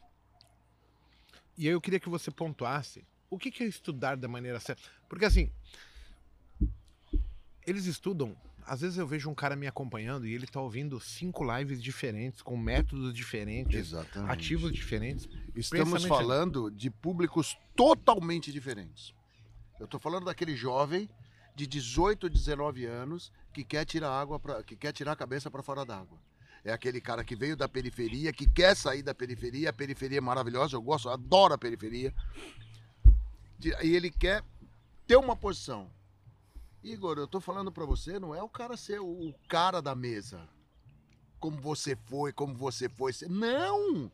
[1.56, 4.82] E aí eu queria que você pontuasse o que é estudar da maneira certa.
[5.10, 5.50] Porque assim,
[7.66, 8.36] eles estudam.
[8.66, 12.42] Às vezes eu vejo um cara me acompanhando e ele tá ouvindo cinco lives diferentes,
[12.42, 14.32] com métodos diferentes, Exatamente.
[14.32, 15.28] ativos diferentes.
[15.56, 19.14] Estamos falando de públicos totalmente diferentes.
[19.80, 21.10] Eu estou falando daquele jovem
[21.56, 25.62] de 18, 19 anos que quer tirar água pra, que quer tirar a cabeça para
[25.62, 26.18] fora d'água.
[26.64, 29.70] É aquele cara que veio da periferia, que quer sair da periferia.
[29.70, 32.14] A periferia é maravilhosa, eu gosto, eu adoro a periferia.
[33.70, 34.44] E ele quer
[35.08, 35.90] ter uma posição.
[36.84, 40.50] Igor, eu tô falando para você, não é o cara ser o cara da mesa.
[41.40, 43.14] Como você foi, como você foi.
[43.30, 44.12] Não!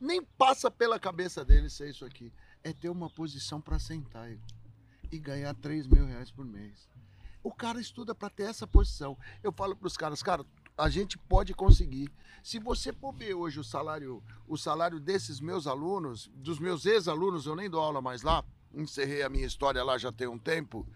[0.00, 2.32] Nem passa pela cabeça dele ser isso aqui.
[2.62, 4.44] É ter uma posição para sentar Igor,
[5.10, 6.88] e ganhar 3 mil reais por mês.
[7.42, 9.16] O cara estuda para ter essa posição.
[9.42, 10.44] Eu falo para os caras, cara,
[10.76, 12.10] a gente pode conseguir.
[12.42, 17.46] Se você for ver hoje o salário, o salário desses meus alunos, dos meus ex-alunos,
[17.46, 18.44] eu nem dou aula mais lá,
[18.76, 20.86] encerrei a minha história lá já tem um tempo.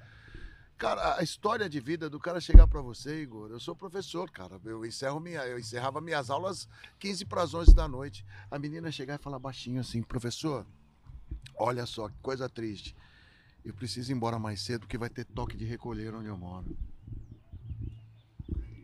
[0.77, 4.61] Cara, a história de vida do cara chegar para você, Igor, eu sou professor, cara.
[4.65, 6.69] Eu encerro minha, eu encerrava minhas aulas
[7.01, 8.25] 15 para as 11 da noite.
[8.49, 10.65] A menina chegar e falar baixinho assim, professor,
[11.57, 12.95] olha só, que coisa triste.
[13.65, 16.77] Eu preciso ir embora mais cedo porque vai ter toque de recolher onde eu moro.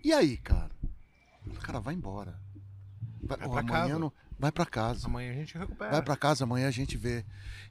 [0.03, 0.71] E aí, cara?
[1.63, 2.39] Cara, vai embora.
[3.23, 3.99] Vai, pra amanhã casa.
[3.99, 4.13] não-
[4.45, 5.07] vai para casa.
[5.07, 5.91] Amanhã a gente recupera.
[5.91, 7.25] Vai para casa, amanhã a gente vê.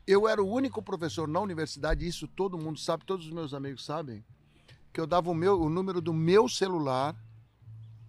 [0.07, 3.85] Eu era o único professor na universidade, isso todo mundo sabe, todos os meus amigos
[3.85, 4.23] sabem,
[4.91, 7.15] que eu dava o, meu, o número do meu celular,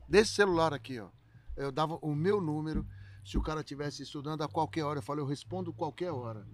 [0.09, 1.09] desse celular aqui, ó.
[1.57, 2.87] Eu dava o meu número,
[3.25, 6.47] se o cara estivesse estudando a qualquer hora, eu falo, eu respondo qualquer hora.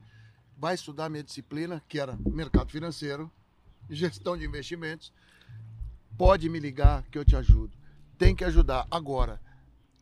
[0.59, 3.31] Vai estudar minha disciplina, que era mercado financeiro,
[3.89, 5.13] gestão de investimentos.
[6.19, 7.73] Pode me ligar que eu te ajudo.
[8.19, 8.87] Tem que ajudar.
[8.91, 9.41] Agora,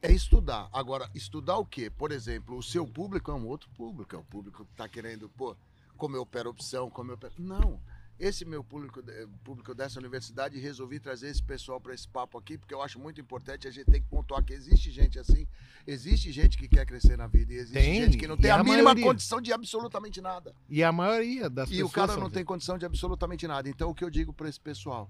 [0.03, 0.69] é estudar.
[0.73, 1.91] Agora, estudar o quê?
[1.91, 4.15] Por exemplo, o seu público é um outro público.
[4.15, 5.57] É o público que está querendo, pô,
[5.97, 7.35] como eu opero opção, como eu opero...
[7.39, 7.81] Não.
[8.21, 12.59] Esse meu público, eh, público dessa universidade, resolvi trazer esse pessoal para esse papo aqui,
[12.59, 13.69] porque eu acho muito importante.
[13.69, 15.47] A gente tem que pontuar que existe gente assim.
[15.87, 18.51] Existe gente que quer crescer na vida e existe Tem, gente que não e tem
[18.51, 19.05] a a, mínima maioria.
[19.05, 20.53] condição de absolutamente nada.
[20.69, 21.91] E a maioria das E pessoas.
[21.91, 22.45] o cara não tem assim.
[22.47, 23.69] condição de absolutamente nada.
[23.69, 25.09] Então, o que eu digo para esse pessoal?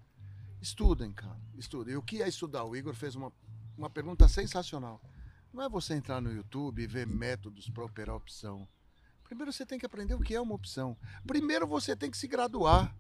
[0.61, 1.41] Estudem, cara.
[1.57, 1.95] Estudem.
[1.95, 2.65] E o que é estudar?
[2.65, 3.33] O Igor fez uma,
[3.79, 5.01] uma pergunta sensacional.
[5.55, 8.69] Não é você entrar no YouTube e ver métodos para operar opção.
[9.23, 10.97] Primeiro você tem que aprender o que é uma opção.
[11.27, 12.95] Primeiro você tem que se graduar.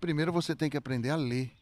[0.00, 1.52] Primeiro você tem que aprender a ler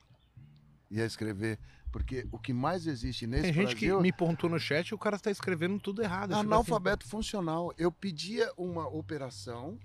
[0.90, 1.58] e a escrever.
[1.90, 4.94] Porque o que mais existe nesse Tem gente Brasil que me pontou no chat e
[4.94, 6.34] o cara está escrevendo tudo errado.
[6.34, 7.72] Analfabeto funcional.
[7.78, 9.78] Eu pedia uma operação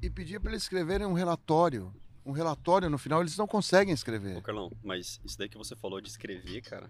[0.00, 1.92] e pedia para eles escreverem um relatório.
[2.24, 4.40] Um relatório no final, eles não conseguem Ô, escrever.
[4.42, 6.88] Carlão, mas isso daí que você falou de escrever, cara,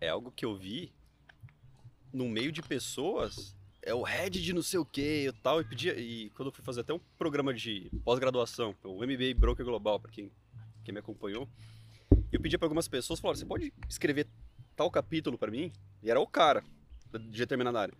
[0.00, 0.92] é algo que eu vi
[2.12, 3.56] no meio de pessoas.
[3.82, 5.60] É o head de não sei o que e tal.
[5.60, 5.98] E pedia.
[5.98, 10.10] E quando eu fui fazer até um programa de pós-graduação, o MBA Broker Global, para
[10.10, 10.32] quem,
[10.82, 11.46] quem me acompanhou,
[12.32, 14.26] eu pedi para algumas pessoas, falaram, você pode escrever
[14.74, 15.70] tal capítulo para mim?
[16.02, 16.64] E era o cara
[17.12, 17.94] de determinada área.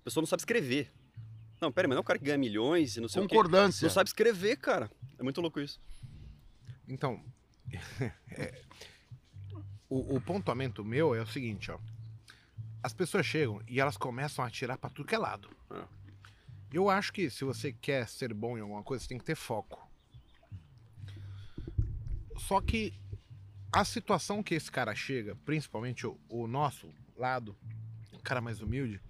[0.00, 0.90] A pessoa não sabe escrever.
[1.60, 3.34] Não, pera, mas não é o cara que ganha milhões e não sei o quê.
[3.34, 3.84] Concordância.
[3.84, 4.90] Não sabe escrever, cara.
[5.18, 5.80] É muito louco isso.
[6.88, 7.22] Então,
[8.30, 8.62] é,
[9.88, 11.78] o, o pontuamento meu é o seguinte, ó.
[12.82, 15.50] As pessoas chegam e elas começam a atirar pra tudo que é lado.
[15.70, 15.84] É.
[16.72, 19.34] Eu acho que se você quer ser bom em alguma coisa, você tem que ter
[19.34, 19.86] foco.
[22.36, 22.94] Só que
[23.72, 27.56] a situação que esse cara chega, principalmente o, o nosso lado,
[28.12, 29.00] o cara mais humilde,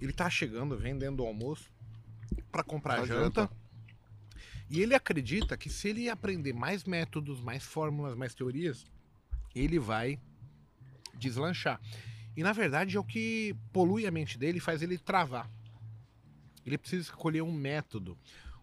[0.00, 1.72] ele tá chegando, vendendo o almoço
[2.52, 3.42] pra comprar Pra janta.
[3.42, 3.56] janta.
[4.70, 8.86] E ele acredita que se ele aprender mais métodos, mais fórmulas, mais teorias,
[9.54, 10.20] ele vai
[11.16, 11.80] deslanchar.
[12.36, 15.50] E na verdade é o que polui a mente dele faz ele travar.
[16.64, 18.16] Ele precisa escolher um método,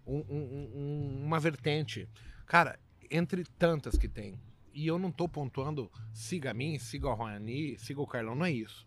[0.06, 2.08] um- um- um- uma vertente.
[2.46, 2.80] Cara,
[3.10, 4.40] entre tantas que tem.
[4.74, 8.46] E eu não tô pontuando siga a mim, siga o Rony, siga o Carlão, não
[8.46, 8.86] é isso.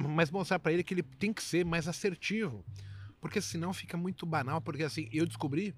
[0.00, 2.64] Mas mostrar pra ele que ele tem que ser mais assertivo.
[3.20, 5.74] Porque senão fica muito banal, porque assim, eu descobri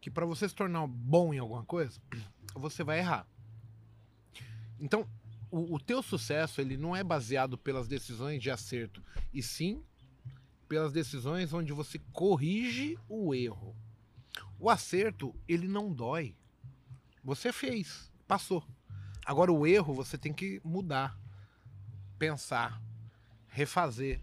[0.00, 2.00] que para você se tornar bom em alguma coisa,
[2.54, 3.26] você vai errar.
[4.80, 5.08] Então,
[5.50, 9.02] o, o teu sucesso, ele não é baseado pelas decisões de acerto,
[9.32, 9.82] e sim
[10.68, 13.74] pelas decisões onde você corrige o erro.
[14.58, 16.36] O acerto, ele não dói.
[17.24, 18.64] Você fez, passou.
[19.24, 21.18] Agora o erro você tem que mudar,
[22.18, 22.80] pensar,
[23.48, 24.20] refazer.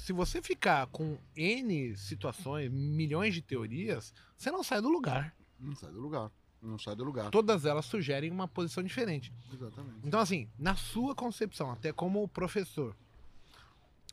[0.00, 5.36] Se você ficar com N situações, milhões de teorias, você não sai do lugar.
[5.58, 6.30] Não sai do lugar.
[6.62, 7.30] Não sai do lugar.
[7.30, 9.32] Todas elas sugerem uma posição diferente.
[9.52, 10.00] Exatamente.
[10.02, 12.96] Então, assim, na sua concepção, até como professor,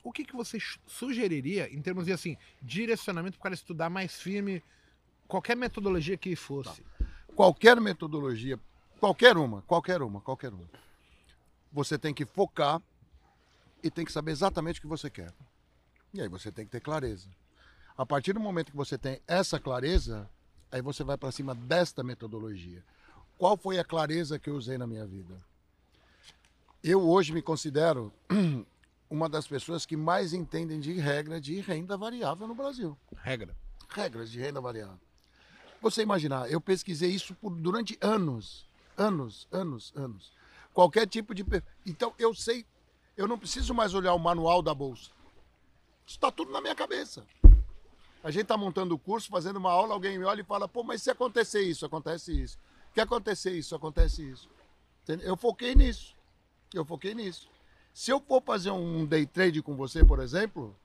[0.03, 3.89] o que, que você su- sugeriria em termos de assim, direcionamento para o cara estudar
[3.89, 4.61] mais firme,
[5.27, 6.83] qualquer metodologia que fosse?
[7.33, 8.59] Qualquer metodologia,
[8.99, 10.69] qualquer uma, qualquer uma, qualquer uma.
[11.71, 12.81] Você tem que focar
[13.81, 15.33] e tem que saber exatamente o que você quer.
[16.17, 17.27] E aí você tem que ter clareza.
[17.95, 20.27] A partir do momento que você tem essa clareza,
[20.71, 22.83] aí você vai para cima desta metodologia.
[23.37, 25.37] Qual foi a clareza que eu usei na minha vida?
[26.83, 28.11] Eu hoje me considero
[29.07, 33.55] uma das pessoas que mais entendem de regra de renda variável no Brasil Regra.
[33.87, 34.99] regras de renda variável.
[35.79, 38.67] Você imaginar, eu pesquisei isso por, durante anos,
[38.97, 40.31] anos, anos, anos.
[40.73, 41.45] Qualquer tipo de.
[41.85, 42.65] Então eu sei,
[43.15, 45.15] eu não preciso mais olhar o manual da bolsa.
[46.07, 47.25] Isso está tudo na minha cabeça.
[48.23, 50.81] A gente está montando o curso, fazendo uma aula, alguém me olha e fala: pô,
[50.81, 52.57] mas se acontecer isso, acontece isso.
[52.93, 54.49] Que acontecer isso, acontece isso.
[55.21, 56.15] Eu foquei nisso.
[56.73, 57.49] Eu foquei nisso.
[57.93, 60.75] Se eu for fazer um day trade com você, por exemplo,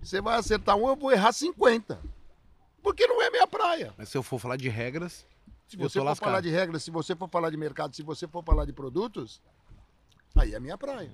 [0.00, 2.00] você vai acertar um, eu vou errar 50.
[2.82, 3.92] Porque não é minha praia.
[3.98, 5.26] Mas se eu for falar de regras,
[5.66, 6.28] Se você for lascado.
[6.28, 9.42] falar de regras, se você for falar de mercado, se você for falar de produtos,
[10.34, 11.10] aí é minha praia.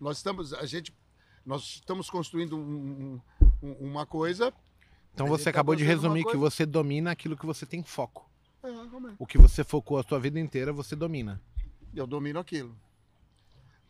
[0.00, 0.94] Nós estamos, a gente,
[1.46, 3.20] nós estamos construindo um-
[3.62, 4.52] um- uma coisa.
[5.14, 7.82] então você tá acabou de fazendo uma resumir que você domina aquilo que você tem
[7.82, 8.28] foco.
[8.62, 8.68] É.
[9.18, 11.40] O que você focou a sua vida inteira, você domina.
[11.94, 12.76] Eu domino aquilo.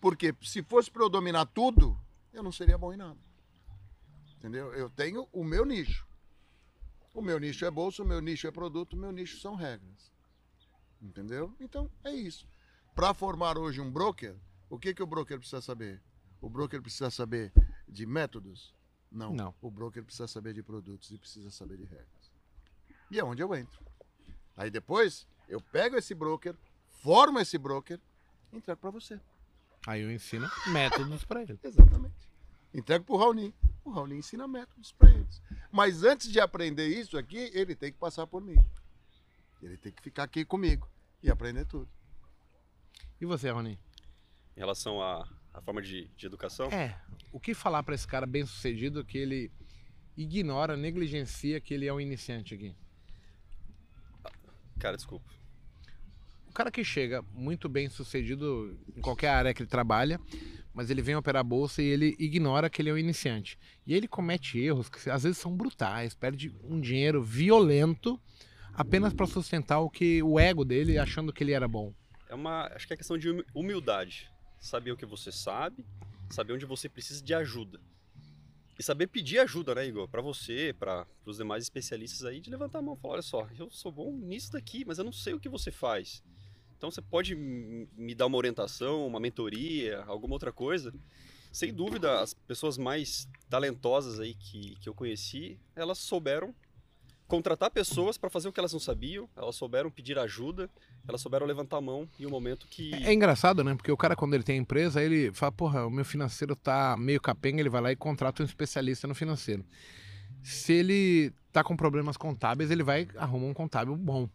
[0.00, 1.98] Porque se fosse para eu dominar tudo,
[2.32, 3.16] eu não seria bom em nada.
[4.38, 4.72] Entendeu?
[4.74, 6.06] Eu tenho o meu nicho.
[7.14, 10.12] O meu nicho é bolsa, o meu nicho é produto, o meu nicho são regras.
[11.00, 11.52] Entendeu?
[11.58, 12.46] Então é isso.
[12.94, 14.36] Para formar hoje um broker,
[14.68, 16.00] o que, que o broker precisa saber?
[16.46, 17.52] O broker precisa saber
[17.88, 18.72] de métodos?
[19.10, 19.34] Não.
[19.34, 19.52] Não.
[19.60, 22.30] O broker precisa saber de produtos e precisa saber de regras.
[23.10, 23.84] E é onde eu entro.
[24.56, 26.54] Aí depois eu pego esse broker,
[27.02, 28.00] formo esse broker
[28.52, 29.20] entrego para você.
[29.88, 31.58] Aí eu ensino métodos para ele.
[31.64, 32.30] Exatamente.
[32.72, 33.52] Entrego para o Raoni.
[33.84, 35.42] O Raoni ensina métodos para eles.
[35.72, 38.64] Mas antes de aprender isso aqui, ele tem que passar por mim.
[39.60, 40.88] Ele tem que ficar aqui comigo
[41.24, 41.88] e aprender tudo.
[43.20, 43.76] E você, Rony?
[44.56, 46.94] Em relação à, à forma de, de educação, É,
[47.32, 49.50] o que falar para esse cara bem sucedido que ele
[50.16, 52.74] ignora, negligencia que ele é um iniciante aqui?
[54.78, 55.30] cara, desculpa.
[56.48, 60.20] O cara que chega muito bem sucedido em qualquer área que ele trabalha,
[60.72, 63.58] mas ele vem operar a bolsa e ele ignora que ele é um iniciante.
[63.86, 68.20] E ele comete erros que às vezes são brutais, perde um dinheiro violento
[68.74, 71.94] apenas para sustentar o que o ego dele achando que ele era bom.
[72.28, 74.30] É uma, acho que é questão de humi- humildade.
[74.66, 75.86] Saber o que você sabe,
[76.28, 77.80] saber onde você precisa de ajuda.
[78.76, 80.08] E saber pedir ajuda, né, Igor?
[80.08, 83.48] Pra você, para os demais especialistas aí, de levantar a mão e falar: olha só,
[83.56, 86.20] eu sou bom nisso daqui, mas eu não sei o que você faz.
[86.76, 90.92] Então você pode me dar uma orientação, uma mentoria, alguma outra coisa.
[91.52, 96.52] Sem dúvida, as pessoas mais talentosas aí que, que eu conheci, elas souberam
[97.26, 100.70] contratar pessoas para fazer o que elas não sabiam, elas souberam pedir ajuda,
[101.06, 102.94] elas souberam levantar a mão em um momento que.
[102.94, 103.74] É engraçado, né?
[103.74, 107.20] Porque o cara, quando ele tem empresa, ele fala, porra, o meu financeiro tá meio
[107.20, 109.64] capenga, ele vai lá e contrata um especialista no financeiro.
[110.42, 114.28] Se ele tá com problemas contábeis, ele vai arrumar um contábil bom.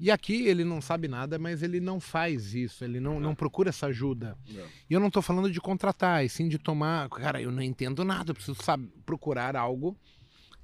[0.00, 3.70] E aqui ele não sabe nada, mas ele não faz isso, ele não, não procura
[3.70, 4.38] essa ajuda.
[4.88, 7.08] E eu não tô falando de contratar, e sim de tomar.
[7.08, 9.96] Cara, eu não entendo nada, eu preciso saber, procurar algo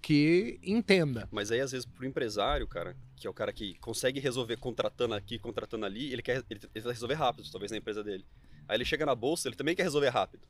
[0.05, 1.27] que entenda.
[1.33, 5.15] Mas aí, às vezes, pro empresário, cara, que é o cara que consegue resolver contratando
[5.15, 8.23] aqui, contratando ali, ele quer ele, ele resolver rápido, talvez na empresa dele.
[8.69, 10.47] Aí ele chega na bolsa, ele também quer resolver rápido.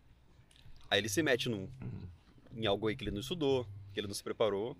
[0.90, 1.68] Aí ele se mete num,
[2.52, 4.76] em algo aí que ele não estudou, que ele não se preparou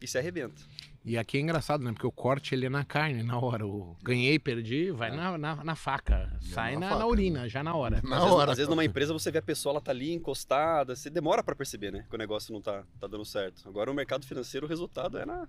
[0.00, 0.62] e se arrebenta.
[1.04, 1.92] E aqui é engraçado, né?
[1.92, 3.66] Porque o corte ele é na carne, na hora.
[3.66, 6.36] O ganhei, perdi, vai na, na, na faca.
[6.42, 8.02] Sai na na, faca, na urina, já na hora.
[8.04, 8.52] Na às, vezes, hora.
[8.52, 11.54] às vezes numa empresa você vê a pessoa, ela tá ali encostada, você demora pra
[11.54, 12.04] perceber, né?
[12.08, 13.66] Que o negócio não tá, tá dando certo.
[13.66, 15.48] Agora no mercado financeiro o resultado é, na,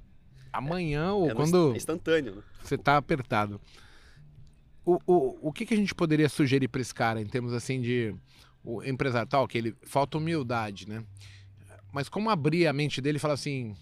[0.54, 2.36] Amanhã ou é quando inst- instantâneo.
[2.36, 2.44] Né?
[2.64, 3.60] você tá apertado.
[4.86, 7.82] O, o, o que, que a gente poderia sugerir para esse cara em termos assim
[7.82, 8.16] de
[8.64, 11.04] o empresário tal, que ele falta humildade, né?
[11.92, 13.76] mas como abrir a mente dele e falar assim,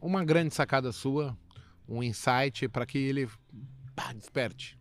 [0.00, 1.36] uma grande sacada sua,
[1.88, 3.28] um insight para que ele
[3.94, 4.78] pá, desperte.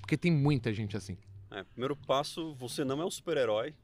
[0.00, 1.16] Porque tem muita gente assim.
[1.50, 3.74] É, primeiro passo, você não é um super-herói,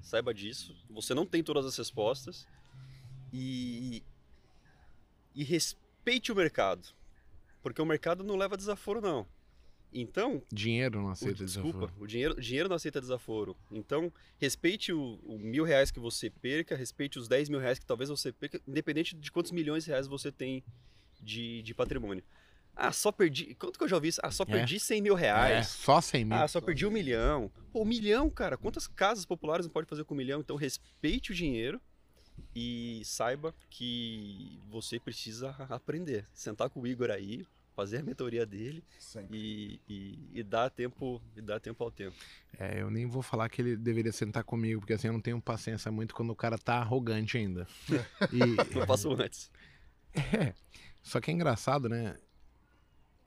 [0.00, 0.76] saiba disso.
[0.90, 2.46] Você não tem todas as respostas
[3.32, 4.02] e
[5.34, 6.88] e respeite o mercado,
[7.62, 9.24] porque o mercado não leva desaforo não.
[9.92, 12.02] Então, dinheiro não aceita o, desculpa, desaforo.
[12.02, 13.56] o dinheiro, dinheiro não aceita desaforo.
[13.70, 17.86] Então, respeite o, o, mil reais que você perca, respeite os 10 mil reais que
[17.86, 20.62] talvez você perca, independente de quantos milhões de reais você tem
[21.20, 22.22] de, de patrimônio.
[22.76, 23.56] Ah, só perdi.
[23.56, 24.20] Quanto que eu já ouvi isso?
[24.22, 24.46] Ah, só é.
[24.46, 24.78] perdi é.
[24.78, 25.52] 100 mil reais.
[25.52, 26.36] É, só 100 mil.
[26.36, 27.50] Ah, só perdi um milhão.
[27.72, 28.56] Pô, um milhão, cara.
[28.56, 30.40] Quantas casas populares não pode fazer com um milhão?
[30.40, 31.80] Então, respeite o dinheiro
[32.54, 36.24] e saiba que você precisa aprender.
[36.32, 37.44] Sentar com o Igor aí,
[37.78, 38.82] fazer a mentoria dele
[39.30, 42.16] e, e, e, dar tempo e dar tempo ao tempo.
[42.58, 45.40] É, eu nem vou falar que ele deveria sentar comigo, porque assim eu não tenho
[45.40, 47.68] paciência muito quando o cara tá arrogante ainda.
[48.32, 48.76] E...
[48.76, 49.48] eu passo antes.
[50.12, 50.54] É,
[51.02, 52.16] só que é engraçado, né?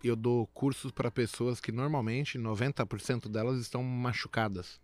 [0.03, 4.81] Eu dou cursos para pessoas que normalmente 90% delas estão machucadas.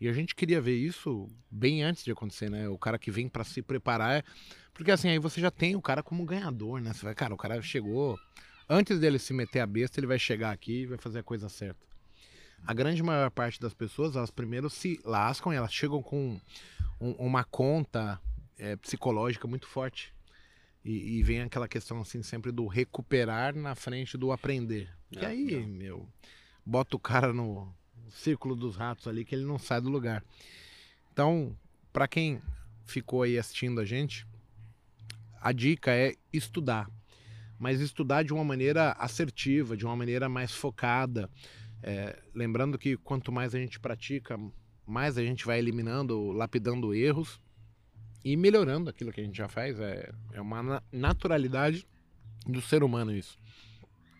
[0.00, 2.68] E a gente queria ver isso bem antes de acontecer, né?
[2.68, 4.24] O cara que vem para se preparar.
[4.72, 6.92] Porque assim, aí você já tem o cara como ganhador, né?
[6.92, 8.16] Você vai, cara, o cara chegou
[8.68, 11.48] antes dele se meter a besta, ele vai chegar aqui e vai fazer a coisa
[11.48, 11.86] certa.
[12.66, 16.40] A grande maior parte das pessoas, elas primeiro se lascam e elas chegam com
[17.00, 18.20] um, uma conta
[18.58, 20.12] é, psicológica muito forte.
[20.84, 24.88] E, e, vem aquela questão assim sempre do recuperar na frente do aprender.
[25.16, 25.58] É, e aí, é.
[25.58, 26.08] meu,
[26.64, 27.72] bota o cara no
[28.10, 30.24] círculo dos ratos ali que ele não sai do lugar.
[31.12, 31.56] Então,
[31.92, 32.40] para quem
[32.86, 34.26] ficou aí assistindo a gente,
[35.40, 36.88] a dica é estudar
[37.58, 41.28] mas estudar de uma maneira assertiva, de uma maneira mais focada.
[41.82, 44.38] É, lembrando que quanto mais a gente pratica,
[44.86, 47.40] mais a gente vai eliminando, lapidando erros
[48.24, 49.78] e melhorando aquilo que a gente já faz.
[49.78, 51.86] É, é uma naturalidade
[52.46, 53.38] do ser humano isso.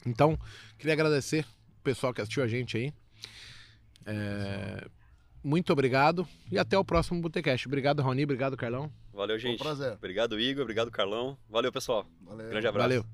[0.06, 0.38] Então,
[0.78, 1.44] queria agradecer
[1.78, 2.92] o pessoal que assistiu a gente aí.
[4.06, 4.88] É,
[5.42, 7.66] muito obrigado e até o próximo Botecast.
[7.66, 8.24] Obrigado, Raoni.
[8.24, 8.92] Obrigado, Carlão.
[9.12, 9.58] Valeu, gente.
[9.58, 9.92] Foi um prazer.
[9.94, 10.62] Obrigado, Igor.
[10.62, 11.36] Obrigado, Carlão.
[11.48, 12.06] Valeu, pessoal.
[12.20, 12.48] Valeu.
[12.48, 12.88] Grande abraço.
[12.88, 13.04] Valeu.